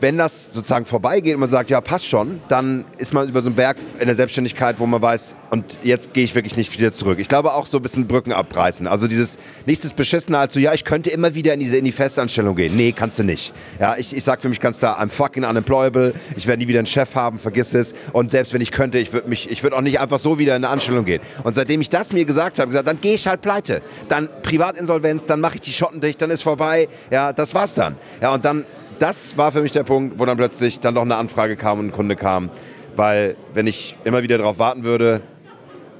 wenn 0.00 0.18
das 0.18 0.52
sozusagen 0.52 0.86
vorbeigeht 0.86 1.34
und 1.34 1.40
man 1.40 1.48
sagt, 1.48 1.70
ja, 1.70 1.80
passt 1.80 2.06
schon, 2.06 2.40
dann 2.48 2.84
ist 2.98 3.12
man 3.12 3.28
über 3.28 3.42
so 3.42 3.48
einen 3.48 3.56
Berg 3.56 3.76
in 3.98 4.06
der 4.06 4.14
Selbstständigkeit, 4.14 4.78
wo 4.78 4.86
man 4.86 5.00
weiß, 5.00 5.36
und 5.50 5.78
jetzt 5.82 6.14
gehe 6.14 6.24
ich 6.24 6.34
wirklich 6.34 6.56
nicht 6.56 6.72
wieder 6.78 6.92
zurück. 6.92 7.18
Ich 7.18 7.28
glaube 7.28 7.52
auch 7.54 7.66
so 7.66 7.78
ein 7.78 7.82
bisschen 7.82 8.06
Brücken 8.06 8.32
abreißen. 8.32 8.86
Also 8.86 9.08
dieses 9.08 9.36
nächstes 9.66 9.92
Beschissene 9.92 10.38
als 10.38 10.54
so, 10.54 10.60
ja, 10.60 10.72
ich 10.74 10.84
könnte 10.84 11.10
immer 11.10 11.34
wieder 11.34 11.54
in, 11.54 11.60
diese, 11.60 11.76
in 11.76 11.84
die 11.84 11.92
Festanstellung 11.92 12.56
gehen. 12.56 12.76
Nee, 12.76 12.92
kannst 12.92 13.18
du 13.18 13.24
nicht. 13.24 13.52
Ja, 13.78 13.96
ich, 13.96 14.14
ich 14.16 14.24
sage 14.24 14.40
für 14.40 14.48
mich 14.48 14.60
ganz 14.60 14.78
klar, 14.78 15.00
I'm 15.00 15.10
fucking 15.10 15.44
unemployable. 15.44 16.14
Ich 16.36 16.46
werde 16.46 16.62
nie 16.62 16.68
wieder 16.68 16.78
einen 16.78 16.86
Chef 16.86 17.14
haben, 17.14 17.38
vergiss 17.38 17.74
es. 17.74 17.94
Und 18.12 18.30
selbst 18.30 18.54
wenn 18.54 18.60
ich 18.60 18.70
könnte, 18.70 18.98
ich 18.98 19.12
würde 19.12 19.28
mich, 19.28 19.48
auch 19.72 19.80
nicht 19.80 20.00
einfach 20.00 20.18
so 20.18 20.38
wieder 20.38 20.56
in 20.56 20.64
eine 20.64 20.72
Anstellung 20.72 21.04
gehen. 21.04 21.20
Und 21.44 21.54
seitdem 21.54 21.80
ich 21.80 21.90
das 21.90 22.12
mir 22.12 22.24
gesagt 22.24 22.58
habe, 22.58 22.68
gesagt, 22.68 22.88
dann 22.88 23.00
gehe 23.00 23.14
ich 23.14 23.26
halt 23.26 23.42
pleite. 23.42 23.82
Dann 24.08 24.28
Privatinsolvenz, 24.42 25.26
dann 25.26 25.40
mache 25.40 25.56
ich 25.56 25.60
die 25.60 25.72
Schotten 25.72 26.00
dicht, 26.00 26.20
dann 26.22 26.30
ist 26.30 26.42
vorbei. 26.42 26.88
Ja, 27.10 27.32
das 27.32 27.54
war's 27.54 27.74
dann. 27.74 27.96
Ja, 28.20 28.32
und 28.32 28.44
dann 28.44 28.64
das 29.00 29.36
war 29.36 29.50
für 29.50 29.62
mich 29.62 29.72
der 29.72 29.82
Punkt, 29.82 30.18
wo 30.18 30.26
dann 30.26 30.36
plötzlich 30.36 30.78
dann 30.78 30.94
doch 30.94 31.02
eine 31.02 31.16
Anfrage 31.16 31.56
kam 31.56 31.80
und 31.80 31.86
ein 31.86 31.92
Kunde 31.92 32.14
kam. 32.14 32.50
Weil 32.96 33.36
wenn 33.54 33.66
ich 33.66 33.96
immer 34.04 34.22
wieder 34.22 34.38
darauf 34.38 34.58
warten 34.58 34.84
würde, 34.84 35.22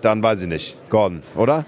dann 0.02 0.22
weiß 0.22 0.42
ich 0.42 0.48
nicht. 0.48 0.78
Gordon, 0.90 1.22
oder? 1.34 1.64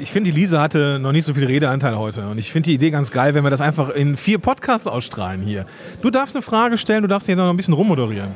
Ich 0.00 0.10
finde, 0.10 0.30
die 0.30 0.38
Lisa 0.38 0.60
hatte 0.62 0.98
noch 0.98 1.12
nicht 1.12 1.24
so 1.24 1.34
viel 1.34 1.44
Redeanteil 1.44 1.98
heute. 1.98 2.28
Und 2.28 2.38
ich 2.38 2.52
finde 2.52 2.70
die 2.70 2.74
Idee 2.74 2.90
ganz 2.90 3.10
geil, 3.10 3.34
wenn 3.34 3.44
wir 3.44 3.50
das 3.50 3.60
einfach 3.60 3.90
in 3.90 4.16
vier 4.16 4.38
Podcasts 4.38 4.86
ausstrahlen 4.86 5.42
hier. 5.42 5.66
Du 6.00 6.10
darfst 6.10 6.36
eine 6.36 6.42
Frage 6.42 6.78
stellen, 6.78 7.02
du 7.02 7.08
darfst 7.08 7.26
hier 7.26 7.36
noch 7.36 7.50
ein 7.50 7.56
bisschen 7.56 7.74
rummoderieren. 7.74 8.30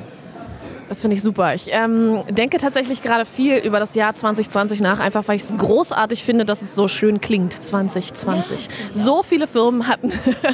Das 0.92 1.00
finde 1.00 1.16
ich 1.16 1.22
super. 1.22 1.54
Ich 1.54 1.68
ähm, 1.70 2.20
denke 2.28 2.58
tatsächlich 2.58 3.00
gerade 3.00 3.24
viel 3.24 3.56
über 3.56 3.80
das 3.80 3.94
Jahr 3.94 4.14
2020 4.14 4.82
nach, 4.82 5.00
einfach 5.00 5.26
weil 5.26 5.36
ich 5.36 5.44
es 5.44 5.56
großartig 5.56 6.22
finde, 6.22 6.44
dass 6.44 6.60
es 6.60 6.74
so 6.74 6.86
schön 6.86 7.18
klingt. 7.22 7.54
2020. 7.54 8.68
So 8.92 9.22
viele 9.22 9.46
Firmen 9.46 9.88
hatten, 9.88 10.12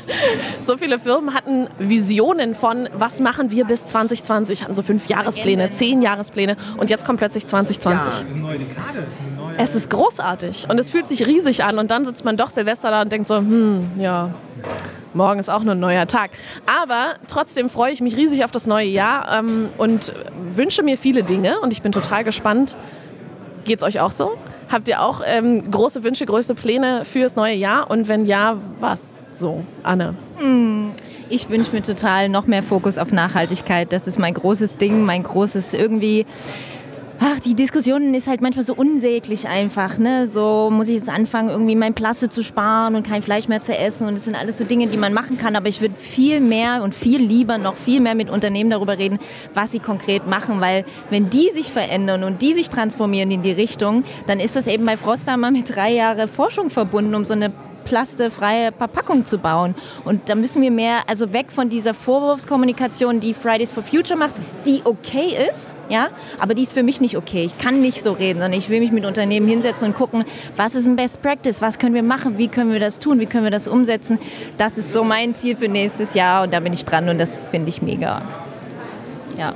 so 0.61 0.77
viele 0.77 1.01
Firmen 1.01 1.35
hatten 1.35 1.67
Visionen 1.81 2.55
von, 2.55 2.89
was 2.93 3.19
machen 3.19 3.51
wir 3.51 3.65
bis 3.65 3.85
2020? 3.87 4.63
Hatten 4.63 4.75
so 4.75 4.83
fünf 4.83 5.09
Jahrespläne, 5.09 5.71
zehn 5.71 6.03
Jahrespläne 6.03 6.57
und 6.77 6.89
jetzt 6.89 7.05
kommt 7.05 7.19
plötzlich 7.19 7.49
2020. 7.49 8.37
Es 9.57 9.75
ist 9.75 9.91
großartig 9.91 10.67
und 10.71 10.79
es 10.79 10.91
fühlt 10.91 11.09
sich 11.09 11.27
riesig 11.27 11.65
an 11.65 11.81
und 11.81 11.91
dann 11.91 12.05
sitzt 12.05 12.25
man 12.25 12.37
doch 12.37 12.51
Silvester 12.51 12.93
da 12.93 13.03
und 13.03 13.11
denkt 13.11 13.27
so, 13.27 13.39
hm, 13.39 13.91
ja, 13.99 14.33
morgen 15.15 15.41
ist 15.41 15.49
auch 15.49 15.63
nur 15.63 15.75
ein 15.75 15.81
neuer 15.81 16.07
Tag. 16.07 16.31
Aber 16.67 17.15
trotzdem 17.27 17.69
freue 17.69 17.93
ich 17.93 18.01
mich 18.01 18.17
riesig 18.17 18.45
auf 18.45 18.51
das 18.51 18.67
neue 18.67 18.87
Jahr 18.87 19.39
ähm, 19.39 19.69
und 19.79 20.13
wünsche 20.53 20.83
mir 20.83 20.97
viele 20.99 21.23
Dinge 21.23 21.61
und 21.61 21.73
ich 21.73 21.83
bin 21.83 21.93
total 21.93 22.25
gespannt. 22.25 22.77
Geht 23.65 23.79
es 23.79 23.85
euch 23.85 24.01
auch 24.01 24.11
so? 24.11 24.39
Habt 24.71 24.89
ihr 24.89 25.03
auch 25.03 25.23
ähm, 25.25 25.71
große 25.71 26.05
Wünsche, 26.05 26.27
große 26.27 26.55
Pläne 26.55 27.05
fürs 27.05 27.37
neue 27.37 27.55
Jahr? 27.55 27.91
Und 27.91 28.09
wenn 28.09 28.27
ja, 28.27 28.57
was 28.81 29.23
so, 29.33 29.65
Anne? 29.83 30.15
Hm, 30.39 30.93
ich 31.29 31.49
wünsche 31.49 31.73
mir 31.73 31.83
total 31.83 32.29
noch 32.29 32.47
mehr 32.47 32.63
Fokus 32.63 32.99
auf 32.99 33.13
Nachhaltigkeit. 33.13 33.93
Das 33.93 34.07
ist 34.07 34.19
mein 34.19 34.35
großes 34.35 34.77
Ding, 34.77 35.05
mein 35.05 35.23
großes 35.23 35.75
irgendwie 35.75 36.27
ach, 37.21 37.41
die 37.41 37.55
Diskussion 37.55 38.15
ist 38.15 38.27
halt 38.27 38.41
manchmal 38.41 38.65
so 38.65 38.75
unsäglich 38.75 39.49
einfach. 39.49 39.99
Ne? 39.99 40.27
So 40.27 40.71
muss 40.71 40.89
ich 40.89 40.97
jetzt 40.97 41.09
anfangen, 41.09 41.49
irgendwie 41.49 41.77
mein 41.77 41.95
Plasse 41.95 42.29
zu 42.29 42.43
sparen 42.43 42.95
und 42.95 43.07
kein 43.07 43.23
Fleisch 43.23 43.49
mehr 43.49 43.61
zu 43.61 43.77
essen. 43.77 44.07
Und 44.07 44.15
das 44.15 44.25
sind 44.25 44.35
alles 44.35 44.59
so 44.59 44.65
Dinge, 44.65 44.87
die 44.87 44.97
man 44.97 45.13
machen 45.13 45.39
kann. 45.39 45.57
Aber 45.57 45.69
ich 45.69 45.81
würde 45.81 45.95
viel 45.97 46.41
mehr 46.41 46.83
und 46.83 46.95
viel 46.95 47.21
lieber 47.21 47.59
noch 47.59 47.77
viel 47.77 48.01
mehr 48.01 48.15
mit 48.15 48.31
Unternehmen 48.31 48.71
darüber 48.71 48.99
reden, 48.99 49.19
was 49.55 49.73
sie 49.73 49.81
konkret 49.81 50.27
machen. 50.27 50.61
Weil 50.61 50.85
wenn 51.11 51.31
die 51.31 51.51
sich 51.53 51.73
verändern 51.73 52.25
und 52.25 52.43
die 52.43 52.55
sich 52.55 52.71
transformieren 52.71 53.31
in 53.31 53.43
die 53.43 53.53
Richtung, 53.53 54.05
dann 54.27 54.41
ist 54.41 54.57
das 54.57 54.67
eben 54.67 54.87
bei 54.87 54.97
Frostheimer 54.97 55.51
mit 55.51 55.75
drei 55.75 55.93
Jahren 55.93 56.29
Forschung 56.29 56.71
verbunden, 56.71 57.15
um 57.15 57.25
so 57.25 57.35
eine 57.35 57.53
plastefreie 57.89 58.71
Verpackung 58.73 59.25
zu 59.25 59.39
bauen. 59.39 59.75
Und 60.05 60.29
da 60.29 60.35
müssen 60.35 60.61
wir 60.61 60.71
mehr, 60.71 61.09
also 61.09 61.33
weg 61.33 61.51
von 61.51 61.71
dieser 61.71 61.95
Vorwurfskommunikation, 61.95 63.21
die 63.21 63.33
Fridays 63.33 63.73
for 63.73 63.83
Future 63.83 64.19
macht, 64.19 64.35
die 64.67 64.83
okay 64.85 65.49
ist, 65.51 65.75
ja, 65.89 66.09
aber 66.39 66.55
die 66.55 66.63
ist 66.63 66.75
für 66.75 66.83
mich 66.83 67.01
nicht 67.01 67.17
okay. 67.17 67.45
Ich 67.45 67.57
kann 67.57 67.81
nicht 67.81 68.03
so 68.03 68.13
reden, 68.13 68.41
sondern 68.41 68.59
ich 68.59 68.69
will 68.69 68.81
mich 68.81 68.93
mit 68.93 69.07
Unternehmen 69.07 69.49
hinsetzen 69.49 69.89
und 69.89 69.95
gucken, 69.95 70.25
was 70.57 70.75
ist 70.75 70.87
ein 70.87 70.97
Best 70.97 71.23
Practice, 71.23 71.63
was 71.63 71.79
können 71.79 71.95
wir 71.95 72.03
machen, 72.03 72.37
wie 72.37 72.49
können 72.49 72.73
wir 72.73 72.81
das 72.81 72.99
tun, 72.99 73.21
wie 73.21 73.27
können 73.27 73.45
wir 73.45 73.51
das 73.51 73.67
umsetzen. 73.67 74.19
Das 74.59 74.77
ist 74.77 74.93
so 74.93 75.03
mein 75.03 75.33
Ziel 75.33 75.57
für 75.57 75.69
nächstes 75.69 76.13
Jahr 76.13 76.45
und 76.45 76.53
da 76.53 76.61
bin 76.61 76.75
ich 76.75 76.85
dran 76.85 77.09
und 77.09 77.19
das 77.19 77.49
finde 77.49 77.71
ich 77.71 77.81
mega. 77.81 78.23
Ja. 79.39 79.55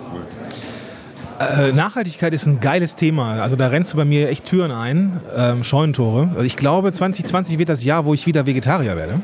Äh, 1.48 1.72
Nachhaltigkeit 1.72 2.32
ist 2.32 2.46
ein 2.46 2.60
geiles 2.60 2.96
Thema. 2.96 3.42
Also 3.42 3.56
da 3.56 3.68
rennst 3.68 3.92
du 3.92 3.96
bei 3.96 4.04
mir 4.04 4.28
echt 4.28 4.44
Türen 4.44 4.70
ein, 4.70 5.20
ähm, 5.36 5.64
Scheunentore. 5.64 6.30
Also 6.32 6.44
ich 6.44 6.56
glaube, 6.56 6.92
2020 6.92 7.58
wird 7.58 7.68
das 7.68 7.84
Jahr, 7.84 8.04
wo 8.04 8.14
ich 8.14 8.26
wieder 8.26 8.46
Vegetarier 8.46 8.96
werde. 8.96 9.20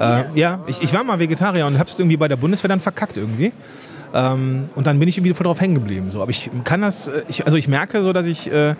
Äh, 0.00 0.24
ja, 0.38 0.58
ich, 0.66 0.82
ich, 0.82 0.92
war 0.92 1.04
mal 1.04 1.18
Vegetarier 1.18 1.66
und 1.66 1.78
habe 1.78 1.88
es 1.88 1.98
irgendwie 1.98 2.16
bei 2.16 2.28
der 2.28 2.36
Bundeswehr 2.36 2.68
dann 2.68 2.80
verkackt 2.80 3.16
irgendwie. 3.16 3.52
Ähm, 4.12 4.68
und 4.74 4.86
dann 4.86 4.98
bin 4.98 5.08
ich 5.08 5.16
irgendwie 5.16 5.34
voll 5.34 5.44
drauf 5.44 5.60
hängen 5.60 5.74
geblieben. 5.74 6.10
So. 6.10 6.22
Aber 6.22 6.30
ich 6.30 6.50
kann 6.64 6.80
das, 6.80 7.08
äh, 7.08 7.22
ich, 7.28 7.44
also 7.44 7.56
ich 7.56 7.68
merke 7.68 8.02
so, 8.02 8.12
dass 8.12 8.26
ich, 8.26 8.50
äh, 8.50 8.74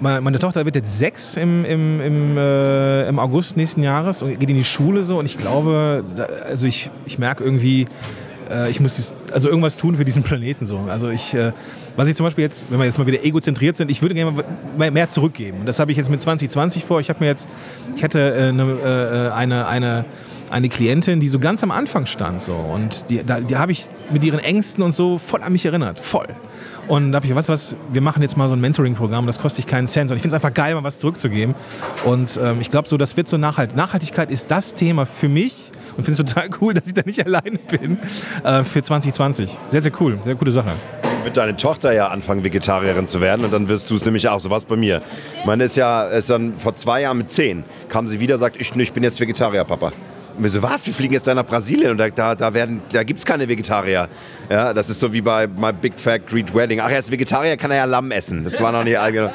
meine 0.00 0.38
Tochter 0.38 0.64
wird 0.64 0.76
jetzt 0.76 0.96
sechs 0.96 1.36
im, 1.36 1.64
im, 1.64 2.00
im, 2.00 2.38
äh, 2.38 3.08
im 3.08 3.18
August 3.18 3.56
nächsten 3.56 3.82
Jahres 3.82 4.22
und 4.22 4.38
geht 4.38 4.48
in 4.48 4.56
die 4.56 4.62
Schule 4.62 5.02
so 5.02 5.18
und 5.18 5.26
ich 5.26 5.36
glaube, 5.38 6.04
da, 6.14 6.26
also 6.48 6.68
ich, 6.68 6.90
ich 7.04 7.18
merke 7.18 7.42
irgendwie, 7.42 7.86
äh, 8.50 8.70
ich 8.70 8.80
muss 8.80 9.14
also 9.32 9.48
irgendwas 9.48 9.76
tun 9.76 9.96
für 9.96 10.04
diesen 10.04 10.22
Planeten 10.22 10.66
so. 10.66 10.78
Also 10.88 11.08
ich, 11.08 11.34
äh, 11.34 11.52
was 11.96 12.08
ich 12.08 12.16
zum 12.16 12.24
Beispiel 12.24 12.44
jetzt, 12.44 12.70
wenn 12.70 12.78
wir 12.78 12.86
jetzt 12.86 12.98
mal 12.98 13.06
wieder 13.06 13.24
egozentriert 13.24 13.76
sind, 13.76 13.90
ich 13.90 14.02
würde 14.02 14.14
gerne 14.14 14.44
mal 14.76 14.90
mehr 14.90 15.08
zurückgeben. 15.08 15.60
Und 15.60 15.66
das 15.66 15.78
habe 15.78 15.90
ich 15.90 15.98
jetzt 15.98 16.10
mit 16.10 16.20
2020 16.20 16.84
vor. 16.84 17.00
Ich 17.00 17.08
habe 17.08 17.20
mir 17.20 17.26
jetzt, 17.26 17.48
ich 17.94 18.02
hätte 18.02 18.18
äh, 18.18 18.48
eine, 18.48 19.32
eine, 19.34 19.66
eine 19.66 20.04
eine 20.50 20.68
Klientin, 20.68 21.20
die 21.20 21.28
so 21.28 21.38
ganz 21.38 21.62
am 21.62 21.70
Anfang 21.70 22.06
stand 22.06 22.40
so 22.40 22.54
und 22.54 23.10
die, 23.10 23.20
die 23.22 23.56
habe 23.56 23.72
ich 23.72 23.86
mit 24.10 24.24
ihren 24.24 24.38
Ängsten 24.38 24.82
und 24.82 24.92
so 24.92 25.18
voll 25.18 25.42
an 25.42 25.52
mich 25.52 25.66
erinnert, 25.66 25.98
voll. 25.98 26.26
Und 26.88 27.12
da 27.12 27.16
habe 27.16 27.26
ich, 27.26 27.34
weißt 27.34 27.50
du 27.50 27.52
was, 27.52 27.76
wir 27.92 28.00
machen 28.00 28.22
jetzt 28.22 28.36
mal 28.38 28.48
so 28.48 28.54
ein 28.54 28.60
Mentoring-Programm, 28.60 29.26
das 29.26 29.38
kostet 29.38 29.64
dich 29.64 29.70
keinen 29.70 29.86
Cent. 29.86 30.10
Und 30.10 30.16
ich 30.16 30.22
finde 30.22 30.34
es 30.34 30.42
einfach 30.42 30.54
geil, 30.54 30.74
mal 30.74 30.84
was 30.84 30.98
zurückzugeben. 30.98 31.54
Und 32.06 32.40
ähm, 32.42 32.62
ich 32.62 32.70
glaube 32.70 32.88
so, 32.88 32.96
das 32.96 33.16
wird 33.16 33.28
so 33.28 33.36
nachhaltig. 33.36 33.76
Nachhaltigkeit 33.76 34.30
ist 34.30 34.50
das 34.50 34.72
Thema 34.72 35.04
für 35.04 35.28
mich, 35.28 35.70
und 35.98 36.04
finde 36.04 36.22
es 36.22 36.28
total 36.28 36.48
cool, 36.60 36.74
dass 36.74 36.86
ich 36.86 36.94
da 36.94 37.02
nicht 37.04 37.26
alleine 37.26 37.58
bin 37.58 37.98
äh, 38.44 38.62
für 38.62 38.82
2020. 38.82 39.58
Sehr, 39.68 39.82
sehr 39.82 39.92
cool, 40.00 40.18
sehr 40.22 40.36
coole 40.36 40.52
Sache. 40.52 40.70
Wird 41.24 41.36
deine 41.36 41.56
Tochter 41.56 41.92
ja 41.92 42.06
anfangen, 42.06 42.44
Vegetarierin 42.44 43.08
zu 43.08 43.20
werden 43.20 43.44
und 43.44 43.52
dann 43.52 43.68
wirst 43.68 43.90
du 43.90 43.96
es 43.96 44.04
nämlich 44.04 44.28
auch. 44.28 44.38
So 44.38 44.48
was 44.48 44.64
bei 44.64 44.76
mir. 44.76 45.02
Meine 45.44 45.64
ist 45.64 45.76
ja, 45.76 46.04
ist 46.04 46.30
dann 46.30 46.56
vor 46.56 46.76
zwei 46.76 47.02
Jahren 47.02 47.18
mit 47.18 47.30
zehn, 47.30 47.64
kam 47.88 48.06
sie 48.06 48.20
wieder, 48.20 48.38
sagt, 48.38 48.60
ich, 48.60 48.74
ich 48.74 48.92
bin 48.92 49.02
jetzt 49.02 49.18
Vegetarier, 49.18 49.64
Papa. 49.64 49.92
Und 50.36 50.44
wir 50.44 50.50
so, 50.50 50.62
was? 50.62 50.86
Wir 50.86 50.94
fliegen 50.94 51.14
jetzt 51.14 51.26
da 51.26 51.34
nach 51.34 51.44
Brasilien 51.44 51.90
und 51.90 51.98
da, 51.98 52.08
da, 52.10 52.36
da, 52.36 52.48
da 52.48 53.02
gibt 53.02 53.18
es 53.18 53.26
keine 53.26 53.48
Vegetarier. 53.48 54.08
Ja, 54.48 54.72
das 54.72 54.88
ist 54.88 55.00
so 55.00 55.12
wie 55.12 55.20
bei 55.20 55.48
My 55.48 55.72
Big 55.72 55.98
Fat 55.98 56.28
Great 56.28 56.54
Wedding. 56.54 56.78
Ach, 56.78 56.88
er 56.88 57.00
ist 57.00 57.10
Vegetarier, 57.10 57.56
kann 57.56 57.72
er 57.72 57.78
ja 57.78 57.84
Lamm 57.86 58.12
essen. 58.12 58.44
Das 58.44 58.62
war 58.62 58.70
noch 58.70 58.84
nicht 58.84 58.96
allgemein. 58.96 59.32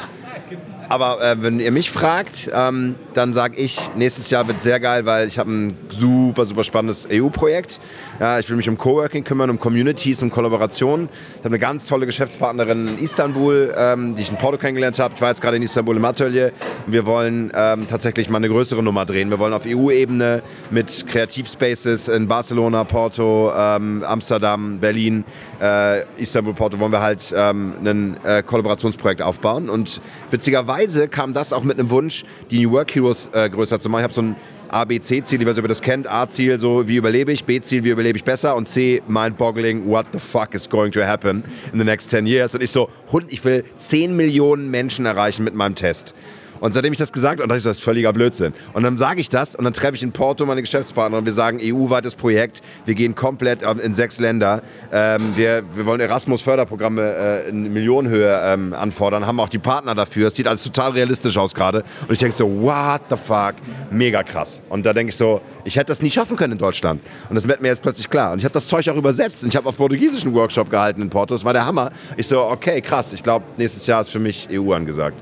Aber 0.89 1.21
äh, 1.21 1.41
wenn 1.41 1.59
ihr 1.59 1.71
mich 1.71 1.91
fragt, 1.91 2.49
ähm, 2.53 2.95
dann 3.13 3.33
sage 3.33 3.57
ich, 3.57 3.79
nächstes 3.95 4.29
Jahr 4.29 4.47
wird 4.47 4.61
sehr 4.61 4.79
geil, 4.79 5.05
weil 5.05 5.27
ich 5.27 5.39
habe 5.39 5.51
ein 5.51 5.77
super, 5.89 6.45
super 6.45 6.63
spannendes 6.63 7.07
EU-Projekt. 7.11 7.79
Ja, 8.19 8.37
ich 8.37 8.47
will 8.47 8.57
mich 8.57 8.69
um 8.69 8.77
Coworking 8.77 9.23
kümmern, 9.23 9.49
um 9.49 9.59
Communities, 9.59 10.21
um 10.21 10.29
Kollaborationen. 10.29 11.09
Ich 11.09 11.39
habe 11.39 11.47
eine 11.49 11.59
ganz 11.59 11.87
tolle 11.87 12.05
Geschäftspartnerin 12.05 12.87
in 12.87 12.97
Istanbul, 12.99 13.73
ähm, 13.75 14.15
die 14.15 14.21
ich 14.21 14.29
in 14.29 14.37
Porto 14.37 14.59
kennengelernt 14.59 14.99
habe. 14.99 15.15
Ich 15.15 15.21
war 15.21 15.29
jetzt 15.29 15.41
gerade 15.41 15.57
in 15.57 15.63
Istanbul 15.63 15.97
im 15.97 16.05
Atelier. 16.05 16.51
Wir 16.85 17.07
wollen 17.07 17.51
ähm, 17.55 17.87
tatsächlich 17.87 18.29
mal 18.29 18.37
eine 18.37 18.49
größere 18.49 18.83
Nummer 18.83 19.05
drehen. 19.05 19.31
Wir 19.31 19.39
wollen 19.39 19.53
auf 19.53 19.63
EU-Ebene 19.65 20.43
mit 20.69 21.07
Kreativspaces 21.07 22.07
in 22.07 22.27
Barcelona, 22.27 22.83
Porto, 22.83 23.51
ähm, 23.55 24.03
Amsterdam, 24.05 24.77
Berlin, 24.79 25.25
äh, 25.59 26.03
Istanbul, 26.21 26.53
Porto, 26.53 26.79
wollen 26.79 26.91
wir 26.91 27.01
halt 27.01 27.33
ähm, 27.35 27.73
ein 27.83 28.17
äh, 28.23 28.43
Kollaborationsprojekt 28.43 29.23
aufbauen. 29.23 29.71
Und 29.71 30.01
witzigerweise 30.29 31.07
kam 31.07 31.33
das 31.33 31.51
auch 31.51 31.63
mit 31.63 31.79
einem 31.79 31.89
Wunsch, 31.89 32.25
die 32.51 32.63
New 32.63 32.73
Work 32.73 32.93
Heroes 32.93 33.31
äh, 33.33 33.49
größer 33.49 33.79
zu 33.79 33.89
machen. 33.89 34.01
Ich 34.01 34.03
habe 34.03 34.13
so 34.13 34.21
ein 34.21 34.35
A, 34.73 34.85
B, 34.85 34.99
C-Ziel, 34.99 35.39
ich 35.39 35.47
weiß 35.47 35.53
nicht, 35.53 35.59
ob 35.59 35.65
ihr 35.65 35.69
das 35.69 35.81
kennt. 35.81 36.07
A-Ziel, 36.09 36.59
so 36.59 36.87
wie 36.87 36.95
überlebe 36.95 37.31
ich, 37.31 37.45
B-Ziel, 37.45 37.83
wie 37.83 37.89
überlebe 37.89 38.17
ich 38.17 38.23
besser 38.23 38.55
und 38.55 38.67
C, 38.67 39.03
mind-boggling, 39.07 39.87
what 39.87 40.07
the 40.13 40.17
fuck 40.17 40.55
is 40.55 40.67
going 40.67 40.91
to 40.91 41.03
happen 41.03 41.43
in 41.71 41.77
the 41.77 41.85
next 41.85 42.09
10 42.09 42.25
years? 42.25 42.55
Und 42.55 42.63
ich 42.63 42.71
so, 42.71 42.89
Hund, 43.11 43.31
ich 43.31 43.45
will 43.45 43.63
10 43.77 44.15
Millionen 44.15 44.71
Menschen 44.71 45.05
erreichen 45.05 45.43
mit 45.43 45.53
meinem 45.53 45.75
Test. 45.75 46.15
Und 46.63 46.73
seitdem 46.73 46.93
ich 46.93 46.99
das 46.99 47.11
gesagt 47.11 47.41
habe, 47.41 47.49
dachte 47.49 47.57
ich, 47.57 47.63
das 47.65 47.79
ist 47.79 47.83
völliger 47.83 48.13
Blödsinn. 48.13 48.53
Und 48.71 48.83
dann 48.83 48.97
sage 48.97 49.19
ich 49.19 49.27
das 49.27 49.53
und 49.53 49.65
dann 49.65 49.73
treffe 49.73 49.95
ich 49.95 50.01
in 50.01 50.13
Porto 50.13 50.45
meine 50.45 50.61
Geschäftspartner 50.61 51.17
und 51.17 51.25
wir 51.25 51.33
sagen, 51.33 51.59
EU-weites 51.61 52.15
Projekt, 52.15 52.61
wir 52.85 52.95
gehen 52.95 53.15
komplett 53.15 53.63
in 53.63 53.93
sechs 53.93 54.17
Länder. 54.17 54.61
Ähm, 54.89 55.35
wir, 55.35 55.63
wir 55.75 55.85
wollen 55.85 55.99
Erasmus-Förderprogramme 55.99 57.01
äh, 57.01 57.49
in 57.49 57.73
Millionenhöhe 57.73 58.39
ähm, 58.45 58.73
anfordern, 58.73 59.27
haben 59.27 59.41
auch 59.41 59.49
die 59.49 59.59
Partner 59.59 59.93
dafür. 59.93 60.29
Es 60.29 60.35
sieht 60.35 60.47
alles 60.47 60.63
total 60.63 60.91
realistisch 60.91 61.37
aus 61.37 61.53
gerade. 61.53 61.83
Und 62.07 62.13
ich 62.13 62.19
denke 62.19 62.33
so, 62.33 62.47
what 62.47 63.01
the 63.09 63.17
fuck, 63.17 63.55
mega 63.91 64.23
krass. 64.23 64.61
Und 64.69 64.85
da 64.85 64.93
denke 64.93 65.09
ich 65.09 65.17
so, 65.17 65.41
ich 65.65 65.75
hätte 65.75 65.87
das 65.87 66.01
nie 66.01 66.11
schaffen 66.11 66.37
können 66.37 66.53
in 66.53 66.59
Deutschland. 66.59 67.01
Und 67.27 67.35
das 67.35 67.45
wird 67.45 67.61
mir 67.61 67.67
jetzt 67.67 67.81
plötzlich 67.81 68.09
klar. 68.09 68.31
Und 68.31 68.39
ich 68.39 68.45
habe 68.45 68.53
das 68.53 68.69
Zeug 68.69 68.87
auch 68.87 68.95
übersetzt. 68.95 69.43
Und 69.43 69.49
ich 69.49 69.57
habe 69.57 69.67
auf 69.67 69.75
Portugiesischen 69.75 70.33
Workshop 70.33 70.69
gehalten 70.69 71.01
in 71.01 71.09
Porto. 71.09 71.35
Das 71.35 71.43
war 71.43 71.51
der 71.51 71.65
Hammer. 71.65 71.91
Ich 72.15 72.29
so, 72.29 72.39
okay, 72.39 72.79
krass. 72.79 73.11
Ich 73.11 73.21
glaube, 73.21 73.43
nächstes 73.57 73.85
Jahr 73.85 73.99
ist 73.99 74.11
für 74.11 74.19
mich 74.19 74.47
EU 74.49 74.71
angesagt 74.71 75.17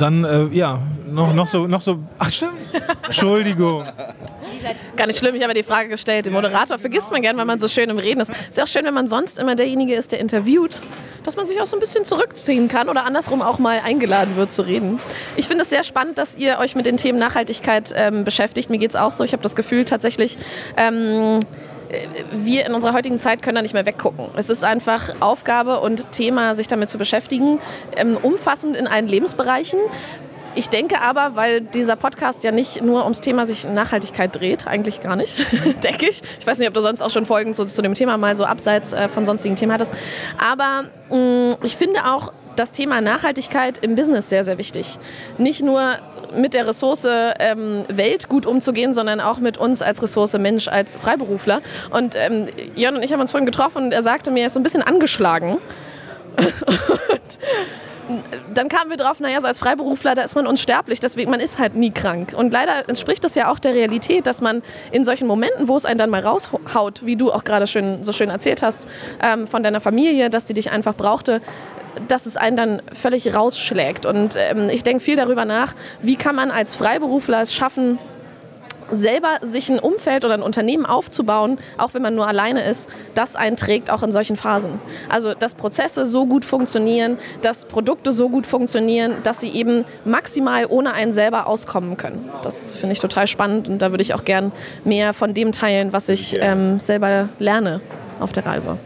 dann, 0.00 0.24
äh, 0.24 0.46
ja, 0.46 0.80
noch, 1.06 1.34
noch, 1.34 1.46
so, 1.46 1.66
noch 1.66 1.80
so. 1.80 1.98
Ach, 2.18 2.30
stimmt. 2.30 2.52
Entschuldigung. 3.04 3.84
Gar 4.96 5.06
nicht 5.06 5.18
schlimm, 5.18 5.34
ich 5.34 5.42
habe 5.42 5.54
die 5.54 5.62
Frage 5.62 5.88
gestellt. 5.88 6.26
Den 6.26 6.32
Moderator 6.32 6.78
vergisst 6.78 7.12
man 7.12 7.22
gern, 7.22 7.36
weil 7.36 7.44
man 7.44 7.58
so 7.58 7.68
schön 7.68 7.90
im 7.90 7.98
Reden 7.98 8.20
ist. 8.20 8.30
Ist 8.30 8.58
ja 8.58 8.64
auch 8.64 8.68
schön, 8.68 8.84
wenn 8.84 8.94
man 8.94 9.06
sonst 9.06 9.38
immer 9.38 9.54
derjenige 9.54 9.94
ist, 9.94 10.12
der 10.12 10.20
interviewt, 10.20 10.80
dass 11.24 11.36
man 11.36 11.46
sich 11.46 11.60
auch 11.60 11.66
so 11.66 11.76
ein 11.76 11.80
bisschen 11.80 12.04
zurückziehen 12.04 12.68
kann 12.68 12.88
oder 12.88 13.04
andersrum 13.04 13.42
auch 13.42 13.58
mal 13.58 13.80
eingeladen 13.84 14.36
wird 14.36 14.50
zu 14.50 14.62
reden. 14.62 14.98
Ich 15.36 15.48
finde 15.48 15.62
es 15.62 15.70
sehr 15.70 15.84
spannend, 15.84 16.18
dass 16.18 16.36
ihr 16.36 16.58
euch 16.58 16.74
mit 16.74 16.86
den 16.86 16.96
Themen 16.96 17.18
Nachhaltigkeit 17.18 17.92
ähm, 17.94 18.24
beschäftigt. 18.24 18.70
Mir 18.70 18.78
geht 18.78 18.90
es 18.90 18.96
auch 18.96 19.12
so. 19.12 19.24
Ich 19.24 19.32
habe 19.32 19.42
das 19.42 19.56
Gefühl 19.56 19.84
tatsächlich. 19.84 20.36
Ähm, 20.76 21.40
wir 22.32 22.66
in 22.66 22.74
unserer 22.74 22.92
heutigen 22.92 23.18
Zeit 23.18 23.42
können 23.42 23.56
da 23.56 23.62
nicht 23.62 23.74
mehr 23.74 23.86
weggucken. 23.86 24.26
Es 24.36 24.50
ist 24.50 24.64
einfach 24.64 25.14
Aufgabe 25.20 25.80
und 25.80 26.12
Thema, 26.12 26.54
sich 26.54 26.68
damit 26.68 26.90
zu 26.90 26.98
beschäftigen, 26.98 27.60
ähm, 27.96 28.16
umfassend 28.20 28.76
in 28.76 28.86
allen 28.86 29.08
Lebensbereichen. 29.08 29.78
ich 30.54 30.68
denke 30.68 31.00
aber, 31.00 31.36
weil 31.36 31.60
dieser 31.60 31.96
Podcast 31.96 32.42
ja 32.42 32.50
nicht 32.50 32.82
nur 32.82 33.04
ums 33.04 33.20
Thema 33.20 33.46
sich 33.46 33.64
Nachhaltigkeit 33.64 34.34
dreht, 34.34 34.66
eigentlich 34.66 35.00
gar 35.00 35.16
nicht, 35.16 35.36
denke 35.84 36.08
ich. 36.08 36.22
Ich 36.40 36.46
weiß 36.46 36.58
nicht, 36.58 36.68
ob 36.68 36.74
du 36.74 36.80
sonst 36.80 37.00
auch 37.00 37.10
schon 37.10 37.24
Folgen 37.24 37.54
zu, 37.54 37.64
zu 37.64 37.80
dem 37.80 37.94
Thema 37.94 38.18
mal 38.18 38.34
so 38.36 38.44
abseits 38.44 38.92
äh, 38.92 39.08
von 39.08 39.24
sonstigen 39.24 39.56
Themen 39.56 39.72
hattest. 39.72 39.92
Aber 40.38 40.84
mh, 41.10 41.16
mm, 41.16 41.54
ich 41.62 41.76
finde 41.76 42.04
auch 42.06 42.32
das 42.56 42.72
Thema 42.72 43.00
Nachhaltigkeit 43.00 43.78
im 43.78 43.94
Business 43.94 44.28
sehr, 44.28 44.44
sehr 44.44 44.58
wichtig. 44.58 44.98
Nicht 45.38 45.62
nur 45.62 45.98
mit 46.34 46.54
der 46.54 46.66
Ressource 46.66 47.06
ähm, 47.38 47.84
Welt 47.88 48.28
gut 48.28 48.46
umzugehen, 48.46 48.92
sondern 48.92 49.20
auch 49.20 49.38
mit 49.38 49.58
uns 49.58 49.82
als 49.82 50.02
Ressource 50.02 50.36
Mensch, 50.38 50.68
als 50.68 50.96
Freiberufler. 50.96 51.60
Und 51.90 52.14
ähm, 52.14 52.46
Jörn 52.74 52.96
und 52.96 53.02
ich 53.02 53.12
haben 53.12 53.20
uns 53.20 53.30
vorhin 53.30 53.46
getroffen 53.46 53.84
und 53.84 53.92
er 53.92 54.02
sagte 54.02 54.30
mir, 54.30 54.40
er 54.40 54.46
ist 54.46 54.54
so 54.54 54.60
ein 54.60 54.62
bisschen 54.62 54.82
angeschlagen. 54.82 55.58
und 56.38 57.38
dann 58.54 58.68
kamen 58.68 58.90
wir 58.90 58.96
drauf, 58.96 59.20
naja, 59.20 59.40
so 59.40 59.46
als 59.46 59.58
Freiberufler, 59.58 60.14
da 60.14 60.22
ist 60.22 60.34
man 60.34 60.46
unsterblich, 60.46 61.00
deswegen 61.00 61.30
man 61.30 61.40
ist 61.40 61.58
halt 61.58 61.74
nie 61.74 61.90
krank. 61.90 62.32
Und 62.36 62.52
leider 62.52 62.88
entspricht 62.88 63.22
das 63.24 63.34
ja 63.34 63.50
auch 63.50 63.58
der 63.58 63.74
Realität, 63.74 64.26
dass 64.26 64.40
man 64.40 64.62
in 64.90 65.04
solchen 65.04 65.26
Momenten, 65.26 65.68
wo 65.68 65.76
es 65.76 65.84
einen 65.84 65.98
dann 65.98 66.10
mal 66.10 66.22
raushaut, 66.22 67.04
wie 67.04 67.16
du 67.16 67.32
auch 67.32 67.44
gerade 67.44 67.66
schön, 67.66 68.02
so 68.02 68.12
schön 68.12 68.30
erzählt 68.30 68.62
hast, 68.62 68.88
ähm, 69.22 69.46
von 69.46 69.62
deiner 69.62 69.80
Familie, 69.80 70.30
dass 70.30 70.48
sie 70.48 70.54
dich 70.54 70.70
einfach 70.70 70.94
brauchte, 70.94 71.40
dass 72.08 72.26
es 72.26 72.36
einen 72.36 72.56
dann 72.56 72.82
völlig 72.92 73.34
rausschlägt. 73.34 74.06
Und 74.06 74.36
ähm, 74.36 74.68
ich 74.70 74.82
denke 74.82 75.02
viel 75.02 75.16
darüber 75.16 75.44
nach, 75.44 75.74
wie 76.02 76.16
kann 76.16 76.36
man 76.36 76.50
als 76.50 76.74
Freiberufler 76.74 77.42
es 77.42 77.54
schaffen, 77.54 77.98
selber 78.90 79.38
sich 79.42 79.70
ein 79.70 79.78
Umfeld 79.78 80.24
oder 80.24 80.34
ein 80.34 80.42
Unternehmen 80.42 80.86
aufzubauen, 80.86 81.58
auch 81.76 81.94
wenn 81.94 82.02
man 82.02 82.14
nur 82.14 82.26
alleine 82.26 82.64
ist, 82.64 82.88
das 83.14 83.36
einträgt 83.36 83.90
auch 83.90 84.02
in 84.02 84.12
solchen 84.12 84.36
Phasen. 84.36 84.80
Also, 85.08 85.34
dass 85.34 85.54
Prozesse 85.54 86.06
so 86.06 86.26
gut 86.26 86.44
funktionieren, 86.44 87.18
dass 87.42 87.64
Produkte 87.64 88.12
so 88.12 88.28
gut 88.28 88.46
funktionieren, 88.46 89.12
dass 89.22 89.40
sie 89.40 89.50
eben 89.50 89.84
maximal 90.04 90.66
ohne 90.68 90.94
einen 90.94 91.12
selber 91.12 91.46
auskommen 91.46 91.96
können. 91.96 92.30
Das 92.42 92.72
finde 92.72 92.94
ich 92.94 93.00
total 93.00 93.26
spannend 93.26 93.68
und 93.68 93.82
da 93.82 93.90
würde 93.90 94.02
ich 94.02 94.14
auch 94.14 94.24
gern 94.24 94.52
mehr 94.84 95.12
von 95.12 95.34
dem 95.34 95.52
teilen, 95.52 95.92
was 95.92 96.08
ich 96.08 96.36
ähm, 96.40 96.78
selber 96.78 97.28
lerne 97.38 97.80
auf 98.20 98.32
der 98.32 98.46
Reise. 98.46 98.78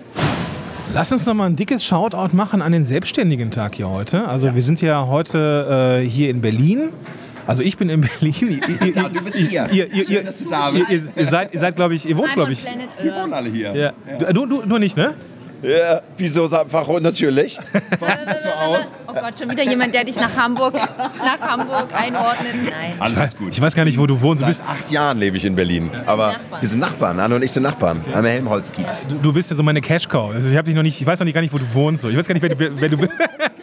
Lass 0.94 1.10
uns 1.10 1.24
noch 1.26 1.34
mal 1.34 1.46
ein 1.46 1.56
dickes 1.56 1.84
Shoutout 1.84 2.36
machen 2.36 2.60
an 2.60 2.72
den 2.72 2.84
Selbstständigen-Tag 2.84 3.76
hier 3.76 3.88
heute. 3.88 4.28
Also 4.28 4.48
ja. 4.48 4.54
wir 4.54 4.62
sind 4.62 4.80
ja 4.82 5.06
heute 5.06 6.00
äh, 6.02 6.08
hier 6.08 6.30
in 6.30 6.40
Berlin 6.40 6.90
also 7.46 7.62
ich 7.62 7.76
bin 7.76 7.88
in 7.88 8.00
Berlin. 8.20 8.62
Ihr, 8.80 8.88
ja, 8.94 9.08
du 9.08 9.20
bist 9.22 9.36
hier. 9.36 9.68
Ihr, 9.72 9.92
ihr, 9.92 10.06
Schön, 10.06 10.26
dass 10.26 10.38
du 10.38 10.48
da 10.48 10.70
bist. 10.70 10.90
Ihr, 10.90 11.02
ihr 11.16 11.26
seid, 11.26 11.52
ihr 11.52 11.60
seid 11.60 11.76
glaube 11.76 11.94
ich, 11.94 12.06
ihr 12.06 12.16
wohnt, 12.16 12.32
glaube 12.32 12.52
ich. 12.52 12.64
Wir 12.64 13.14
wohnen 13.14 13.32
alle 13.32 13.48
hier. 13.48 13.74
Ja. 13.74 13.92
ja. 14.20 14.32
Du, 14.32 14.46
du, 14.46 14.62
du 14.62 14.78
nicht, 14.78 14.96
ne? 14.96 15.14
Ja, 15.62 16.02
wieso 16.16 16.44
einfach 16.44 16.88
natürlich? 17.00 17.58
so 18.00 18.48
aus? 18.48 18.92
Oh 19.06 19.12
Gott, 19.12 19.38
schon 19.38 19.50
wieder 19.50 19.62
jemand, 19.62 19.94
der 19.94 20.04
dich 20.04 20.16
nach 20.16 20.36
Hamburg, 20.36 20.74
nach 20.74 21.40
Hamburg 21.40 21.88
einordnet. 21.94 22.54
Nein. 22.64 22.94
Alles 22.98 23.36
gut. 23.36 23.52
Ich 23.52 23.60
weiß 23.60 23.74
gar 23.74 23.84
nicht, 23.84 23.98
wo 23.98 24.06
du 24.06 24.20
wohnst. 24.20 24.40
Seit 24.40 24.48
bist 24.48 24.62
acht 24.68 24.90
Jahren 24.90 25.18
lebe 25.18 25.36
ich 25.36 25.44
in 25.44 25.54
Berlin. 25.54 25.90
Aber 26.06 26.36
wir 26.58 26.68
sind 26.68 26.80
Nachbarn. 26.80 27.20
Anne 27.20 27.36
und 27.36 27.42
ich 27.42 27.52
sind 27.52 27.62
Nachbarn. 27.62 28.00
Okay. 28.04 28.14
Am 28.18 28.24
Helmholtz-Kiez. 28.24 29.06
Du, 29.08 29.16
du, 29.16 29.32
bist 29.32 29.50
ja 29.50 29.56
so 29.56 29.62
meine 29.62 29.80
Cash-Cow. 29.80 30.34
Also 30.34 30.50
ich, 30.50 30.56
hab 30.56 30.64
dich 30.64 30.74
noch 30.74 30.82
nicht, 30.82 31.00
ich 31.00 31.06
weiß 31.06 31.20
noch 31.20 31.24
nicht 31.24 31.34
gar 31.34 31.40
nicht, 31.40 31.52
wo 31.52 31.58
du 31.58 31.74
wohnst. 31.74 32.02
So. 32.02 32.08
Ich 32.08 32.16
weiß 32.16 32.26
gar 32.26 32.34
nicht, 32.34 32.42
wer 32.42 32.50
du, 32.50 32.80
wer 32.80 32.88
du 32.88 32.96
bist. 32.96 33.12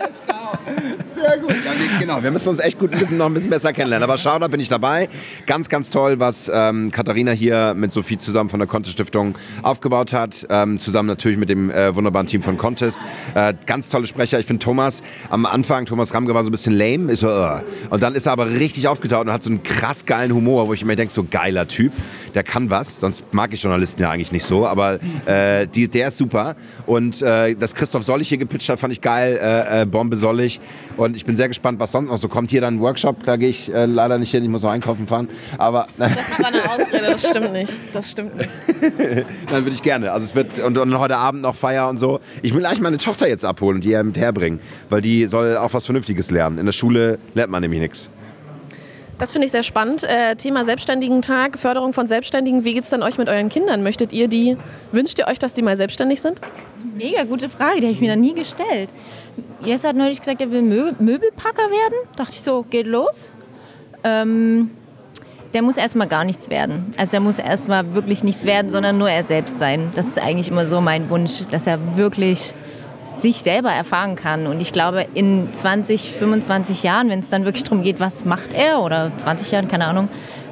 Sehr 1.29 1.37
gut. 1.39 1.51
Ja, 1.51 1.99
genau, 1.99 2.23
wir 2.23 2.31
müssen 2.31 2.49
uns 2.49 2.59
echt 2.59 2.79
gut 2.79 2.91
ein 2.91 2.99
bisschen, 2.99 3.17
noch 3.17 3.27
ein 3.27 3.33
bisschen 3.33 3.49
besser 3.49 3.71
kennenlernen. 3.73 4.03
Aber 4.03 4.17
schau, 4.17 4.39
da 4.39 4.47
bin 4.47 4.59
ich 4.59 4.69
dabei. 4.69 5.09
Ganz, 5.45 5.69
ganz 5.69 5.89
toll, 5.89 6.19
was 6.19 6.49
ähm, 6.53 6.91
Katharina 6.91 7.31
hier 7.31 7.73
mit 7.75 7.91
Sophie 7.91 8.17
zusammen 8.17 8.49
von 8.49 8.59
der 8.59 8.67
Contest 8.67 8.93
Stiftung 8.93 9.35
aufgebaut 9.61 10.13
hat. 10.13 10.47
Ähm, 10.49 10.79
zusammen 10.79 11.07
natürlich 11.07 11.37
mit 11.37 11.49
dem 11.49 11.69
äh, 11.69 11.95
wunderbaren 11.95 12.27
Team 12.27 12.41
von 12.41 12.57
Contest. 12.57 12.99
Äh, 13.35 13.53
ganz 13.65 13.89
tolle 13.89 14.07
Sprecher. 14.07 14.39
Ich 14.39 14.45
finde 14.45 14.63
Thomas 14.63 15.03
am 15.29 15.45
Anfang, 15.45 15.85
Thomas 15.85 16.13
Ramge 16.13 16.33
war 16.33 16.43
so 16.43 16.49
ein 16.49 16.51
bisschen 16.51 16.73
lame. 16.73 17.11
Ich 17.13 17.19
so, 17.19 17.29
uh. 17.29 17.61
Und 17.89 18.01
dann 18.01 18.15
ist 18.15 18.25
er 18.25 18.31
aber 18.31 18.49
richtig 18.49 18.87
aufgetaucht 18.87 19.27
und 19.27 19.33
hat 19.33 19.43
so 19.43 19.49
einen 19.49 19.63
krass 19.63 20.05
geilen 20.05 20.33
Humor, 20.33 20.67
wo 20.67 20.73
ich 20.73 20.83
mir 20.83 20.95
denke, 20.95 21.13
so 21.13 21.25
geiler 21.29 21.67
Typ. 21.67 21.91
Der 22.33 22.43
kann 22.43 22.69
was. 22.69 22.99
Sonst 22.99 23.23
mag 23.33 23.53
ich 23.53 23.61
Journalisten 23.61 24.01
ja 24.01 24.09
eigentlich 24.09 24.31
nicht 24.31 24.45
so. 24.45 24.67
Aber 24.67 24.99
äh, 25.25 25.67
die, 25.67 25.87
der 25.87 26.07
ist 26.07 26.17
super. 26.17 26.55
Und 26.85 27.21
äh, 27.21 27.55
dass 27.55 27.75
Christoph 27.75 28.03
Sollich 28.03 28.29
hier 28.29 28.37
gepitcht 28.37 28.69
hat, 28.69 28.79
fand 28.79 28.93
ich 28.93 29.01
geil. 29.01 29.39
Äh, 29.41 29.81
äh, 29.81 29.85
Bombe 29.85 30.17
Sollich. 30.17 30.59
Und 30.97 31.15
ich 31.19 31.25
bin 31.25 31.35
sehr 31.35 31.49
gespannt, 31.49 31.81
was 31.81 31.91
sonst 31.91 32.07
noch 32.07 32.17
so 32.17 32.29
kommt. 32.29 32.49
Hier 32.49 32.61
dann 32.61 32.75
ein 32.75 32.79
Workshop, 32.79 33.25
da 33.25 33.35
gehe 33.35 33.49
ich 33.49 33.73
äh, 33.73 33.85
leider 33.85 34.17
nicht 34.17 34.31
hin, 34.31 34.41
ich 34.41 34.49
muss 34.49 34.63
noch 34.63 34.71
einkaufen 34.71 35.05
fahren. 35.05 35.27
Aber 35.57 35.87
das 35.97 36.11
ist 36.11 36.45
eine 36.45 36.59
Ausrede, 36.59 37.07
das 37.07 37.27
stimmt 37.27 37.51
nicht. 37.51 37.73
Das 37.91 38.11
stimmt 38.11 38.37
nicht. 38.37 38.49
dann 39.51 39.65
würde 39.65 39.71
ich 39.71 39.83
gerne. 39.83 40.13
Also 40.13 40.23
es 40.23 40.33
wird 40.33 40.59
und, 40.59 40.77
und, 40.77 40.97
heute 40.97 41.17
Abend 41.17 41.41
noch 41.41 41.55
Feier 41.55 41.89
und 41.89 41.97
so. 41.97 42.21
Ich 42.41 42.55
will 42.55 42.65
eigentlich 42.65 42.79
meine 42.79 42.97
Tochter 42.97 43.27
jetzt 43.27 43.43
abholen 43.43 43.75
und 43.75 43.83
die 43.83 44.01
mit 44.01 44.17
herbringen, 44.17 44.61
weil 44.89 45.01
die 45.01 45.27
soll 45.27 45.57
auch 45.57 45.73
was 45.73 45.85
Vernünftiges 45.85 46.31
lernen. 46.31 46.57
In 46.57 46.65
der 46.65 46.71
Schule 46.71 47.19
lernt 47.33 47.51
man 47.51 47.61
nämlich 47.61 47.81
nichts. 47.81 48.09
Das 49.17 49.33
finde 49.33 49.47
ich 49.47 49.51
sehr 49.51 49.63
spannend. 49.63 50.05
Äh, 50.05 50.37
Thema 50.37 50.63
Selbstständigen-Tag, 50.63 51.59
Förderung 51.59 51.91
von 51.91 52.07
Selbstständigen. 52.07 52.63
Wie 52.63 52.73
geht 52.73 52.85
es 52.85 52.89
denn 52.91 53.03
euch 53.03 53.17
mit 53.17 53.27
euren 53.27 53.49
Kindern? 53.49 53.83
Möchtet 53.83 54.13
ihr 54.13 54.29
die, 54.29 54.55
wünscht 54.93 55.19
ihr 55.19 55.27
euch, 55.27 55.37
dass 55.37 55.53
die 55.53 55.63
mal 55.63 55.75
selbstständig 55.75 56.21
sind? 56.21 56.39
Mega 56.95 57.25
gute 57.25 57.49
Frage, 57.49 57.81
die 57.81 57.87
habe 57.87 57.93
ich 57.93 57.99
mir 57.99 58.15
noch 58.15 58.21
nie 58.21 58.33
gestellt. 58.33 58.89
Jesse 59.61 59.89
hat 59.89 59.95
neulich 59.95 60.19
gesagt, 60.19 60.41
er 60.41 60.51
will 60.51 60.61
Mö 60.61 60.93
Möbelpacker 60.99 61.69
werden. 61.69 61.95
Dachte 62.15 62.31
ich 62.33 62.41
so, 62.41 62.63
geht 62.69 62.87
los. 62.87 63.29
Ähm, 64.03 64.71
der 65.53 65.61
muss 65.61 65.77
erstmal 65.77 66.07
gar 66.07 66.23
nichts 66.23 66.49
werden. 66.49 66.93
Also 66.97 67.11
der 67.11 67.19
muss 67.19 67.39
erstmal 67.39 67.93
wirklich 67.93 68.23
nichts 68.23 68.45
werden, 68.45 68.69
sondern 68.69 68.97
nur 68.97 69.09
er 69.09 69.23
selbst 69.23 69.59
sein. 69.59 69.91
Das 69.95 70.07
ist 70.07 70.19
eigentlich 70.19 70.49
immer 70.49 70.65
so 70.65 70.79
mein 70.79 71.09
Wunsch, 71.09 71.43
dass 71.51 71.67
er 71.67 71.97
wirklich 71.97 72.53
sich 73.17 73.37
selber 73.37 73.71
erfahren 73.71 74.15
kann. 74.15 74.47
Und 74.47 74.61
ich 74.61 74.71
glaube, 74.71 75.05
in 75.13 75.49
20, 75.51 76.11
25 76.11 76.83
Jahren, 76.83 77.09
wenn 77.09 77.19
es 77.19 77.29
dann 77.29 77.45
wirklich 77.45 77.63
darum 77.63 77.83
geht, 77.83 77.99
was 77.99 78.25
macht 78.25 78.53
er 78.53 78.81
oder 78.81 79.11
20 79.17 79.51
Jahren, 79.51 79.67
keine 79.67 79.85
Ahnung, 79.85 80.07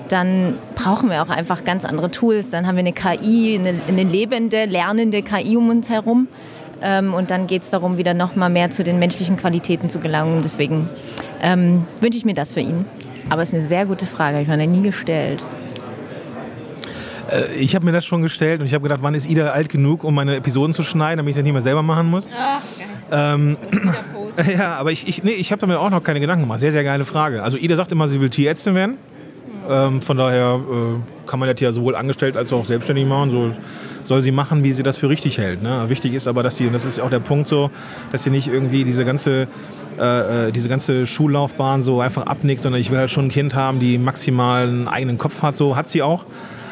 dann 0.09 0.57
brauchen 0.75 1.09
wir 1.09 1.21
auch 1.21 1.29
einfach 1.29 1.63
ganz 1.63 1.85
andere 1.85 2.11
Tools. 2.11 2.49
Dann 2.49 2.67
haben 2.67 2.75
wir 2.75 2.79
eine 2.79 2.93
KI, 2.93 3.57
eine, 3.59 3.75
eine 3.87 4.03
lebende, 4.03 4.65
lernende 4.65 5.21
KI 5.21 5.55
um 5.57 5.69
uns 5.69 5.89
herum. 5.89 6.27
Ähm, 6.81 7.13
und 7.13 7.31
dann 7.31 7.47
geht 7.47 7.63
es 7.63 7.69
darum, 7.69 7.97
wieder 7.97 8.13
noch 8.13 8.35
mal 8.35 8.49
mehr 8.49 8.69
zu 8.69 8.83
den 8.83 8.99
menschlichen 8.99 9.37
Qualitäten 9.37 9.89
zu 9.89 9.99
gelangen. 9.99 10.41
Deswegen 10.43 10.89
ähm, 11.41 11.85
wünsche 12.01 12.17
ich 12.17 12.25
mir 12.25 12.33
das 12.33 12.53
für 12.53 12.59
ihn. 12.59 12.85
Aber 13.29 13.41
es 13.41 13.49
ist 13.49 13.55
eine 13.55 13.67
sehr 13.67 13.85
gute 13.85 14.05
Frage, 14.05 14.37
habe 14.37 14.43
ich 14.43 14.47
mir 14.47 14.67
nie 14.67 14.83
gestellt. 14.83 15.43
Äh, 17.31 17.53
ich 17.55 17.75
habe 17.75 17.85
mir 17.85 17.91
das 17.91 18.05
schon 18.05 18.21
gestellt 18.21 18.59
und 18.61 18.67
ich 18.67 18.73
habe 18.73 18.83
gedacht, 18.83 18.99
wann 19.01 19.15
ist 19.15 19.29
Ida 19.29 19.49
alt 19.51 19.69
genug, 19.69 20.03
um 20.03 20.15
meine 20.15 20.35
Episoden 20.35 20.73
zu 20.73 20.83
schneiden, 20.83 21.17
damit 21.17 21.31
ich 21.31 21.35
das 21.35 21.43
nicht 21.43 21.53
mehr 21.53 21.61
selber 21.61 21.81
machen 21.81 22.07
muss. 22.07 22.27
Ach, 22.37 22.61
ähm, 23.11 23.57
ja, 24.57 24.75
aber 24.77 24.91
ich, 24.91 25.07
ich, 25.07 25.23
nee, 25.23 25.31
ich 25.31 25.51
habe 25.51 25.59
damit 25.59 25.77
auch 25.77 25.89
noch 25.89 26.03
keine 26.03 26.19
Gedanken 26.19 26.43
gemacht. 26.43 26.59
Sehr, 26.59 26.71
sehr 26.71 26.83
geile 26.83 27.05
Frage. 27.05 27.43
Also 27.43 27.57
Ida 27.57 27.75
sagt 27.75 27.91
immer, 27.91 28.07
sie 28.07 28.19
will 28.21 28.29
Tierärztin 28.29 28.75
werden. 28.75 28.97
Ähm, 29.69 30.01
von 30.01 30.17
daher 30.17 30.59
äh, 30.59 31.16
kann 31.27 31.39
man 31.39 31.49
das 31.49 31.59
ja 31.59 31.71
sowohl 31.71 31.95
angestellt 31.95 32.37
als 32.37 32.51
auch 32.53 32.65
selbstständig 32.65 33.05
machen. 33.05 33.31
So 33.31 33.51
soll 34.03 34.21
sie 34.21 34.31
machen, 34.31 34.63
wie 34.63 34.73
sie 34.73 34.83
das 34.83 34.97
für 34.97 35.09
richtig 35.09 35.37
hält. 35.37 35.61
Ne? 35.61 35.83
Wichtig 35.89 36.13
ist 36.13 36.27
aber, 36.27 36.41
dass 36.43 36.57
sie, 36.57 36.67
und 36.67 36.73
das 36.73 36.85
ist 36.85 36.99
auch 36.99 37.09
der 37.09 37.19
Punkt 37.19 37.47
so, 37.47 37.69
dass 38.11 38.23
sie 38.23 38.29
nicht 38.29 38.47
irgendwie 38.47 38.83
diese 38.83 39.05
ganze 39.05 39.47
äh, 39.99 40.49
äh, 40.49 40.51
diese 40.51 40.69
ganze 40.69 41.07
Schullaufbahn 41.07 41.81
so 41.81 42.01
einfach 42.01 42.27
abnickt, 42.27 42.61
sondern 42.61 42.79
ich 42.79 42.91
will 42.91 42.99
halt 42.99 43.09
schon 43.09 43.25
ein 43.25 43.29
Kind 43.29 43.55
haben, 43.55 43.79
die 43.79 43.97
maximal 43.97 44.67
einen 44.67 44.87
eigenen 44.87 45.17
Kopf 45.17 45.41
hat. 45.41 45.57
So 45.57 45.75
hat 45.75 45.89
sie 45.89 46.03
auch. 46.03 46.25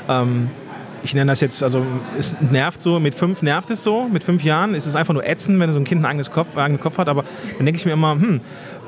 Ähm, 0.07 0.49
ich 1.03 1.13
nenne 1.15 1.31
das 1.31 1.41
jetzt, 1.41 1.63
also 1.63 1.83
es 2.17 2.35
nervt 2.39 2.81
so, 2.81 2.99
mit 2.99 3.15
fünf 3.15 3.41
nervt 3.41 3.69
es 3.71 3.83
so, 3.83 4.07
mit 4.07 4.23
fünf 4.23 4.43
Jahren 4.43 4.75
ist 4.75 4.85
es 4.85 4.95
einfach 4.95 5.13
nur 5.13 5.25
ätzend, 5.25 5.59
wenn 5.59 5.71
so 5.71 5.79
ein 5.79 5.85
Kind 5.85 6.01
ein 6.01 6.05
eigenes 6.05 6.31
Kopf, 6.31 6.57
eigenen 6.57 6.79
Kopf 6.79 6.97
hat, 6.97 7.09
aber 7.09 7.23
dann 7.57 7.65
denke 7.65 7.79
ich 7.79 7.85
mir 7.85 7.93
immer, 7.93 8.13
hm, 8.13 8.41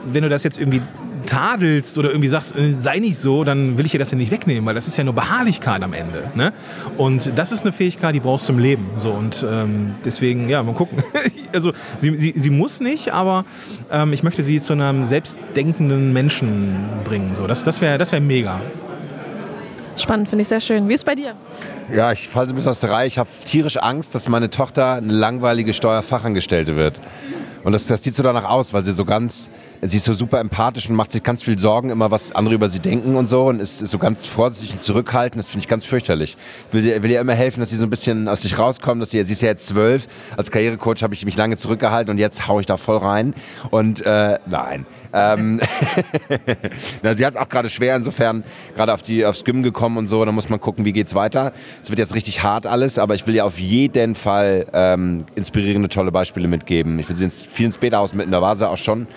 wenn 0.06 0.24
du 0.24 0.30
das 0.30 0.44
jetzt 0.44 0.60
irgendwie 0.60 0.82
tadelst 1.28 1.98
oder 1.98 2.10
irgendwie 2.10 2.28
sagst, 2.28 2.56
äh, 2.56 2.74
sei 2.74 3.00
nicht 3.00 3.20
so, 3.20 3.44
dann 3.44 3.78
will 3.78 3.86
ich 3.86 3.92
dir 3.92 4.00
das 4.00 4.12
ja 4.12 4.18
nicht 4.18 4.32
wegnehmen, 4.32 4.66
weil 4.66 4.74
das 4.74 4.88
ist 4.88 4.98
ja 4.98 5.04
nur 5.04 5.14
Beharrlichkeit 5.14 5.84
am 5.84 5.94
Ende. 5.94 6.32
Ne? 6.36 6.54
Und 6.98 7.38
das 7.38 7.52
ist 7.52 7.62
eine 7.62 7.72
Fähigkeit, 7.72 8.16
die 8.16 8.20
brauchst 8.20 8.50
du 8.50 8.54
im 8.54 8.60
Leben. 8.60 8.88
So, 8.96 9.12
und 9.12 9.46
ähm, 9.50 9.92
deswegen, 10.04 10.50
ja, 10.50 10.64
mal 10.64 10.74
gucken. 10.74 11.04
also 11.54 11.74
sie, 11.98 12.18
sie, 12.18 12.34
sie 12.36 12.50
muss 12.50 12.80
nicht, 12.80 13.14
aber 13.14 13.46
ähm, 13.92 14.14
ich 14.14 14.24
möchte 14.24 14.42
sie 14.42 14.60
zu 14.60 14.74
einem 14.74 15.04
selbstdenkenden 15.04 16.14
Menschen 16.14 16.76
bringen. 17.04 17.36
So, 17.36 17.46
das 17.46 17.64
das 17.64 17.82
wäre 17.82 17.98
das 17.98 18.12
wär 18.12 18.22
mega. 18.22 18.62
Spannend, 19.98 20.30
finde 20.30 20.44
ich 20.44 20.48
sehr 20.48 20.62
schön. 20.62 20.88
Wie 20.88 20.94
ist 20.94 21.02
es 21.02 21.06
bei 21.06 21.16
dir? 21.16 21.36
Ja, 21.92 22.12
ich 22.12 22.28
falle 22.28 22.50
ein 22.50 22.56
bisschen 22.56 22.70
aus 22.70 22.82
der 22.82 22.92
Reihe. 22.92 23.08
Ich 23.08 23.18
habe 23.18 23.30
tierisch 23.46 23.78
Angst, 23.78 24.14
dass 24.14 24.28
meine 24.28 24.50
Tochter 24.50 24.94
eine 24.94 25.12
langweilige 25.12 25.74
Steuerfachangestellte 25.74 26.76
wird. 26.76 26.96
Und 27.64 27.74
das, 27.74 27.88
das 27.88 28.04
sieht 28.04 28.16
so 28.16 28.24
danach 28.24 28.46
aus, 28.48 28.74
weil 28.74 28.84
sie 28.84 28.94
so 28.94 29.04
ganz, 29.04 29.50
sie 29.82 29.98
ist 29.98 30.06
so 30.06 30.14
super 30.14 30.40
empathisch 30.40 30.88
und 30.88 30.96
macht 30.96 31.12
sich 31.12 31.24
ganz 31.24 31.44
viel 31.44 31.58
Sorgen 31.58 31.90
immer, 31.90 32.12
was 32.12 32.32
andere 32.32 32.56
über 32.56 32.70
sie 32.70 32.80
denken 32.80 33.16
und 33.16 33.28
so 33.28 33.48
und 33.48 33.60
ist, 33.60 33.82
ist 33.82 33.92
so 33.92 33.98
ganz 33.98 34.26
vorsichtig 34.26 34.76
und 34.76 34.84
zurückhaltend. 34.84 35.44
Das 35.44 35.50
finde 35.50 35.66
ich 35.66 35.68
ganz 35.68 35.84
fürchterlich. 35.84 36.38
Ich 36.68 36.74
will, 36.74 37.04
will 37.04 37.12
ihr 37.12 37.20
immer 37.20 37.34
helfen, 37.34 37.60
dass 37.60 37.72
sie 37.72 37.76
so 37.76 37.86
ein 37.86 37.90
bisschen 37.90 38.28
aus 38.28 38.44
sich 38.44 38.58
rauskommt. 38.58 39.02
Dass 39.02 39.10
sie, 39.10 39.22
sie 39.26 39.34
ist 39.34 39.42
ja 39.42 39.50
jetzt 39.50 39.68
zwölf. 39.68 40.08
Als 40.38 40.52
Karrierecoach 40.52 41.02
habe 41.02 41.14
ich 41.14 41.26
mich 41.26 41.36
lange 41.36 41.58
zurückgehalten 41.58 42.12
und 42.12 42.20
jetzt 42.20 42.48
haue 42.48 42.62
ich 42.62 42.68
da 42.68 42.78
voll 42.78 42.98
rein. 42.98 43.34
Und 43.72 44.06
äh, 44.06 44.38
nein. 44.46 44.86
Ähm, 45.14 45.60
Na, 47.04 47.16
sie 47.16 47.26
hat 47.26 47.36
es 47.36 47.40
auch 47.40 47.50
gerade 47.50 47.70
schwer, 47.70 47.96
insofern 47.96 48.44
gerade 48.76 48.94
auf 48.94 49.02
die 49.02 49.26
aufs 49.26 49.44
Gym 49.44 49.64
gekommen 49.64 49.98
und 49.98 50.08
so. 50.08 50.24
Da 50.26 50.32
muss 50.32 50.50
man 50.50 50.60
gucken, 50.60 50.86
wie 50.86 50.94
geht's 50.94 51.16
weiter. 51.16 51.54
es 51.84 51.90
wird 51.90 52.00
jetzt 52.00 52.16
richtig 52.16 52.44
hart 52.44 52.66
alles, 52.66 53.00
aber 53.00 53.16
ich 53.16 53.26
will 53.28 53.36
ja 53.36 53.44
auf 53.44 53.60
jeden 53.60 54.16
Fall 54.16 54.68
ähm, 54.74 55.26
inspirierende, 55.36 55.90
tolle 55.90 56.12
Beispiele 56.12 56.48
mitgeben. 56.48 57.00
Ich 57.00 57.10
will 57.10 57.18
sie 57.18 57.26
ins, 57.26 57.46
viel 57.46 57.66
ins 57.66 57.78
Beta-Haus 57.78 58.14
mit 58.14 58.26
in 58.26 58.32
der 58.32 58.42
Vase 58.42 58.70
auch 58.70 58.78
schon. 58.78 59.08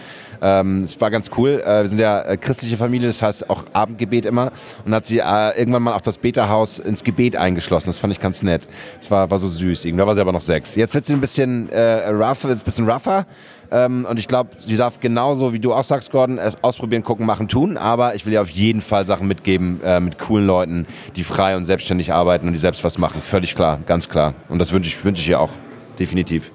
Ähm, 0.43 0.85
es 0.85 1.01
war 1.01 1.11
ganz 1.11 1.31
cool. 1.37 1.63
Äh, 1.65 1.83
wir 1.83 1.89
sind 1.89 1.99
ja 1.99 2.23
äh, 2.23 2.37
christliche 2.37 2.77
Familie, 2.77 3.09
das 3.09 3.23
heißt 3.23 3.51
auch 3.51 3.65
Abendgebet 3.73 4.25
immer. 4.25 4.53
Und 4.85 4.95
hat 4.95 5.07
sie 5.07 5.19
äh, 5.19 5.59
irgendwann 5.59 5.83
mal 5.83 5.95
auch 5.95 6.01
das 6.01 6.19
Beta-Haus 6.19 6.79
ins 6.79 7.05
Gebet 7.05 7.37
eingeschlossen. 7.37 7.89
Das 7.89 7.99
fand 7.99 8.13
ich 8.13 8.21
ganz 8.21 8.43
nett. 8.43 8.63
Das 8.99 9.11
war, 9.11 9.31
war 9.31 9.39
so 9.39 9.49
süß. 9.49 9.85
Irgendwann 9.85 10.07
war 10.07 10.15
sie 10.15 10.21
aber 10.21 10.33
noch 10.33 10.41
sechs. 10.41 10.75
Jetzt 10.75 10.95
wird 10.95 11.07
sie 11.07 11.13
ein 11.13 11.21
bisschen 11.21 11.71
äh, 11.71 12.09
rough, 12.09 12.45
ein 12.45 12.59
bisschen 12.59 12.89
rougher. 12.89 13.27
Ähm, 13.73 14.07
und 14.09 14.19
ich 14.19 14.27
glaube, 14.27 14.51
sie 14.59 14.77
darf 14.77 15.01
genauso, 15.01 15.53
wie 15.53 15.61
du 15.61 15.73
auch 15.73 15.85
sagst, 15.85 16.11
Gordon, 16.11 16.39
es 16.39 16.63
ausprobieren, 16.63 17.05
gucken, 17.05 17.27
machen, 17.27 17.49
tun. 17.49 17.77
Aber 17.77 18.15
ich 18.15 18.27
will 18.27 18.33
ihr 18.33 18.43
auf 18.43 18.51
jeden 18.51 18.81
Fall 18.81 19.07
Sachen 19.07 19.29
mitgeben 19.29 19.81
äh, 19.85 20.01
mit 20.01 20.19
coolen 20.19 20.47
Leuten, 20.47 20.87
die 21.17 21.23
frei 21.23 21.57
und 21.57 21.65
selbstständig 21.65 22.13
arbeiten 22.13 22.47
und 22.47 22.53
die 22.53 22.59
selbst 22.59 22.83
was 22.83 22.99
machen. 22.99 23.23
Völlig 23.23 23.55
klar, 23.55 23.79
ganz 23.87 24.09
klar. 24.09 24.35
Und 24.49 24.59
das 24.59 24.73
wünsche 24.73 24.89
ich, 24.89 25.05
wünsch 25.05 25.21
ich 25.21 25.29
ihr 25.29 25.41
auch. 25.41 25.51
Definitiv. 25.99 26.51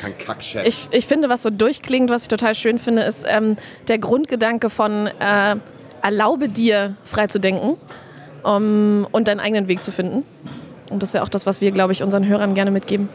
Kein 0.00 0.16
Kackchef. 0.18 0.66
Ich, 0.66 0.88
ich 0.90 1.06
finde, 1.06 1.28
was 1.28 1.42
so 1.42 1.50
durchklingt, 1.50 2.10
was 2.10 2.22
ich 2.22 2.28
total 2.28 2.54
schön 2.54 2.78
finde, 2.78 3.02
ist 3.02 3.24
ähm, 3.28 3.56
der 3.88 3.98
Grundgedanke 3.98 4.68
von 4.68 5.06
äh, 5.06 5.56
erlaube 6.02 6.48
dir, 6.48 6.96
frei 7.04 7.28
zu 7.28 7.40
denken 7.40 7.76
um, 8.42 9.06
und 9.10 9.28
deinen 9.28 9.40
eigenen 9.40 9.68
Weg 9.68 9.82
zu 9.82 9.90
finden. 9.90 10.24
Und 10.90 11.02
das 11.02 11.10
ist 11.10 11.14
ja 11.14 11.22
auch 11.22 11.28
das, 11.28 11.46
was 11.46 11.60
wir, 11.60 11.72
glaube 11.72 11.92
ich, 11.92 12.02
unseren 12.02 12.26
Hörern 12.26 12.54
gerne 12.54 12.70
mitgeben. 12.70 13.08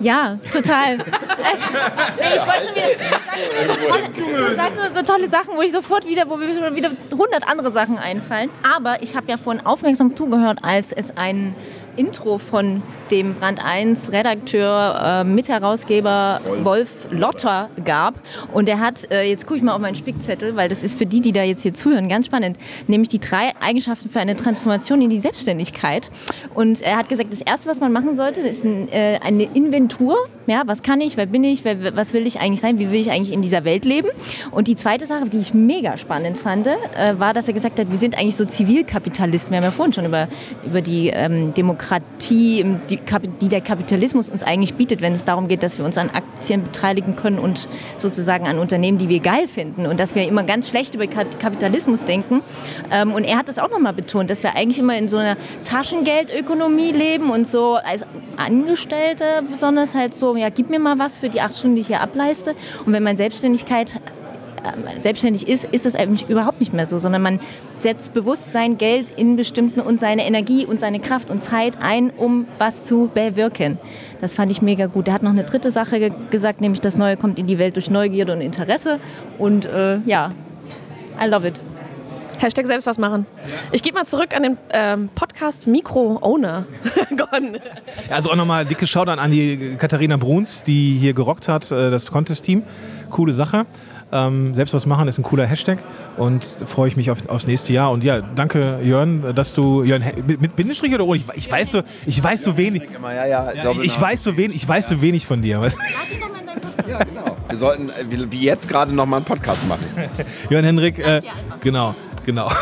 Ja, 0.00 0.38
total. 0.52 0.98
Also, 1.42 1.64
ich 2.36 2.46
wollte 2.46 2.66
schon 2.66 2.74
wieder. 2.76 3.74
Du 3.74 3.76
sagst, 3.76 3.84
so 3.84 3.92
tolle, 3.92 4.56
sagst 4.56 4.94
so 4.94 5.02
tolle 5.02 5.28
Sachen, 5.28 5.56
wo 5.56 5.62
ich 5.62 5.72
sofort 5.72 6.06
wieder, 6.06 6.28
wo 6.28 6.36
mir 6.36 6.52
schon 6.52 6.76
wieder 6.76 6.90
100 7.10 7.48
andere 7.48 7.72
Sachen 7.72 7.98
einfallen. 7.98 8.50
Aber 8.62 9.02
ich 9.02 9.16
habe 9.16 9.30
ja 9.30 9.38
vorhin 9.38 9.64
aufmerksam 9.64 10.14
zugehört, 10.14 10.58
als 10.62 10.92
es 10.92 11.16
ein 11.16 11.54
Intro 11.96 12.38
von 12.38 12.82
dem 13.10 13.34
Brand 13.34 13.64
1 13.64 14.12
Redakteur, 14.12 15.22
äh, 15.22 15.24
Mitherausgeber 15.24 16.40
Wolf. 16.62 16.80
Wolf 16.80 17.06
Lotter 17.10 17.68
gab. 17.84 18.14
Und 18.52 18.68
er 18.68 18.80
hat, 18.80 19.10
äh, 19.10 19.28
jetzt 19.28 19.46
gucke 19.46 19.58
ich 19.58 19.62
mal 19.62 19.74
auf 19.74 19.80
meinen 19.80 19.94
Spickzettel, 19.94 20.56
weil 20.56 20.68
das 20.68 20.82
ist 20.82 20.96
für 20.96 21.06
die, 21.06 21.20
die 21.20 21.32
da 21.32 21.42
jetzt 21.42 21.62
hier 21.62 21.74
zuhören, 21.74 22.08
ganz 22.08 22.26
spannend, 22.26 22.56
nämlich 22.86 23.08
die 23.08 23.18
drei 23.18 23.52
Eigenschaften 23.60 24.08
für 24.08 24.20
eine 24.20 24.36
Transformation 24.36 25.02
in 25.02 25.10
die 25.10 25.18
Selbstständigkeit. 25.18 26.10
Und 26.54 26.80
er 26.80 26.96
hat 26.96 27.08
gesagt, 27.08 27.32
das 27.32 27.40
Erste, 27.40 27.68
was 27.68 27.80
man 27.80 27.92
machen 27.92 28.16
sollte, 28.16 28.40
ist 28.40 28.64
ein, 28.64 28.88
äh, 28.88 29.18
eine 29.22 29.44
Inventur. 29.44 30.16
Ja, 30.46 30.62
was 30.66 30.82
kann 30.82 31.00
ich, 31.00 31.16
wer 31.16 31.26
bin 31.26 31.44
ich, 31.44 31.64
wer, 31.64 31.94
was 31.96 32.12
will 32.12 32.26
ich 32.26 32.40
eigentlich 32.40 32.60
sein, 32.60 32.78
wie 32.78 32.90
will 32.90 33.00
ich 33.00 33.10
eigentlich 33.10 33.32
in 33.32 33.42
dieser 33.42 33.64
Welt 33.64 33.84
leben? 33.84 34.08
Und 34.50 34.68
die 34.68 34.76
zweite 34.76 35.06
Sache, 35.06 35.28
die 35.28 35.38
ich 35.38 35.54
mega 35.54 35.96
spannend 35.96 36.38
fand, 36.38 36.66
äh, 36.66 37.18
war, 37.18 37.34
dass 37.34 37.46
er 37.48 37.54
gesagt 37.54 37.78
hat, 37.78 37.90
wir 37.90 37.98
sind 37.98 38.16
eigentlich 38.16 38.36
so 38.36 38.44
Zivilkapitalisten. 38.44 39.52
Wir 39.52 39.58
haben 39.58 39.64
ja 39.64 39.70
vorhin 39.70 39.92
schon 39.92 40.06
über, 40.06 40.28
über 40.64 40.80
die 40.80 41.08
ähm, 41.08 41.52
Demokratie, 41.54 41.79
die 42.28 42.76
die 43.40 43.48
der 43.48 43.60
Kapitalismus 43.60 44.28
uns 44.28 44.42
eigentlich 44.42 44.74
bietet, 44.74 45.00
wenn 45.00 45.12
es 45.12 45.24
darum 45.24 45.48
geht, 45.48 45.62
dass 45.62 45.78
wir 45.78 45.84
uns 45.84 45.98
an 45.98 46.10
Aktien 46.10 46.62
beteiligen 46.64 47.16
können 47.16 47.38
und 47.38 47.68
sozusagen 47.98 48.46
an 48.46 48.58
Unternehmen, 48.58 48.98
die 48.98 49.08
wir 49.08 49.20
geil 49.20 49.48
finden 49.48 49.86
und 49.86 49.98
dass 49.98 50.14
wir 50.14 50.26
immer 50.28 50.44
ganz 50.44 50.68
schlecht 50.68 50.94
über 50.94 51.06
Kapitalismus 51.06 52.04
denken. 52.04 52.42
Ähm, 52.90 53.12
und 53.12 53.24
er 53.24 53.38
hat 53.38 53.48
das 53.48 53.58
auch 53.58 53.70
nochmal 53.70 53.92
betont, 53.92 54.30
dass 54.30 54.42
wir 54.42 54.54
eigentlich 54.54 54.78
immer 54.78 54.96
in 54.96 55.08
so 55.08 55.16
einer 55.16 55.36
Taschengeldökonomie 55.64 56.92
leben 56.92 57.30
und 57.30 57.46
so 57.46 57.74
als 57.74 58.04
Angestellte 58.36 59.42
besonders 59.50 59.94
halt 59.94 60.14
so, 60.14 60.36
ja, 60.36 60.50
gib 60.50 60.70
mir 60.70 60.78
mal 60.78 60.98
was 60.98 61.18
für 61.18 61.28
die 61.28 61.40
acht 61.40 61.56
Stunden, 61.56 61.76
die 61.76 61.82
ich 61.82 61.88
hier 61.88 62.00
ableiste. 62.00 62.54
Und 62.84 62.92
wenn 62.92 63.02
man 63.02 63.16
Selbstständigkeit 63.16 63.94
selbstständig 64.98 65.48
ist, 65.48 65.64
ist 65.66 65.86
es 65.86 65.94
eigentlich 65.94 66.28
überhaupt 66.28 66.60
nicht 66.60 66.72
mehr 66.72 66.86
so, 66.86 66.98
sondern 66.98 67.22
man 67.22 67.40
setzt 67.78 68.14
bewusst 68.14 68.52
sein 68.52 68.78
Geld 68.78 69.10
in 69.16 69.36
bestimmten 69.36 69.80
und 69.80 70.00
seine 70.00 70.26
Energie 70.26 70.66
und 70.66 70.80
seine 70.80 71.00
Kraft 71.00 71.30
und 71.30 71.42
Zeit 71.42 71.74
ein, 71.80 72.10
um 72.10 72.46
was 72.58 72.84
zu 72.84 73.10
bewirken. 73.12 73.78
Das 74.20 74.34
fand 74.34 74.50
ich 74.50 74.62
mega 74.62 74.86
gut. 74.86 75.08
Er 75.08 75.14
hat 75.14 75.22
noch 75.22 75.30
eine 75.30 75.44
dritte 75.44 75.70
Sache 75.70 75.98
ge 75.98 76.12
gesagt, 76.30 76.60
nämlich 76.60 76.80
das 76.80 76.96
Neue 76.96 77.16
kommt 77.16 77.38
in 77.38 77.46
die 77.46 77.58
Welt 77.58 77.76
durch 77.76 77.90
Neugierde 77.90 78.32
und 78.32 78.40
Interesse. 78.40 79.00
Und 79.38 79.66
äh, 79.66 79.98
ja, 80.06 80.30
I 81.22 81.26
love 81.26 81.46
it. 81.46 81.60
Hashtag 82.40 82.66
selbst 82.66 82.86
was 82.86 82.96
machen. 82.96 83.26
Ich 83.70 83.82
gehe 83.82 83.92
mal 83.92 84.06
zurück 84.06 84.34
an 84.34 84.42
den 84.42 84.58
ähm, 84.70 85.10
Podcast 85.14 85.66
Mikro 85.66 86.18
Owner. 86.22 86.64
also 88.08 88.30
auch 88.30 88.36
nochmal 88.36 88.64
dicke 88.64 88.86
Shoutout 88.86 89.20
an 89.20 89.30
die 89.30 89.76
Katharina 89.76 90.16
Bruns, 90.16 90.62
die 90.62 90.96
hier 90.98 91.12
gerockt 91.12 91.48
hat, 91.48 91.70
äh, 91.70 91.90
das 91.90 92.10
Contest-Team. 92.10 92.62
Coole 93.10 93.34
Sache. 93.34 93.66
Ähm, 94.12 94.54
selbst 94.54 94.74
was 94.74 94.86
machen 94.86 95.06
ist 95.08 95.18
ein 95.18 95.22
cooler 95.22 95.46
Hashtag 95.46 95.78
und 96.16 96.44
freue 96.44 96.88
ich 96.88 96.96
mich 96.96 97.10
auf, 97.10 97.28
aufs 97.28 97.46
nächste 97.46 97.72
Jahr. 97.72 97.90
Und 97.92 98.02
ja, 98.02 98.20
danke 98.20 98.80
Jörn, 98.82 99.34
dass 99.34 99.54
du 99.54 99.84
Jörn 99.84 100.02
mit 100.26 100.56
Bindestrich 100.56 100.92
oder 100.94 101.04
ohne? 101.04 101.18
Ich, 101.18 101.24
ich, 101.34 101.50
weiß 101.50 101.72
so, 101.72 101.82
ich 102.06 102.22
weiß 102.22 102.42
so 102.42 102.56
wenig. 102.56 102.82
Ja, 103.02 103.26
ja, 103.26 103.52
ich 103.82 104.00
weiß 104.00 104.24
so 104.24 104.36
wenig, 104.36 104.56
ich 104.56 104.68
weiß 104.68 104.88
so 104.88 105.00
wenig 105.00 105.26
von 105.26 105.42
dir. 105.42 105.60
Ja, 106.88 107.04
genau. 107.04 107.36
Wir 107.48 107.56
sollten 107.56 107.88
äh, 107.88 108.30
wie 108.30 108.40
jetzt 108.40 108.68
gerade 108.68 108.92
noch 108.94 109.06
mal 109.06 109.18
einen 109.18 109.24
Podcast 109.24 109.66
machen. 109.68 109.86
Jörn 110.50 110.64
Henrik, 110.64 110.98
äh, 110.98 111.22
genau, 111.60 111.94
genau. 112.26 112.50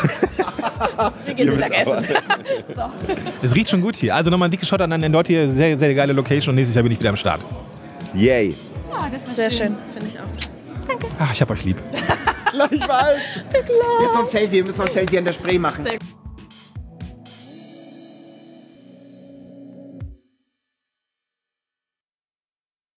Wir 1.24 1.34
gehen 1.34 1.50
Mittagessen. 1.50 2.04
so. 2.74 2.82
Es 3.42 3.54
riecht 3.54 3.68
schon 3.68 3.80
gut 3.80 3.96
hier. 3.96 4.14
Also 4.14 4.30
nochmal 4.30 4.48
ein 4.48 4.50
dickes 4.50 4.68
Shot 4.68 4.80
an 4.80 4.90
den 4.90 5.12
dort 5.12 5.26
hier. 5.26 5.48
Sehr, 5.50 5.78
sehr 5.78 5.94
geile 5.94 6.12
Location 6.12 6.50
und 6.50 6.56
nächstes 6.56 6.74
Jahr 6.74 6.82
bin 6.82 6.92
ich 6.92 6.98
wieder 6.98 7.10
am 7.10 7.16
Start. 7.16 7.40
Yay. 8.14 8.54
Ja, 8.90 9.08
das 9.10 9.26
war 9.26 9.34
sehr 9.34 9.50
schön, 9.50 9.58
schön 9.58 9.76
finde 9.92 10.08
ich 10.08 10.18
auch. 10.18 10.57
Danke. 10.88 11.08
Ach, 11.18 11.32
ich 11.32 11.40
hab 11.40 11.50
euch 11.50 11.64
lieb. 11.64 11.76
Gleichfalls. 12.50 13.20
Jetzt 13.52 14.14
noch 14.14 14.20
ein 14.20 14.26
Selfie. 14.26 14.52
Wir 14.52 14.64
müssen 14.64 14.78
noch 14.80 14.86
ein 14.86 14.92
Selfie 14.92 15.18
an 15.18 15.24
der 15.24 15.32
Spree 15.32 15.58
machen. 15.58 15.84
Sehr 15.84 15.98